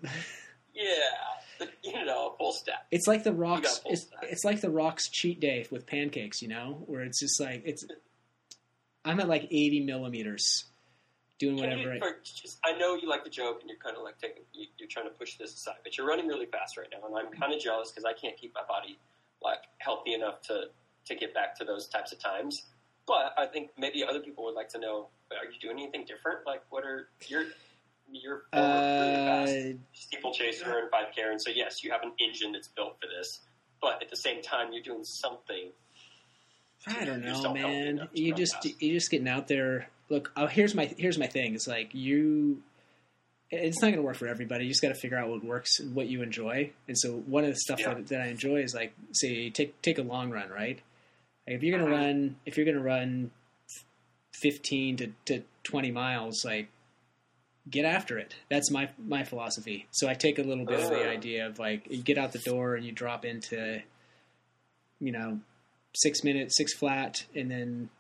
yeah, 0.75 1.67
you 1.83 2.05
know, 2.07 2.35
full 2.39 2.53
stack. 2.53 2.87
it's 2.91 3.07
like 3.07 3.25
the 3.25 3.33
rocks. 3.33 3.83
It's, 3.85 4.07
it's 4.23 4.43
like 4.43 4.63
the 4.63 4.71
Rock's 4.71 5.11
cheat 5.11 5.39
day 5.39 5.67
with 5.71 5.87
pancakes. 5.87 6.41
You 6.41 6.49
know, 6.49 6.83
where 6.87 7.03
it's 7.03 7.21
just 7.21 7.39
like 7.41 7.63
it's. 7.67 7.85
I'm 9.05 9.21
at 9.21 9.29
like 9.29 9.45
80 9.51 9.85
millimeters, 9.85 10.65
doing 11.39 11.59
Can 11.59 11.71
whatever. 11.71 11.95
you, 11.95 12.01
I, 12.03 12.13
just, 12.23 12.59
I 12.65 12.79
know 12.79 12.95
you 12.95 13.09
like 13.09 13.25
the 13.25 13.31
joke, 13.31 13.59
and 13.61 13.69
you're 13.69 13.79
kind 13.79 13.97
of 13.97 14.05
like 14.05 14.17
taking, 14.19 14.45
you, 14.53 14.67
you're 14.79 14.89
trying 14.89 15.07
to 15.07 15.11
push 15.11 15.37
this 15.37 15.53
aside, 15.53 15.77
but 15.83 15.99
you're 15.99 16.07
running 16.07 16.29
really 16.29 16.47
fast 16.47 16.77
right 16.79 16.87
now, 16.91 17.07
and 17.07 17.17
I'm 17.17 17.33
kind 17.33 17.53
of 17.53 17.61
jealous 17.61 17.91
because 17.91 18.05
I 18.05 18.13
can't 18.13 18.37
keep 18.37 18.55
my 18.55 18.63
body 18.67 18.99
like 19.43 19.59
healthy 19.79 20.15
enough 20.15 20.41
to 20.43 20.67
to 21.05 21.15
get 21.17 21.35
back 21.35 21.59
to 21.59 21.65
those 21.65 21.89
types 21.89 22.13
of 22.13 22.21
times. 22.21 22.63
But 23.07 23.35
I 23.37 23.47
think 23.47 23.71
maybe 23.79 24.05
other 24.09 24.21
people 24.21 24.45
would 24.45 24.55
like 24.55 24.69
to 24.71 24.79
know: 24.79 25.09
Are 25.31 25.45
you 25.53 25.59
doing 25.61 25.83
anything 25.83 26.05
different? 26.07 26.47
Like, 26.47 26.63
what 26.71 26.85
are 26.85 27.09
you're 27.29 27.47
you're 28.11 28.43
uh, 28.53 28.59
really 29.01 29.77
fast 29.77 29.79
steeplechaser 29.93 30.79
and 30.79 30.91
five 30.91 31.07
K, 31.15 31.23
and 31.23 31.41
so 31.41 31.51
yes, 31.55 31.83
you 31.83 31.91
have 31.91 32.03
an 32.03 32.13
engine 32.21 32.53
that's 32.53 32.69
built 32.69 32.97
for 33.01 33.07
this. 33.09 33.41
But 33.81 34.01
at 34.03 34.11
the 34.11 34.17
same 34.17 34.43
time, 34.43 34.73
you're 34.73 34.83
doing 34.83 35.03
something. 35.05 35.71
I 36.87 37.05
don't 37.05 37.23
know, 37.25 37.53
man. 37.53 38.09
You 38.13 38.35
just 38.35 38.55
fast. 38.55 38.81
you 38.83 38.93
just 38.95 39.11
getting 39.11 39.29
out 39.29 39.49
there. 39.49 39.89
Look, 40.09 40.31
oh, 40.37 40.47
here's 40.47 40.75
my 40.75 40.87
here's 40.97 41.19
my 41.19 41.27
thing. 41.27 41.55
It's 41.55 41.67
like 41.67 41.91
you, 41.95 42.63
it's 43.51 43.81
not 43.81 43.89
going 43.89 43.97
to 43.97 44.03
work 44.03 44.17
for 44.17 44.27
everybody. 44.29 44.65
You 44.65 44.71
just 44.71 44.83
got 44.83 44.89
to 44.89 44.95
figure 44.95 45.17
out 45.17 45.29
what 45.29 45.45
works 45.45 45.81
what 45.81 46.09
you 46.09 46.23
enjoy. 46.23 46.71
And 46.89 46.99
so 46.99 47.13
one 47.13 47.45
of 47.45 47.51
the 47.51 47.57
stuff 47.57 47.81
Yeah. 47.81 47.95
that, 47.95 48.09
that 48.09 48.21
I 48.23 48.27
enjoy 48.27 48.57
is 48.63 48.75
like, 48.75 48.93
say, 49.13 49.51
take 49.51 49.81
take 49.83 49.99
a 49.99 50.03
long 50.03 50.31
run, 50.31 50.49
right? 50.51 50.81
Like 51.47 51.57
if 51.57 51.63
you're 51.63 51.77
going 51.79 51.91
to 51.91 51.97
Mhm. 51.97 52.01
run, 52.01 52.37
if 52.47 52.57
you're 52.57 52.67
to 52.73 52.81
run 52.81 53.31
fifteen 54.35 54.97
to, 54.97 55.13
to 55.27 55.43
twenty 55.63 55.91
miles, 55.91 56.45
like 56.45 56.69
get 57.71 57.85
after 57.85 58.19
it. 58.19 58.35
That's 58.49 58.71
my 58.71 58.89
my 58.99 59.23
philosophy. 59.25 59.87
So 59.93 60.09
I 60.09 60.15
take 60.15 60.39
a 60.39 60.43
little 60.43 60.65
bit 60.67 60.81
of 60.81 60.89
the 60.91 61.05
Oh. 61.05 61.09
idea 61.11 61.47
of 61.47 61.59
like 61.59 61.89
you 61.91 62.03
get 62.03 62.19
out 62.19 62.33
the 62.33 62.39
door 62.41 62.75
and 62.75 62.85
you 62.85 62.93
drop 62.93 63.25
into, 63.25 63.83
you 65.01 65.13
know, 65.13 65.41
six 65.95 66.25
minutes, 66.25 66.57
six 66.57 66.75
flat, 66.75 67.25
and 67.35 67.51
then 67.51 67.91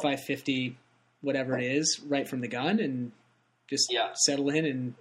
five 0.00 0.22
fifty, 0.24 0.76
whatever 1.20 1.58
it 1.58 1.64
is, 1.64 2.00
right 2.06 2.26
from 2.28 2.40
the 2.40 2.48
gun, 2.48 2.78
and 2.80 3.12
just 3.68 3.92
Yeah. 3.92 4.12
settle 4.14 4.48
in 4.50 4.64
and 4.64 4.94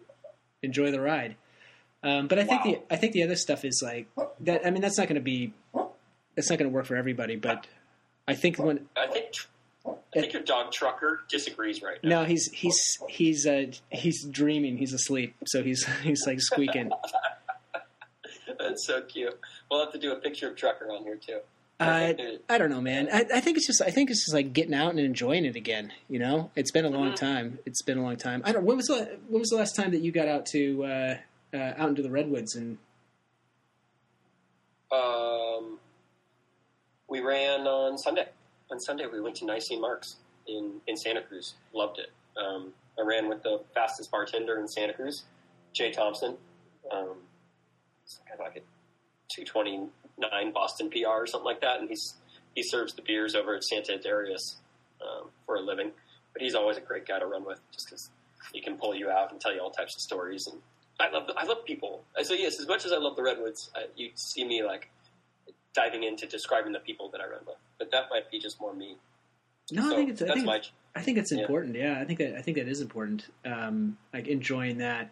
enjoy 0.64 0.92
the 0.92 1.00
ride. 1.02 1.36
Um, 2.04 2.28
but 2.28 2.40
I 2.40 2.44
think 2.44 2.66
Wow. 2.66 2.72
the 2.72 2.94
I 2.94 2.98
think 2.98 3.14
the 3.14 3.24
other 3.24 3.36
stuff 3.36 3.64
is 3.64 3.82
like 3.84 4.08
that. 4.42 4.66
I 4.66 4.72
mean, 4.72 4.82
that's 4.82 4.98
not 4.98 5.08
going 5.08 5.16
to 5.16 5.22
be 5.22 5.54
that's 6.42 6.50
not 6.50 6.60
going 6.60 6.70
to 6.72 6.76
work 6.76 6.86
for 6.86 6.96
everybody. 6.96 7.36
But 7.36 7.68
I 8.28 8.34
think 8.36 8.58
when 8.58 8.88
I 8.98 9.08
think 9.08 9.28
I 9.86 10.20
think 10.20 10.34
your 10.34 10.42
dog 10.44 10.72
Trucker 10.72 11.22
disagrees 11.30 11.82
right 11.82 11.98
now. 12.04 12.22
no, 12.22 12.26
he's 12.26 12.50
he's 12.52 12.80
he's 13.10 13.46
uh, 13.48 13.66
he's 13.90 14.26
dreaming. 14.26 14.78
He's 14.78 14.94
asleep, 14.94 15.36
so 15.46 15.64
he's 15.64 15.86
he's 16.04 16.24
like 16.26 16.42
squeaking. 16.42 16.92
That's 18.60 18.86
so 18.86 19.02
cute. 19.02 19.40
We'll 19.70 19.84
have 19.84 19.94
to 19.94 20.00
do 20.00 20.12
a 20.12 20.16
picture 20.18 20.50
of 20.50 20.56
Trucker 20.56 20.92
on 20.92 21.04
here 21.04 21.16
too. 21.16 21.40
Uh, 21.80 22.14
I 22.48 22.58
don't 22.60 22.70
know, 22.70 22.82
man. 22.82 23.10
I, 23.12 23.26
I 23.36 23.40
think 23.40 23.58
it's 23.58 23.66
just 23.66 23.82
I 23.82 23.90
think 23.90 24.12
it's 24.12 24.24
just 24.26 24.36
like 24.36 24.54
getting 24.54 24.74
out 24.76 24.92
and 24.92 25.00
enjoying 25.00 25.46
it 25.46 25.56
again. 25.56 25.92
You 26.10 26.20
know, 26.20 26.52
it's 26.56 26.70
been 26.72 26.86
a 26.86 26.90
long 26.90 27.12
Mhm. 27.14 27.16
time. 27.16 27.60
It's 27.66 27.82
been 27.82 27.98
a 27.98 28.04
long 28.04 28.18
time. 28.18 28.44
I 28.46 28.52
don't. 28.52 28.66
When 28.66 28.78
was 28.78 28.86
the 28.88 29.18
when 29.30 29.40
was 29.40 29.50
the 29.50 29.56
last 29.56 29.76
time 29.76 29.92
that 29.92 30.02
you 30.02 30.12
got 30.12 30.28
out 30.28 30.46
to 30.48 30.84
uh, 30.84 31.18
uh, 31.56 31.74
out 31.78 31.90
into 31.90 32.02
the 32.04 32.12
redwoods 32.12 32.56
and 32.56 32.78
Um, 34.92 35.80
we 37.12 37.20
ran 37.20 37.68
on 37.68 37.98
Sunday. 37.98 38.26
On 38.72 38.80
Sunday, 38.80 39.06
we 39.12 39.20
went 39.20 39.36
to 39.36 39.46
Nisene 39.46 39.82
Marks 39.82 40.16
in, 40.48 40.80
in 40.88 40.96
Santa 40.96 41.22
Cruz. 41.22 41.56
Loved 41.74 42.00
it. 42.00 42.12
Um, 42.42 42.72
I 42.98 43.04
ran 43.04 43.28
with 43.28 43.44
the 43.44 43.62
fastest 43.74 44.10
bartender 44.10 44.58
in 44.58 44.68
Santa 44.68 44.94
Cruz, 44.94 45.26
Jay 45.74 45.92
Thompson. 45.92 46.38
Um, 46.90 47.18
he's 48.04 48.22
got 48.30 48.40
like 48.40 48.56
a 48.56 48.62
229 49.36 50.54
Boston 50.54 50.90
PR 50.90 51.08
or 51.10 51.28
something 51.28 51.46
like 51.46 51.62
that, 51.62 51.82
and 51.82 51.90
he's 51.90 52.16
he 52.56 52.64
serves 52.64 52.94
the 52.94 53.02
beers 53.02 53.36
over 53.36 53.56
at 53.56 53.64
Sante 53.64 53.98
Adairius 53.98 54.56
um, 55.02 55.30
for 55.46 55.56
a 55.56 55.62
living. 55.62 55.92
But 56.32 56.42
he's 56.42 56.56
always 56.56 56.78
a 56.78 56.82
great 56.82 57.06
guy 57.06 57.20
to 57.20 57.26
run 57.26 57.46
with, 57.46 57.60
just 57.74 57.88
because 57.88 58.10
he 58.54 58.62
can 58.62 58.78
pull 58.78 58.96
you 58.96 59.10
out 59.10 59.32
and 59.32 59.40
tell 59.40 59.54
you 59.54 59.60
all 59.60 59.70
types 59.70 59.96
of 59.96 60.02
stories. 60.02 60.48
And 60.48 60.62
I 60.98 61.10
love 61.12 61.30
I 61.36 61.46
love 61.46 61.66
people. 61.66 62.06
I 62.18 62.24
so 62.24 62.34
yes, 62.34 62.58
as 62.62 62.68
much 62.68 62.86
as 62.86 62.94
I 62.94 62.98
love 62.98 63.18
the 63.18 63.24
redwoods, 63.24 63.70
uh, 63.76 63.88
you 63.98 64.12
see 64.16 64.46
me 64.46 64.64
like 64.64 64.90
diving 65.74 66.04
into 66.04 66.28
describing 66.28 66.72
the 66.74 66.80
people 66.80 67.10
that 67.12 67.22
I 67.22 67.26
run 67.26 67.42
with. 67.46 67.56
But 67.80 67.92
that 67.92 68.06
might 68.10 68.30
be 68.32 68.40
just 68.40 68.60
more 68.60 68.74
me. 68.74 68.98
no? 69.72 69.84
so 69.90 69.94
I 69.94 69.96
think 69.96 70.10
it's 70.12 70.22
I 70.22 70.34
think 70.34 70.46
my 70.46 70.62
I 70.96 71.02
think 71.02 71.18
it's 71.18 71.32
Yeah. 71.32 71.40
important. 71.42 71.76
Yeah, 71.76 72.00
I 72.00 72.06
think 72.06 72.20
that 72.20 72.36
I 72.36 72.42
think 72.42 72.58
that 72.58 72.68
is 72.68 72.82
important. 72.82 73.26
Um, 73.46 73.98
like 74.14 74.28
enjoying 74.28 74.78
that. 74.80 75.10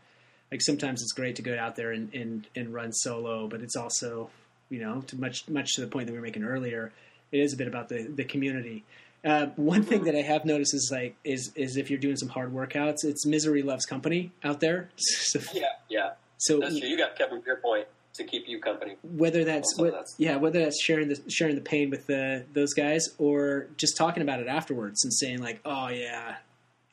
Like 0.51 0.61
sometimes 0.61 1.01
it's 1.01 1.11
great 1.13 1.35
to 1.35 1.41
go 1.43 1.55
out 1.57 1.75
there 1.75 1.91
and, 1.91 2.11
and, 2.13 2.47
and 2.55 2.73
run 2.73 2.91
solo, 2.91 3.47
but 3.47 3.61
it's 3.61 3.75
also, 3.75 4.31
you 4.71 4.79
know, 4.79 5.01
to 5.01 5.15
much 5.15 5.47
much 5.47 5.73
to 5.75 5.81
the 5.81 5.87
point 5.87 6.07
that 6.07 6.11
we 6.13 6.17
were 6.17 6.25
making 6.25 6.43
earlier, 6.43 6.91
it 7.31 7.39
is 7.39 7.53
a 7.53 7.57
bit 7.57 7.67
about 7.67 7.87
the 7.89 8.03
the 8.03 8.23
community. 8.23 8.83
Uh, 9.23 9.47
one 9.57 9.83
thing 9.83 10.05
that 10.05 10.15
I 10.15 10.21
have 10.21 10.45
noticed 10.45 10.73
is 10.73 10.89
like 10.91 11.15
is 11.23 11.51
is 11.55 11.77
if 11.77 11.89
you're 11.89 11.99
doing 11.99 12.15
some 12.15 12.29
hard 12.29 12.53
workouts, 12.53 13.03
it's 13.03 13.25
misery 13.25 13.61
loves 13.61 13.85
company 13.85 14.31
out 14.43 14.59
there. 14.59 14.89
So, 14.97 15.39
yeah 15.53 15.65
yeah. 15.87 16.11
so 16.37 16.59
That's 16.59 16.79
true. 16.79 16.87
You 16.89 16.97
got 16.97 17.15
Kevin 17.15 17.41
Pierpoint 17.43 17.85
to 18.19 18.23
keep 18.23 18.47
you 18.47 18.59
company. 18.59 18.95
whether 19.03 19.43
that's, 19.43 19.75
what, 19.77 19.91
that's- 19.91 20.13
yeah 20.17 20.35
whether 20.37 20.59
that's 20.59 20.81
sharing 20.81 21.07
the 21.09 21.19
sharing 21.27 21.55
the 21.55 21.61
pain 21.61 21.89
with 21.89 22.05
the 22.07 22.45
those 22.53 22.73
guys 22.73 23.07
or 23.17 23.67
just 23.77 23.97
talking 23.97 24.21
about 24.23 24.39
it 24.39 24.47
afterwards 24.47 25.03
and 25.03 25.11
saying 25.13 25.39
like 25.41 25.59
oh 25.65 25.87
yeah 25.89 26.35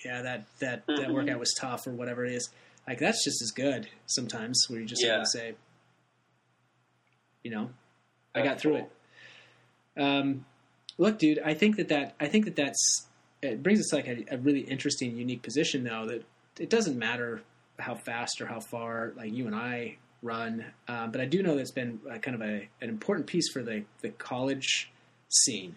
yeah 0.05 0.23
that 0.23 0.47
that 0.61 0.87
that 0.87 1.09
Mhm. 1.09 1.13
workout 1.15 1.39
was 1.39 1.55
tough 1.61 1.87
or 1.87 1.91
whatever 1.93 2.25
it 2.25 2.33
is 2.33 2.49
like 2.89 2.99
that's 2.99 3.23
just 3.25 3.41
as 3.43 3.51
good 3.51 3.89
sometimes 4.07 4.65
where 4.69 4.81
you 4.81 4.87
just 4.87 5.05
Yeah. 5.05 5.19
to 5.19 5.27
say 5.27 5.55
you 7.43 7.51
know 7.51 7.71
I 8.35 8.41
That's 8.43 8.49
got 8.49 8.61
through 8.61 8.79
cool. 8.79 8.91
it 9.97 10.03
um 10.03 10.45
look 10.99 11.19
dude 11.19 11.39
I 11.45 11.55
think 11.55 11.77
that 11.77 11.89
that 11.89 12.15
I 12.21 12.27
think 12.29 12.45
that 12.47 12.57
that's 12.57 13.07
it 13.43 13.63
brings 13.63 13.81
us 13.81 13.93
like 13.93 14.07
a, 14.09 14.25
a 14.31 14.39
really 14.39 14.61
interesting 14.61 15.17
unique 15.17 15.43
position 15.43 15.85
though 15.85 16.07
that 16.07 16.25
it 16.59 16.71
doesn't 16.71 16.99
matter 16.99 17.43
how 17.79 17.95
fast 17.95 18.41
or 18.41 18.47
how 18.47 18.61
far 18.61 19.13
like 19.17 19.33
you 19.33 19.47
and 19.47 19.55
I 19.55 19.97
run, 20.27 20.65
um, 20.89 21.11
but 21.13 21.21
I 21.21 21.25
do 21.25 21.43
know 21.43 21.57
it's 21.59 21.71
been 21.71 22.01
uh, 22.11 22.19
kind 22.19 22.35
of 22.35 22.43
a, 22.43 22.69
an 22.83 22.89
important 22.89 23.27
piece 23.27 23.51
for 23.53 23.63
the, 23.63 23.85
the 24.03 24.11
college 24.11 24.91
scene. 25.29 25.77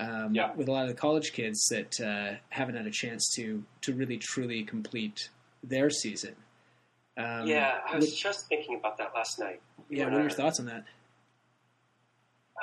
Um, 0.00 0.34
Yeah. 0.34 0.52
With 0.54 0.68
a 0.68 0.72
lot 0.72 0.82
of 0.82 0.88
the 0.88 0.94
college 0.94 1.32
kids 1.32 1.66
that 1.70 2.00
uh, 2.00 2.36
haven't 2.48 2.76
had 2.76 2.86
a 2.86 2.90
chance 2.90 3.28
to 3.36 3.62
to 3.82 3.92
really 3.92 4.16
truly 4.18 4.64
complete 4.64 5.30
their 5.62 5.90
season. 5.90 6.34
Um, 7.16 7.46
yeah, 7.46 7.78
I 7.88 7.96
was 7.96 8.12
just 8.14 8.48
thinking 8.48 8.74
about 8.76 8.98
that 8.98 9.12
last 9.14 9.38
night. 9.38 9.60
yeah. 9.88 10.04
What 10.06 10.14
are 10.14 10.20
your 10.22 10.30
thoughts 10.30 10.58
on 10.58 10.66
that? 10.66 10.84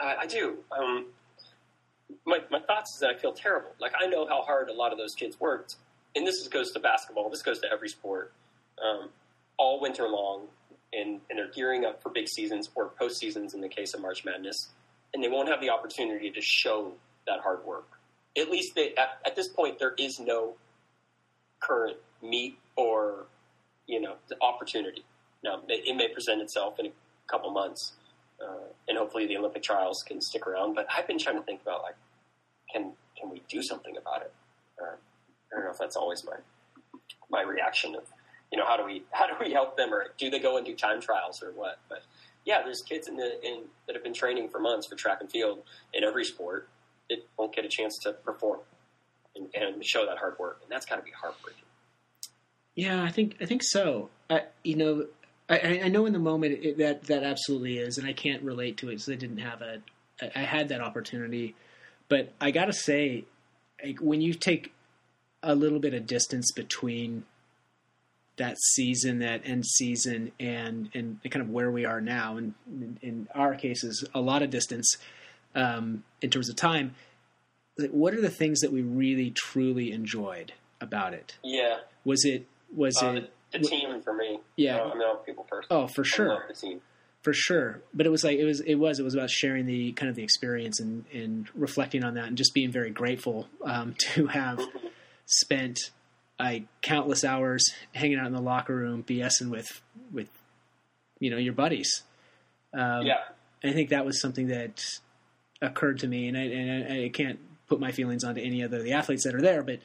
Uh, 0.02 0.16
I 0.20 0.26
do. 0.26 0.58
Um, 0.78 1.06
my, 2.26 2.40
my 2.50 2.60
thoughts 2.60 2.94
is 2.94 3.00
that 3.00 3.10
I 3.12 3.18
feel 3.18 3.34
terrible. 3.34 3.72
Like 3.80 3.94
I 4.02 4.08
know 4.08 4.28
how 4.28 4.42
hard 4.42 4.70
a 4.70 4.74
lot 4.74 4.92
of 4.92 4.98
those 4.98 5.14
kids 5.16 5.40
worked, 5.40 5.76
and 6.16 6.28
this 6.28 6.46
goes 6.50 6.72
to 6.72 6.80
basketball. 6.80 7.30
This 7.30 7.42
goes 7.42 7.60
to 7.60 7.68
every 7.72 7.88
sport, 7.90 8.34
um, 8.84 9.10
all 9.58 9.80
winter 9.80 10.08
long, 10.10 10.48
and, 10.94 11.22
and 11.30 11.40
they're 11.40 11.52
gearing 11.52 11.86
up 11.86 12.02
for 12.02 12.10
big 12.10 12.28
seasons 12.28 12.70
or 12.76 12.90
post 12.90 13.18
seasons 13.20 13.54
in 13.54 13.62
the 13.62 13.70
case 13.70 13.94
of 13.94 14.02
March 14.02 14.26
Madness, 14.26 14.70
and 15.14 15.24
they 15.24 15.30
won't 15.30 15.50
have 15.50 15.62
the 15.62 15.70
opportunity 15.70 16.32
to 16.32 16.42
show 16.42 16.94
that 17.28 17.40
hard 17.42 17.64
work. 17.66 17.88
At 18.38 18.50
least 18.50 18.76
they, 18.76 18.94
at, 18.96 19.20
at 19.26 19.36
this 19.36 19.48
point, 19.48 19.80
there 19.80 19.94
is 19.98 20.20
no 20.20 20.56
current 21.62 21.98
meet 22.22 22.58
or 22.76 23.26
you 23.88 24.02
know 24.02 24.16
opportunity. 24.42 25.04
Now 25.44 25.62
it, 25.68 25.84
it 25.88 25.96
may 25.96 26.08
present 26.08 26.42
itself 26.42 26.80
in 26.80 26.88
a 26.88 26.92
couple 27.28 27.52
months, 27.52 27.94
uh, 28.42 28.68
and 28.88 28.98
hopefully 28.98 29.28
the 29.28 29.38
Olympic 29.38 29.64
trials 29.64 30.04
can 30.04 30.22
stick 30.22 30.48
around. 30.48 30.74
But 30.74 30.88
I've 30.96 31.08
been 31.08 31.20
trying 31.20 31.38
to 31.38 31.44
think 31.44 31.62
about 31.62 31.84
like, 31.84 31.96
can 32.74 32.94
can 33.20 33.30
we 33.30 33.42
do 33.50 33.62
something 33.62 33.96
about 33.98 34.22
it? 34.22 34.34
Uh, 34.82 34.96
I 34.96 35.56
don't 35.56 35.66
know 35.66 35.72
if 35.72 35.78
that's 35.78 35.96
always 35.96 36.24
my 36.26 36.38
my 37.30 37.42
reaction 37.42 37.96
of, 37.96 38.04
you 38.52 38.58
know, 38.58 38.66
how 38.66 38.78
do 38.78 38.86
we 38.86 39.04
how 39.12 39.28
do 39.28 39.34
we 39.40 39.52
help 39.52 39.78
them, 39.78 39.94
or 39.94 40.08
do 40.18 40.30
they 40.30 40.40
go 40.40 40.58
and 40.58 40.66
do 40.66 40.76
time 40.76 41.02
trials 41.02 41.42
or 41.42 41.52
what? 41.52 41.80
But 41.90 42.04
yeah, 42.46 42.62
there's 42.64 42.82
kids 42.82 43.08
in 43.08 43.16
the 43.16 43.40
in 43.46 43.64
that 43.88 43.96
have 43.96 44.04
been 44.04 44.14
training 44.14 44.50
for 44.50 44.60
months 44.60 44.88
for 44.88 44.96
track 44.96 45.20
and 45.22 45.32
field 45.32 45.60
in 45.94 46.04
every 46.04 46.26
sport 46.26 46.68
that 47.10 47.20
won't 47.38 47.56
get 47.56 47.66
a 47.66 47.70
chance 47.70 47.98
to 48.04 48.14
perform 48.14 48.60
and, 49.36 49.48
and 49.54 49.86
show 49.86 50.06
that 50.06 50.18
hard 50.18 50.38
work, 50.40 50.60
and 50.62 50.72
that's 50.72 50.86
got 50.86 50.98
to 50.98 51.02
be 51.02 51.12
heartbreaking. 51.12 51.64
Yeah, 52.76 53.04
I 53.04 53.10
think 53.10 53.38
I 53.42 53.46
think 53.46 53.64
so. 53.64 54.10
I, 54.30 54.44
you 54.64 54.76
know, 54.76 55.08
I- 55.50 55.82
I, 55.84 55.88
know 55.90 56.06
in 56.06 56.14
the 56.14 56.20
moment 56.20 56.64
it, 56.64 56.78
that 56.78 57.04
that 57.04 57.24
absolutely 57.24 57.78
is, 57.78 57.98
and 57.98 58.08
I 58.08 58.14
can't 58.14 58.44
relate 58.44 58.78
to 58.78 58.88
it 58.88 58.94
because 58.94 59.10
I 59.10 59.16
didn't 59.16 59.40
have 59.40 59.62
a. 59.62 59.82
I 60.36 60.42
had 60.42 60.70
that 60.70 60.82
opportunity, 60.82 61.56
but 62.08 62.32
I 62.40 62.52
got 62.52 62.66
to 62.66 62.74
say, 62.74 63.26
like, 63.84 64.00
when 64.00 64.22
you 64.22 64.36
take 64.36 64.72
a 65.42 65.56
little 65.56 65.80
bit 65.80 65.96
of 65.96 66.06
distance 66.06 66.52
between 66.52 67.26
that 68.38 68.58
season, 68.60 69.20
that 69.20 69.42
end 69.46 69.66
season, 69.66 70.32
and 70.40 70.90
and 70.94 71.20
kind 71.30 71.42
of 71.42 71.50
where 71.50 71.72
we 71.72 71.86
are 71.86 72.02
now, 72.02 72.38
and 72.38 72.54
in, 72.68 72.98
in 73.02 73.28
our 73.36 73.56
cases, 73.56 74.08
a 74.14 74.22
lot 74.22 74.42
of 74.42 74.50
distance 74.50 74.98
um, 75.56 76.04
in 76.22 76.30
terms 76.30 76.50
of 76.50 76.56
time. 76.56 76.96
Like, 77.78 77.92
what 77.92 78.14
are 78.14 78.22
the 78.22 78.30
things 78.30 78.60
that 78.60 78.72
we 78.72 78.82
really 78.82 79.32
truly 79.32 79.92
enjoyed 79.92 80.54
about 80.80 81.14
it? 81.14 81.38
Yeah, 81.44 81.78
Was 82.04 82.26
it 82.26 82.48
was 82.76 83.02
uh, 83.02 83.08
it 83.08 83.34
the, 83.52 83.60
the 83.60 83.66
team 83.66 84.02
for 84.02 84.14
me. 84.14 84.40
Yeah. 84.56 84.82
I 84.82 84.94
mean, 84.94 85.04
I'm 85.08 85.18
people 85.18 85.46
first. 85.50 85.68
Oh, 85.72 85.88
for 85.88 86.04
sure, 86.04 86.46
the 86.48 86.54
team. 86.54 86.82
for 87.22 87.34
sure. 87.34 87.82
But 87.94 88.06
it 88.06 88.10
was 88.10 88.24
like 88.24 88.38
it 88.38 88.46
was 88.46 88.62
it 88.62 88.76
was 88.76 89.00
it 89.00 89.04
was 89.04 89.14
about 89.14 89.30
sharing 89.30 89.66
the 89.66 89.92
kind 89.94 90.10
of 90.10 90.16
the 90.16 90.24
experience 90.24 90.80
and 90.80 91.06
and 91.14 91.48
reflecting 91.54 92.04
on 92.04 92.16
that 92.16 92.28
and 92.28 92.38
just 92.38 92.54
being 92.54 92.72
very 92.72 92.92
grateful 92.92 93.48
um, 93.64 93.96
to 94.14 94.28
have 94.28 94.60
spent 95.26 95.92
like 96.40 96.64
countless 96.82 97.24
hours 97.24 97.72
hanging 97.94 98.18
out 98.18 98.28
in 98.28 98.34
the 98.34 98.42
locker 98.42 98.76
room, 98.76 99.04
BSing 99.04 99.50
with 99.50 99.82
with 100.12 100.30
you 101.20 101.30
know 101.30 101.38
your 101.38 101.54
buddies. 101.54 102.04
Um, 102.74 103.06
yeah, 103.06 103.20
I 103.64 103.72
think 103.72 103.90
that 103.90 104.06
was 104.06 104.20
something 104.22 104.48
that 104.48 104.84
occurred 105.62 106.00
to 106.00 106.08
me, 106.08 106.28
and 106.28 106.38
I, 106.38 106.42
and 106.42 106.94
I, 106.94 107.06
I 107.06 107.10
can't 107.10 107.40
put 107.68 107.80
my 107.80 107.92
feelings 107.92 108.24
onto 108.24 108.42
any 108.42 108.64
other 108.64 108.78
of 108.78 108.84
the 108.84 108.94
athletes 108.94 109.24
that 109.24 109.36
are 109.36 109.42
there, 109.42 109.62
but 109.64 109.80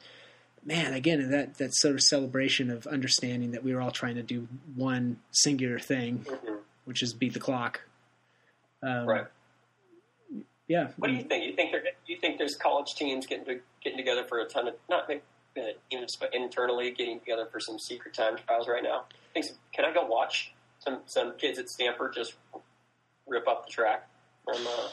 man, 0.65 0.93
again, 0.93 1.29
that 1.31 1.57
that 1.59 1.73
sort 1.75 1.93
of 1.95 2.01
celebration 2.01 2.69
of 2.69 2.87
understanding 2.87 3.51
that 3.51 3.63
we 3.63 3.73
were 3.73 3.81
all 3.81 3.91
trying 3.91 4.15
to 4.15 4.23
do 4.23 4.47
one 4.75 5.17
singular 5.31 5.79
thing, 5.79 6.25
Mhm. 6.25 6.59
which 6.85 7.03
is 7.03 7.13
beat 7.13 7.33
the 7.33 7.39
clock. 7.39 7.81
Um, 8.81 9.05
right. 9.05 9.25
Yeah. 10.67 10.89
What 10.97 11.07
do 11.07 11.13
you 11.13 11.23
think? 11.23 11.45
You 11.45 11.53
think 11.55 11.71
they're, 11.71 11.83
you 12.05 12.17
think 12.17 12.37
there's 12.37 12.55
college 12.55 12.95
teams 12.95 13.25
getting 13.25 13.45
to, 13.45 13.59
getting 13.81 13.97
together 13.97 14.23
for 14.25 14.39
a 14.39 14.45
ton 14.45 14.67
of 14.67 14.75
not 14.89 15.07
even 15.91 16.07
internally 16.33 16.91
getting 16.91 17.19
together 17.19 17.47
for 17.51 17.59
some 17.59 17.79
secret 17.79 18.13
time 18.13 18.37
trials 18.45 18.67
right 18.67 18.83
now. 18.83 19.05
Can 19.73 19.85
I 19.85 19.93
go 19.93 20.05
watch 20.05 20.53
some 20.79 20.99
some 21.05 21.37
kids 21.37 21.59
at 21.59 21.69
Stanford 21.69 22.13
just 22.13 22.33
rip 23.27 23.47
up 23.47 23.65
the 23.65 23.71
track 23.71 24.07
from 24.43 24.65
uh, 24.65 24.89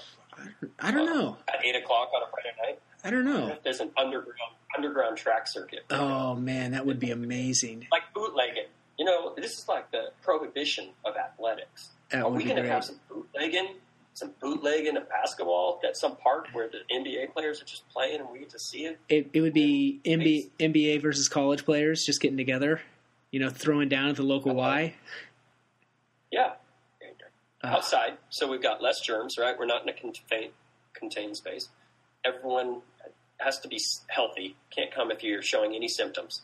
I 0.80 0.90
don't 0.90 1.06
know. 1.06 1.36
at 1.48 1.64
eight 1.64 1.76
o'clock 1.76 2.10
on 2.14 2.22
a 2.22 2.26
Friday 2.30 2.56
night? 2.62 2.80
I 3.04 3.10
don't 3.10 3.24
know. 3.24 3.56
There's 3.62 3.80
an 3.80 3.90
underground 3.96 4.54
underground 4.76 5.16
track 5.16 5.46
circuit. 5.46 5.80
Oh 5.90 6.34
man, 6.34 6.72
that 6.72 6.84
would 6.84 6.98
be 6.98 7.10
amazing. 7.10 7.86
like 7.92 8.02
bootlegging. 8.14 8.66
You 8.98 9.04
know, 9.04 9.34
this 9.36 9.58
is 9.58 9.68
like 9.68 9.90
the 9.90 10.12
prohibition 10.22 10.90
of 11.04 11.14
athletics. 11.16 11.90
That 12.10 12.22
Are 12.22 12.30
we 12.30 12.44
going 12.44 12.62
to 12.62 12.68
have 12.68 12.84
some 12.84 13.00
bootlegging, 13.08 13.74
some 14.14 14.32
bootlegging 14.40 14.96
of 14.96 15.08
basketball 15.08 15.80
at 15.86 15.96
some 15.96 16.16
park 16.16 16.46
where 16.52 16.68
the 16.68 16.78
NBA 16.94 17.32
players 17.32 17.60
are 17.60 17.64
just 17.64 17.88
playing 17.90 18.20
and 18.20 18.30
we 18.30 18.38
get 18.38 18.50
to 18.50 18.58
see 18.58 18.86
it? 18.86 18.98
It, 19.08 19.30
it 19.32 19.40
would 19.40 19.52
be 19.52 20.00
NBA, 20.04 20.50
NBA 20.58 21.02
versus 21.02 21.28
college 21.28 21.64
players 21.64 22.04
just 22.04 22.20
getting 22.20 22.36
together, 22.36 22.80
you 23.30 23.40
know, 23.40 23.50
throwing 23.50 23.88
down 23.88 24.08
at 24.08 24.16
the 24.16 24.22
local 24.22 24.54
Y. 24.54 24.94
Yeah. 26.30 26.52
Uh, 27.62 27.66
Outside, 27.68 28.18
so 28.28 28.48
we've 28.48 28.62
got 28.62 28.82
less 28.82 29.00
germs, 29.00 29.36
right? 29.38 29.58
We're 29.58 29.66
not 29.66 29.82
in 29.82 29.88
a 29.88 29.92
contained, 29.92 30.52
contained 30.92 31.36
space. 31.36 31.68
Everyone 32.24 32.82
has 33.38 33.58
to 33.60 33.68
be 33.68 33.80
healthy. 34.08 34.56
Can't 34.70 34.92
come 34.92 35.10
if 35.10 35.22
you're 35.22 35.42
showing 35.42 35.74
any 35.74 35.88
symptoms. 35.88 36.42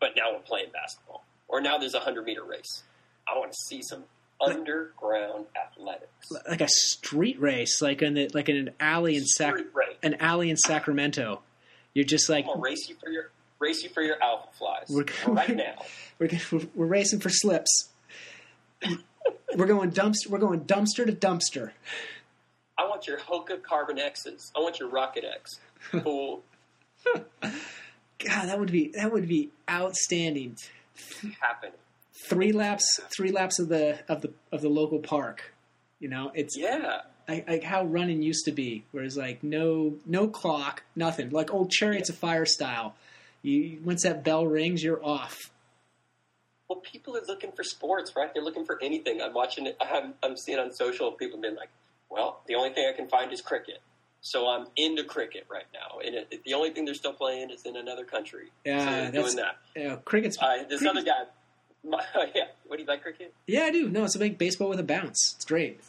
But 0.00 0.10
now 0.16 0.32
we're 0.32 0.40
playing 0.40 0.66
basketball. 0.72 1.24
Or 1.48 1.60
now 1.60 1.78
there's 1.78 1.94
a 1.94 1.98
100 1.98 2.24
meter 2.24 2.44
race. 2.44 2.84
I 3.28 3.36
want 3.38 3.52
to 3.52 3.58
see 3.58 3.82
some 3.82 4.04
underground 4.42 5.46
athletics. 5.56 6.30
like 6.48 6.60
a 6.60 6.68
street 6.68 7.40
race, 7.40 7.80
like 7.82 8.02
in 8.02 8.14
the, 8.14 8.28
like 8.34 8.48
in 8.48 8.56
an 8.56 8.70
alley 8.80 9.16
in 9.16 9.24
Sac, 9.24 9.54
an 10.02 10.14
alley 10.20 10.50
in 10.50 10.56
Sacramento. 10.56 11.42
You're 11.94 12.04
just 12.04 12.28
like 12.28 12.46
I'm 12.52 12.60
race 12.60 12.88
you 12.88 12.96
for 13.02 13.10
your 13.10 13.30
race 13.58 13.82
you 13.82 13.90
for 13.90 14.02
your 14.02 14.22
alpha 14.22 14.48
flies 14.58 14.86
We're- 14.88 15.06
right 15.28 15.54
now. 15.56 15.74
we're, 16.18 16.28
we're, 16.50 16.60
we're 16.74 16.86
racing 16.86 17.20
for 17.20 17.28
slips. 17.30 17.90
we're 19.56 19.66
going 19.66 19.92
dumpster. 19.92 20.28
We're 20.28 20.38
going 20.38 20.62
dumpster 20.62 21.06
to 21.06 21.12
dumpster. 21.12 21.70
I 22.78 22.88
want 22.88 23.06
your 23.06 23.18
Hoka 23.18 23.62
Carbon 23.62 23.98
X's. 23.98 24.50
I 24.56 24.60
want 24.60 24.80
your 24.80 24.88
Rocket 24.88 25.24
X. 25.24 25.50
Cool. 26.04 26.42
God, 27.12 28.46
that 28.48 28.58
would 28.58 28.70
be 28.70 28.92
that 28.94 29.12
would 29.12 29.26
be 29.26 29.50
outstanding. 29.68 30.56
happening. 31.40 31.72
Three 32.28 32.52
laps, 32.52 33.00
three 33.16 33.30
laps 33.32 33.58
of 33.58 33.68
the 33.68 33.98
of 34.08 34.22
the 34.22 34.32
of 34.52 34.60
the 34.62 34.68
local 34.68 34.98
park. 35.00 35.52
You 35.98 36.08
know, 36.08 36.30
it's 36.34 36.56
Yeah. 36.56 37.02
like, 37.28 37.62
how 37.62 37.84
running 37.84 38.22
used 38.22 38.44
to 38.46 38.52
be, 38.52 38.84
where 38.92 39.04
it's 39.04 39.16
like 39.16 39.42
no 39.42 39.94
no 40.06 40.28
clock, 40.28 40.82
nothing, 40.96 41.30
like 41.30 41.52
old 41.52 41.70
Chariots 41.70 42.08
of 42.10 42.16
Fire 42.16 42.46
style. 42.46 42.94
You 43.42 43.80
once 43.84 44.02
that 44.04 44.22
bell 44.24 44.46
rings, 44.46 44.82
you're 44.82 45.04
off. 45.04 45.38
Well, 46.68 46.80
people 46.80 47.16
are 47.16 47.22
looking 47.26 47.52
for 47.52 47.64
sports, 47.64 48.12
right? 48.16 48.32
They're 48.32 48.42
looking 48.42 48.64
for 48.64 48.78
anything. 48.82 49.20
I'm 49.20 49.34
watching 49.34 49.66
it. 49.66 49.76
I'm, 49.80 50.14
I'm 50.22 50.36
seeing 50.36 50.58
on 50.58 50.72
social 50.72 51.12
people 51.12 51.40
being 51.40 51.56
like, 51.56 51.68
"Well, 52.08 52.40
the 52.46 52.54
only 52.54 52.70
thing 52.70 52.86
I 52.92 52.96
can 52.96 53.08
find 53.08 53.32
is 53.32 53.40
cricket." 53.40 53.80
So 54.24 54.46
I'm 54.48 54.68
into 54.76 55.02
cricket 55.02 55.46
right 55.50 55.66
now, 55.74 55.98
and 55.98 56.14
it, 56.14 56.28
it- 56.30 56.44
the 56.44 56.54
only 56.54 56.70
thing 56.70 56.84
they're 56.84 56.94
still 56.94 57.12
playing 57.12 57.50
is 57.50 57.64
in 57.66 57.76
another 57.76 58.04
country. 58.04 58.50
Yeah, 58.64 59.06
so 59.06 59.12
doing 59.12 59.36
that. 59.36 59.56
Know, 59.76 59.96
cricket's 59.98 60.38
Uh, 60.40 60.58
this 60.68 60.78
cricket's- 60.80 60.86
other 60.86 61.02
guy, 61.02 61.24
yeah. 62.34 62.44
What 62.66 62.76
do 62.76 62.82
you 62.82 62.88
like 62.88 63.02
cricket? 63.02 63.34
Yeah, 63.46 63.62
I 63.62 63.70
do. 63.70 63.88
No, 63.88 64.04
it's 64.04 64.16
like 64.16 64.38
baseball 64.38 64.68
with 64.68 64.80
a 64.80 64.84
bounce. 64.84 65.34
It's 65.36 65.44
great. 65.44 65.80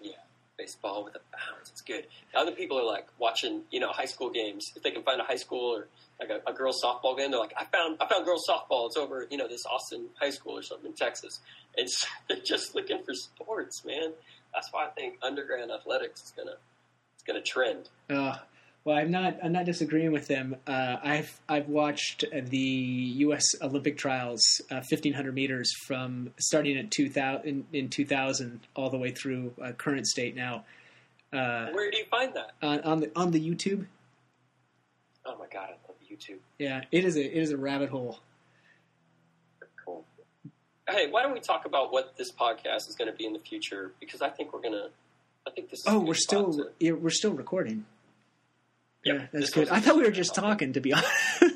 Yeah, 0.00 0.12
baseball 0.58 1.04
with 1.04 1.14
a 1.14 1.20
bounce. 1.32 1.70
It's 1.70 1.82
good. 1.82 2.06
Other 2.34 2.52
people 2.52 2.78
are 2.78 2.84
like 2.84 3.06
watching, 3.18 3.62
you 3.70 3.80
know, 3.80 3.90
high 3.90 4.06
school 4.06 4.30
games. 4.30 4.64
If 4.74 4.82
they 4.82 4.90
can 4.90 5.02
find 5.02 5.20
a 5.20 5.24
high 5.24 5.36
school 5.36 5.76
or 5.76 5.88
like 6.18 6.30
a, 6.30 6.50
a 6.50 6.52
girls 6.52 6.80
softball 6.82 7.16
game, 7.16 7.30
they're 7.30 7.40
like, 7.40 7.54
I 7.58 7.64
found 7.64 7.98
I 8.00 8.08
found 8.08 8.24
girls 8.24 8.44
softball. 8.48 8.86
It's 8.86 8.96
over, 8.96 9.26
you 9.30 9.36
know, 9.36 9.48
this 9.48 9.64
Austin 9.70 10.06
high 10.20 10.30
school 10.30 10.56
or 10.58 10.62
something 10.62 10.90
in 10.90 10.94
Texas. 10.94 11.40
And 11.76 11.88
so 11.90 12.06
they're 12.28 12.38
just 12.38 12.74
looking 12.74 13.02
for 13.04 13.14
sports, 13.14 13.84
man. 13.84 14.12
That's 14.54 14.72
why 14.72 14.86
I 14.86 14.90
think 14.90 15.16
underground 15.22 15.70
athletics 15.70 16.22
is 16.22 16.32
gonna 16.36 16.56
it's 17.14 17.24
gonna 17.24 17.42
trend. 17.42 17.88
Uh, 18.08 18.36
well, 18.84 18.96
I'm 18.96 19.10
not. 19.10 19.38
I'm 19.42 19.52
not 19.52 19.64
disagreeing 19.64 20.12
with 20.12 20.26
them. 20.28 20.56
Uh, 20.66 20.96
I've 21.02 21.40
I've 21.48 21.68
watched 21.68 22.24
the 22.32 22.58
U.S. 22.58 23.44
Olympic 23.62 23.96
trials, 23.96 24.40
uh, 24.70 24.76
1500 24.88 25.34
meters 25.34 25.72
from 25.86 26.32
starting 26.38 26.76
at 26.76 26.90
2000 26.90 27.44
in, 27.46 27.66
in 27.72 27.88
2000 27.88 28.60
all 28.76 28.90
the 28.90 28.98
way 28.98 29.10
through 29.10 29.52
uh, 29.62 29.72
current 29.72 30.06
state 30.06 30.36
now. 30.36 30.64
Uh, 31.32 31.68
Where 31.72 31.90
do 31.90 31.96
you 31.98 32.04
find 32.10 32.32
that? 32.34 32.52
on, 32.62 32.80
on 32.82 33.00
the 33.00 33.10
on 33.16 33.30
the 33.32 33.40
YouTube, 33.40 33.86
Oh 35.26 35.36
my 35.38 35.46
god, 35.52 35.70
I 35.70 35.88
love 35.88 35.96
YouTube. 36.10 36.38
yeah, 36.58 36.82
it 36.92 37.04
is 37.04 37.16
a 37.16 37.24
it 37.24 37.42
is 37.42 37.50
a 37.50 37.56
rabbit 37.56 37.88
hole. 37.88 38.18
Cool. 39.84 40.04
Hey, 40.88 41.08
why 41.10 41.22
don't 41.22 41.32
we 41.32 41.40
talk 41.40 41.64
about 41.64 41.92
what 41.92 42.16
this 42.18 42.30
podcast 42.30 42.88
is 42.88 42.94
going 42.98 43.10
to 43.10 43.16
be 43.16 43.24
in 43.24 43.32
the 43.32 43.38
future? 43.38 43.92
Because 44.00 44.20
I 44.22 44.28
think 44.28 44.52
we're 44.52 44.60
gonna. 44.60 44.88
I 45.46 45.50
think 45.50 45.70
this. 45.70 45.80
Is 45.80 45.86
a 45.86 45.90
Oh, 45.90 45.98
good 46.00 46.08
we're 46.08 46.14
still 46.14 46.52
to- 46.52 46.70
yeah, 46.78 46.92
we're 46.92 47.10
still 47.10 47.32
recording. 47.32 47.86
Yep, 49.04 49.16
yeah, 49.20 49.26
that's 49.32 49.50
good. 49.50 49.68
I 49.68 49.80
thought 49.80 49.96
we 49.96 50.02
were 50.02 50.10
just 50.10 50.34
talking, 50.34 50.72
to 50.72 50.80
be 50.80 50.92
honest. 50.92 51.12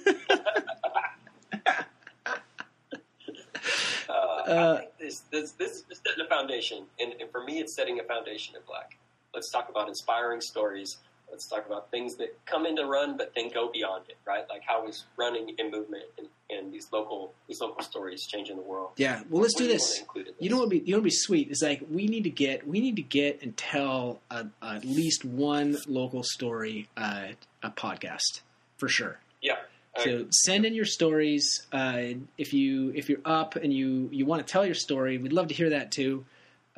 Uh, 4.09 4.13
Uh, 4.51 4.81
this, 4.99 5.21
this, 5.31 5.53
this 5.53 5.85
is 5.91 6.01
setting 6.07 6.25
a 6.25 6.29
foundation, 6.29 6.87
and, 6.99 7.13
and 7.21 7.31
for 7.31 7.45
me, 7.45 7.59
it's 7.61 7.75
setting 7.75 8.01
a 8.01 8.03
foundation 8.03 8.57
in 8.57 8.63
black. 8.67 8.97
Let's 9.35 9.51
talk 9.51 9.69
about 9.69 9.89
inspiring 9.89 10.41
stories. 10.41 10.97
Let's 11.31 11.47
talk 11.47 11.67
about 11.67 11.91
things 11.91 12.17
that 12.17 12.37
come 12.47 12.67
into 12.67 12.85
run, 12.87 13.17
but 13.17 13.33
then 13.37 13.51
go 13.53 13.71
beyond 13.71 14.05
it, 14.09 14.17
right? 14.27 14.45
Like 14.49 14.63
how 14.67 14.87
is 14.89 15.05
running 15.17 15.55
and 15.59 15.71
movement 15.71 16.05
and, 16.19 16.27
and 16.51 16.73
these 16.73 16.89
local 16.93 17.33
these 17.47 17.61
local 17.61 17.83
stories 17.83 18.27
changing 18.27 18.57
the 18.57 18.63
world. 18.63 18.91
yeah, 18.97 19.23
well, 19.29 19.43
let's 19.43 19.55
What 19.55 19.59
do 19.59 19.65
you 19.65 19.73
this. 19.73 20.03
wanna 20.15 20.27
You 20.41 20.51
know 20.51 20.57
what 20.57 20.63
would 20.69 20.71
be 20.71 20.79
you 20.79 20.93
know 20.93 20.99
what 20.99 21.03
would 21.03 21.05
be 21.05 21.11
sweet 21.11 21.51
is 21.51 21.63
like 21.63 21.83
we 21.91 22.07
need 22.07 22.25
to 22.25 22.31
get 22.31 22.67
we 22.67 22.81
need 22.81 22.97
to 22.97 23.03
get 23.03 23.43
and 23.43 23.57
tell 23.57 24.21
a, 24.31 24.47
at 24.63 24.85
least 24.85 25.25
one 25.25 25.77
local 25.87 26.23
story 26.23 26.89
uh, 26.97 27.29
a 27.63 27.71
podcast 27.71 28.41
for 28.79 28.89
sure. 28.89 29.19
Yeah. 29.43 29.57
So 29.99 30.27
send 30.31 30.65
in 30.65 30.75
your 30.75 30.85
stories 30.85 31.67
uh, 31.73 32.03
if 32.37 32.53
you 32.53 32.93
if 32.95 33.09
you're 33.09 33.19
up 33.25 33.57
and 33.57 33.73
you 33.73 34.09
you 34.13 34.27
want 34.27 34.47
to 34.47 34.51
tell 34.51 34.65
your 34.65 34.77
story. 34.77 35.19
We'd 35.19 35.33
love 35.33 35.49
to 35.49 35.55
hear 35.55 35.71
that 35.71 35.91
too. 35.91 36.25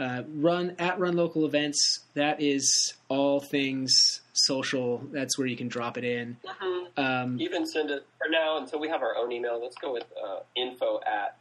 Uh, 0.00 0.22
run 0.36 0.74
at 0.78 0.98
run 0.98 1.14
local 1.14 1.44
events. 1.44 2.00
That 2.14 2.40
is 2.40 2.94
all 3.08 3.38
things 3.38 4.22
social. 4.32 5.02
That's 5.12 5.36
where 5.36 5.46
you 5.46 5.58
can 5.58 5.68
drop 5.68 5.98
it 5.98 6.04
in. 6.04 6.38
Mhm. 6.42 6.86
Um, 6.96 7.38
even 7.40 7.66
send 7.66 7.90
it 7.90 8.06
for 8.16 8.30
now 8.30 8.56
until 8.56 8.80
we 8.80 8.88
have 8.88 9.02
our 9.02 9.14
own 9.16 9.30
email. 9.30 9.60
Let's 9.62 9.76
go 9.76 9.92
with 9.92 10.06
uh, 10.24 10.40
info 10.56 11.00
at 11.06 11.36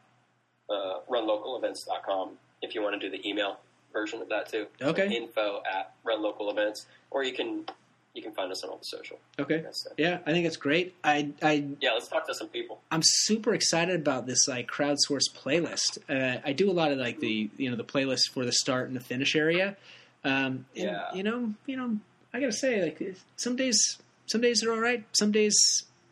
uh, 0.69 0.99
runlocalevents.com 1.09 2.37
if 2.61 2.75
you 2.75 2.81
want 2.81 2.99
to 2.99 3.09
do 3.09 3.09
the 3.09 3.25
email 3.27 3.59
version 3.93 4.21
of 4.21 4.27
that 4.27 4.49
too. 4.49 4.67
So 4.81 4.87
Okay. 4.87 5.07
info 5.15 5.63
at 5.65 5.93
runlocalevents, 6.05 6.85
or 7.11 7.23
you 7.23 7.31
can 7.31 7.65
you 8.13 8.21
can 8.21 8.31
find 8.33 8.51
us 8.51 8.63
on 8.63 8.69
all 8.71 8.77
the 8.77 8.83
social. 8.83 9.19
okay. 9.39 9.63
Yeah, 9.97 10.19
I 10.25 10.31
think 10.31 10.45
it's 10.45 10.57
great. 10.57 10.95
I 11.03 11.31
I 11.41 11.65
Yeah, 11.79 11.91
let's 11.93 12.07
talk 12.07 12.25
to 12.27 12.33
some 12.33 12.47
people. 12.47 12.81
I'm 12.91 13.01
super 13.03 13.53
excited 13.53 13.95
about 13.99 14.25
this 14.25 14.47
like 14.47 14.67
crowdsourced 14.67 15.31
playlist. 15.41 15.99
Uh, 16.09 16.39
I 16.43 16.53
do 16.53 16.69
a 16.69 16.73
lot 16.73 16.91
of 16.91 16.97
like 16.97 17.19
the 17.19 17.49
you 17.57 17.69
know 17.69 17.75
the 17.75 17.83
playlist 17.83 18.29
for 18.33 18.45
the 18.45 18.51
start 18.51 18.87
and 18.87 18.95
the 18.95 19.01
finish 19.03 19.35
area. 19.35 19.77
Um, 20.23 20.65
and, 20.75 20.85
Yeah. 20.85 21.13
You 21.13 21.23
know, 21.23 21.53
you 21.65 21.77
know, 21.77 21.97
I 22.33 22.39
gotta 22.39 22.51
say, 22.51 22.81
like 22.81 23.15
some 23.37 23.55
days, 23.55 23.97
some 24.25 24.41
days 24.41 24.63
are 24.63 24.71
all 24.73 24.79
right. 24.79 25.03
Some 25.13 25.31
days, 25.31 25.55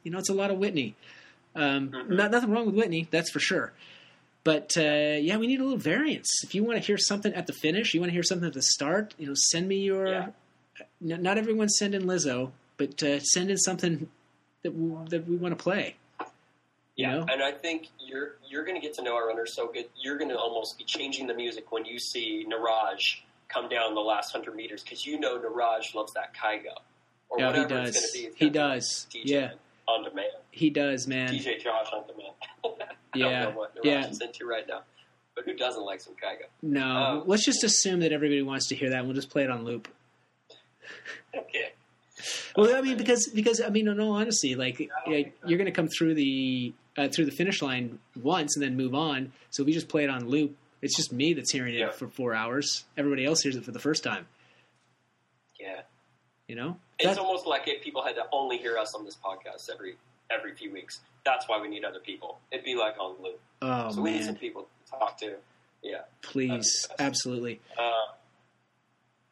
you 0.04 0.12
know, 0.12 0.18
it's 0.20 0.30
a 0.30 0.34
lot 0.34 0.50
of 0.52 0.58
Whitney. 0.58 0.96
Um, 1.56 1.90
Mhm. 1.90 2.10
Not 2.10 2.32
nothing 2.32 2.52
wrong 2.52 2.68
with 2.68 2.76
Whitney, 2.76 3.08
that's 3.12 3.32
for 3.32 3.40
sure. 3.40 3.74
But 4.44 4.78
uh, 4.78 5.18
yeah, 5.20 5.36
we 5.38 5.48
need 5.48 5.60
a 5.60 5.64
little 5.64 5.78
variance. 5.80 6.30
If 6.44 6.56
you 6.56 6.64
want 6.64 6.80
to 6.80 6.86
hear 6.86 6.98
something 6.98 7.34
at 7.34 7.48
the 7.48 7.54
finish, 7.54 7.94
you 7.94 8.00
want 8.00 8.12
to 8.12 8.14
hear 8.14 8.24
something 8.24 8.48
at 8.48 8.54
the 8.54 8.62
start. 8.62 9.14
You 9.18 9.28
know, 9.28 9.34
send 9.36 9.68
me 9.68 9.78
your. 9.80 10.08
Yeah. 10.08 10.28
Not 11.02 11.38
everyone's 11.38 11.78
sending 11.78 12.02
Lizzo, 12.02 12.52
but 12.78 13.02
uh, 13.04 13.20
send 13.20 13.50
in 13.50 13.58
something 13.58 14.10
that 14.64 14.74
we, 14.76 15.10
that 15.10 15.28
we 15.28 15.36
want 15.36 15.58
to 15.58 15.62
play. 15.64 15.96
You 16.20 16.26
Yeah, 16.96 17.12
know? 17.16 17.26
and 17.32 17.44
I 17.44 17.52
think 17.52 17.88
you're 18.00 18.36
you're 18.50 18.64
going 18.66 18.80
to 18.80 18.86
get 18.86 18.96
to 18.96 19.04
know 19.04 19.16
our 19.16 19.28
runners 19.28 19.54
so 19.56 19.68
good. 19.72 19.86
You're 20.02 20.18
going 20.18 20.30
to 20.32 20.38
almost 20.38 20.78
be 20.78 20.84
changing 20.84 21.28
the 21.28 21.34
music 21.36 21.72
when 21.72 21.86
you 21.86 22.00
see 22.00 22.46
Niraj 22.50 23.00
come 23.50 23.70
down 23.70 23.94
the 23.96 24.02
last 24.02 24.32
hundred 24.32 24.56
meters 24.56 24.84
because 24.84 25.06
you 25.06 25.20
know 25.20 25.38
Niraj 25.38 25.94
loves 25.96 26.14
that 26.14 26.34
Kygo 26.36 26.74
or 27.30 27.40
Yeah, 27.40 27.48
whatever 27.48 27.82
it's 27.84 28.14
going 28.14 28.32
to 28.32 28.40
be. 28.40 28.46
He 28.46 28.50
does. 28.50 29.08
DJ 29.14 29.22
Yeah. 29.26 29.52
on 29.88 30.04
demand. 30.04 30.28
He 30.52 30.70
does, 30.72 31.08
man. 31.08 31.30
DJ 31.34 31.62
Josh 31.64 31.88
on 31.94 32.04
demand. 32.08 32.34
I 33.14 33.18
Yeah, 33.18 33.44
don't 33.44 33.54
know 33.54 33.60
what 33.60 33.76
Niraj 33.76 33.86
yeah. 33.86 34.08
is 34.10 34.20
into 34.22 34.46
right 34.48 34.68
now, 34.68 34.82
but 35.36 35.46
who 35.46 35.54
doesn't 35.54 35.84
like 35.86 36.02
some 36.02 36.14
Kygo? 36.16 36.46
No, 36.64 36.86
Um, 36.86 37.24
let's 37.28 37.46
just 37.46 37.64
assume 37.64 38.00
that 38.02 38.12
everybody 38.12 38.42
wants 38.42 38.68
to 38.70 38.76
hear 38.76 38.90
that. 38.90 39.06
We'll 39.06 39.14
just 39.16 39.30
play 39.30 39.44
it 39.44 39.50
on 39.52 39.64
loop. 39.66 39.88
Okay. 41.36 41.72
Well, 42.56 42.76
I 42.76 42.82
mean, 42.82 42.98
because 42.98 43.30
because 43.34 43.62
I 43.62 43.70
mean, 43.70 43.88
in 43.88 44.00
all 44.00 44.14
honesty, 44.14 44.56
like 44.56 44.80
yeah, 45.08 45.24
you're 45.46 45.58
going 45.58 45.66
to 45.66 45.72
come 45.72 45.88
through 45.88 46.16
the 46.16 46.74
uh, 46.98 47.08
through 47.10 47.26
the 47.26 47.32
finish 47.32 47.62
line 47.62 48.00
once 48.22 48.56
and 48.56 48.64
then 48.64 48.76
move 48.76 48.96
on. 48.96 49.32
So 49.52 49.62
if 49.64 49.68
we 49.68 49.74
just 49.74 49.88
play 49.88 50.04
it 50.04 50.10
on 50.10 50.28
loop, 50.28 50.56
it's 50.82 50.96
just 50.96 51.14
me 51.14 51.34
that's 51.34 51.52
hearing 51.52 51.76
it 51.76 51.80
Yeah. 51.80 51.92
for 51.92 52.08
four 52.08 52.34
hours. 52.34 52.86
Everybody 52.98 53.26
else 53.26 53.42
hears 53.44 53.56
it 53.56 53.64
for 53.64 53.72
the 53.72 53.80
first 53.80 54.04
time. 54.04 54.26
Yeah. 55.60 55.82
You 56.48 56.56
know, 56.56 56.78
It's 56.98 57.08
That- 57.16 57.20
almost 57.20 57.46
like 57.46 57.68
if 57.68 57.84
people 57.84 58.04
had 58.04 58.16
to 58.16 58.24
only 58.32 58.58
hear 58.58 58.78
us 58.78 58.96
on 58.96 59.06
this 59.06 59.16
podcast 59.24 59.70
every 59.72 59.98
every 60.32 60.54
few 60.56 60.72
weeks. 60.72 61.00
That's 61.26 61.48
why 61.48 61.62
we 61.62 61.68
need 61.68 61.86
other 61.86 62.00
people. 62.00 62.40
It'd 62.52 62.66
be 62.66 62.76
like 62.76 62.96
on 63.00 63.16
loop. 63.22 63.40
Oh 63.62 63.92
so 63.92 64.02
we 64.02 64.12
need 64.12 64.24
some 64.24 64.36
people 64.36 64.64
to 64.86 64.92
talk 64.92 65.18
to. 65.20 65.36
Yeah. 65.84 66.02
please, 66.24 66.88
absolutely. 67.00 67.62
Uh, 67.78 67.92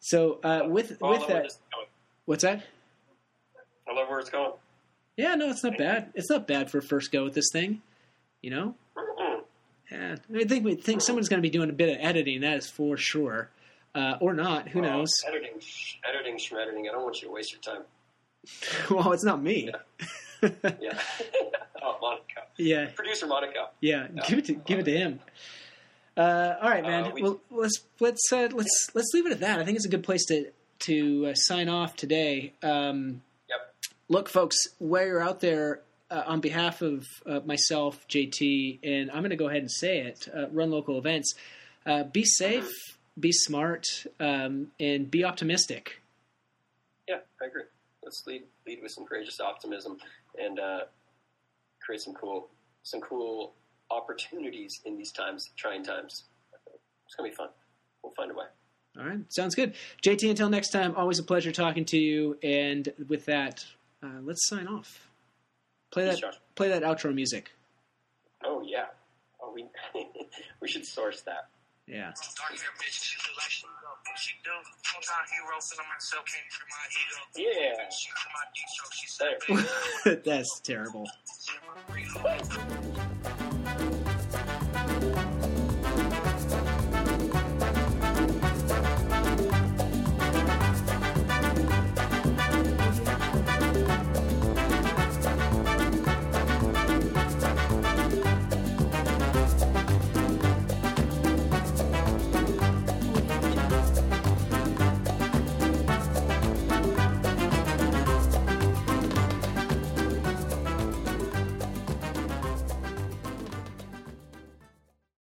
So 0.05 0.39
uh, 0.43 0.61
with 0.67 0.97
with 1.01 1.27
that, 1.27 1.43
this 1.45 1.53
is 1.53 1.59
going. 1.73 1.87
what's 2.25 2.43
that? 2.43 2.61
I 3.89 3.93
love 3.93 4.07
where 4.07 4.19
it's 4.19 4.29
going. 4.29 4.51
Yeah, 5.17 5.33
no, 5.33 5.49
it's 5.49 5.63
not 5.63 5.79
bad. 5.79 6.11
It's 6.13 6.29
not 6.29 6.45
bad 6.47 6.69
for 6.69 6.77
a 6.77 6.81
first 6.83 7.11
go 7.11 7.23
with 7.23 7.33
this 7.33 7.49
thing. 7.51 7.81
You 8.43 8.51
know, 8.51 8.75
Mm-mm. 8.95 9.41
yeah. 9.91 10.15
I 10.35 10.43
think 10.43 10.63
we 10.63 10.75
think 10.75 11.01
someone's 11.01 11.27
going 11.27 11.39
to 11.41 11.41
be 11.41 11.49
doing 11.49 11.71
a 11.71 11.73
bit 11.73 11.89
of 11.89 12.05
editing. 12.05 12.41
That 12.41 12.57
is 12.57 12.69
for 12.69 12.97
sure, 12.97 13.49
uh, 13.95 14.17
or 14.19 14.35
not. 14.35 14.67
Who 14.69 14.79
Oh, 14.79 14.83
knows? 14.83 15.09
editing, 15.27 15.59
sh- 15.59 15.95
editing, 16.07 16.37
shredding. 16.37 16.87
I 16.87 16.91
don't 16.91 17.01
want 17.03 17.19
you 17.23 17.29
to 17.29 17.33
waste 17.33 17.51
your 17.53 17.61
time. 17.61 17.81
well, 18.91 19.11
it's 19.11 19.23
not 19.23 19.41
me. 19.41 19.71
Yeah. 20.43 20.51
oh, 21.81 21.97
Monica. 21.99 22.41
yeah, 22.57 22.89
Producer 22.95 23.25
Monica. 23.25 23.69
yeah. 23.81 24.05
Give 24.27 24.37
it 24.37 24.45
to 24.45 24.53
give 24.53 24.77
it 24.77 24.83
to 24.83 24.95
him. 24.95 25.19
Uh, 26.17 26.55
all 26.61 26.69
right, 26.69 26.83
man. 26.83 27.05
Uh, 27.05 27.09
we- 27.13 27.21
well, 27.21 27.39
let's 27.51 27.81
let's 27.99 28.31
uh, 28.31 28.47
let's 28.53 28.89
let's 28.93 29.11
leave 29.13 29.25
it 29.25 29.31
at 29.33 29.39
that. 29.41 29.59
I 29.59 29.65
think 29.65 29.75
it's 29.75 29.85
a 29.85 29.89
good 29.89 30.03
place 30.03 30.25
to 30.27 30.51
to 30.79 31.27
uh, 31.27 31.33
sign 31.35 31.69
off 31.69 31.95
today. 31.95 32.53
Um, 32.63 33.21
Yep. 33.49 33.75
look, 34.09 34.29
folks, 34.29 34.57
where 34.79 35.07
you're 35.07 35.21
out 35.21 35.39
there, 35.41 35.81
uh, 36.09 36.23
on 36.25 36.39
behalf 36.41 36.81
of 36.81 37.05
uh, 37.25 37.39
myself, 37.45 38.07
JT, 38.07 38.79
and 38.83 39.11
I'm 39.11 39.19
going 39.19 39.29
to 39.31 39.35
go 39.35 39.47
ahead 39.49 39.61
and 39.61 39.71
say 39.71 39.99
it: 39.99 40.27
uh, 40.35 40.47
run 40.49 40.71
local 40.71 40.97
events. 40.97 41.33
Uh, 41.85 42.03
be 42.03 42.23
safe, 42.23 42.69
be 43.19 43.31
smart, 43.31 43.85
um, 44.19 44.71
and 44.79 45.09
be 45.11 45.23
optimistic. 45.23 46.01
Yeah, 47.07 47.17
I 47.41 47.45
agree. 47.45 47.63
Let's 48.03 48.23
lead 48.25 48.43
lead 48.65 48.81
with 48.81 48.91
some 48.91 49.05
courageous 49.05 49.39
optimism 49.39 49.97
and 50.39 50.59
uh, 50.59 50.81
create 51.81 52.01
some 52.01 52.13
cool 52.13 52.49
some 52.83 53.01
cool 53.01 53.53
opportunities 53.91 54.81
in 54.85 54.97
these 54.97 55.11
times, 55.11 55.49
trying 55.57 55.83
times. 55.83 56.23
It's 57.05 57.15
gonna 57.15 57.29
be 57.29 57.35
fun. 57.35 57.49
We'll 58.03 58.13
find 58.13 58.31
a 58.31 58.33
way. 58.33 58.45
All 58.99 59.05
right, 59.05 59.19
sounds 59.31 59.55
good. 59.55 59.75
JT, 60.03 60.29
until 60.29 60.49
next 60.49 60.69
time, 60.69 60.95
always 60.95 61.19
a 61.19 61.23
pleasure 61.23 61.51
talking 61.51 61.85
to 61.85 61.97
you. 61.97 62.37
And 62.41 62.91
with 63.09 63.25
that, 63.25 63.65
uh, 64.01 64.21
let's 64.23 64.47
sign 64.47 64.67
off. 64.67 65.09
Play 65.91 66.05
Peace, 66.05 66.15
that. 66.15 66.21
Josh. 66.21 66.39
Play 66.55 66.69
that 66.69 66.83
outro 66.83 67.13
music. 67.13 67.51
Oh 68.43 68.63
yeah. 68.65 68.85
Oh, 69.41 69.51
we 69.53 69.65
we 70.61 70.67
should 70.67 70.85
source 70.85 71.21
that. 71.23 71.49
Yeah. 71.87 72.11
Dark 72.37 72.59
hair 72.59 72.69
bitch, 72.79 73.03
she 73.03 73.17
look 73.29 73.37
like 73.37 73.49
she 73.49 73.65
she 74.17 74.33
do. 74.43 74.49
Full 74.83 75.01
time 75.01 75.25
hero, 75.29 75.59
feeling 75.61 75.89
myself, 75.93 76.25
can't 76.25 76.49
free 76.49 76.71
my 76.71 76.87
ego. 76.95 77.75
Yeah. 77.77 77.89
She 77.89 78.09
for 78.09 78.29
my 78.33 78.45
deep 78.55 78.69
stroke, 78.69 78.93
she 78.93 79.07
said, 79.17 79.35
Thanks. 80.03 80.23
That's 80.25 80.59
terrible. 80.61 81.05
baby. 81.93 82.94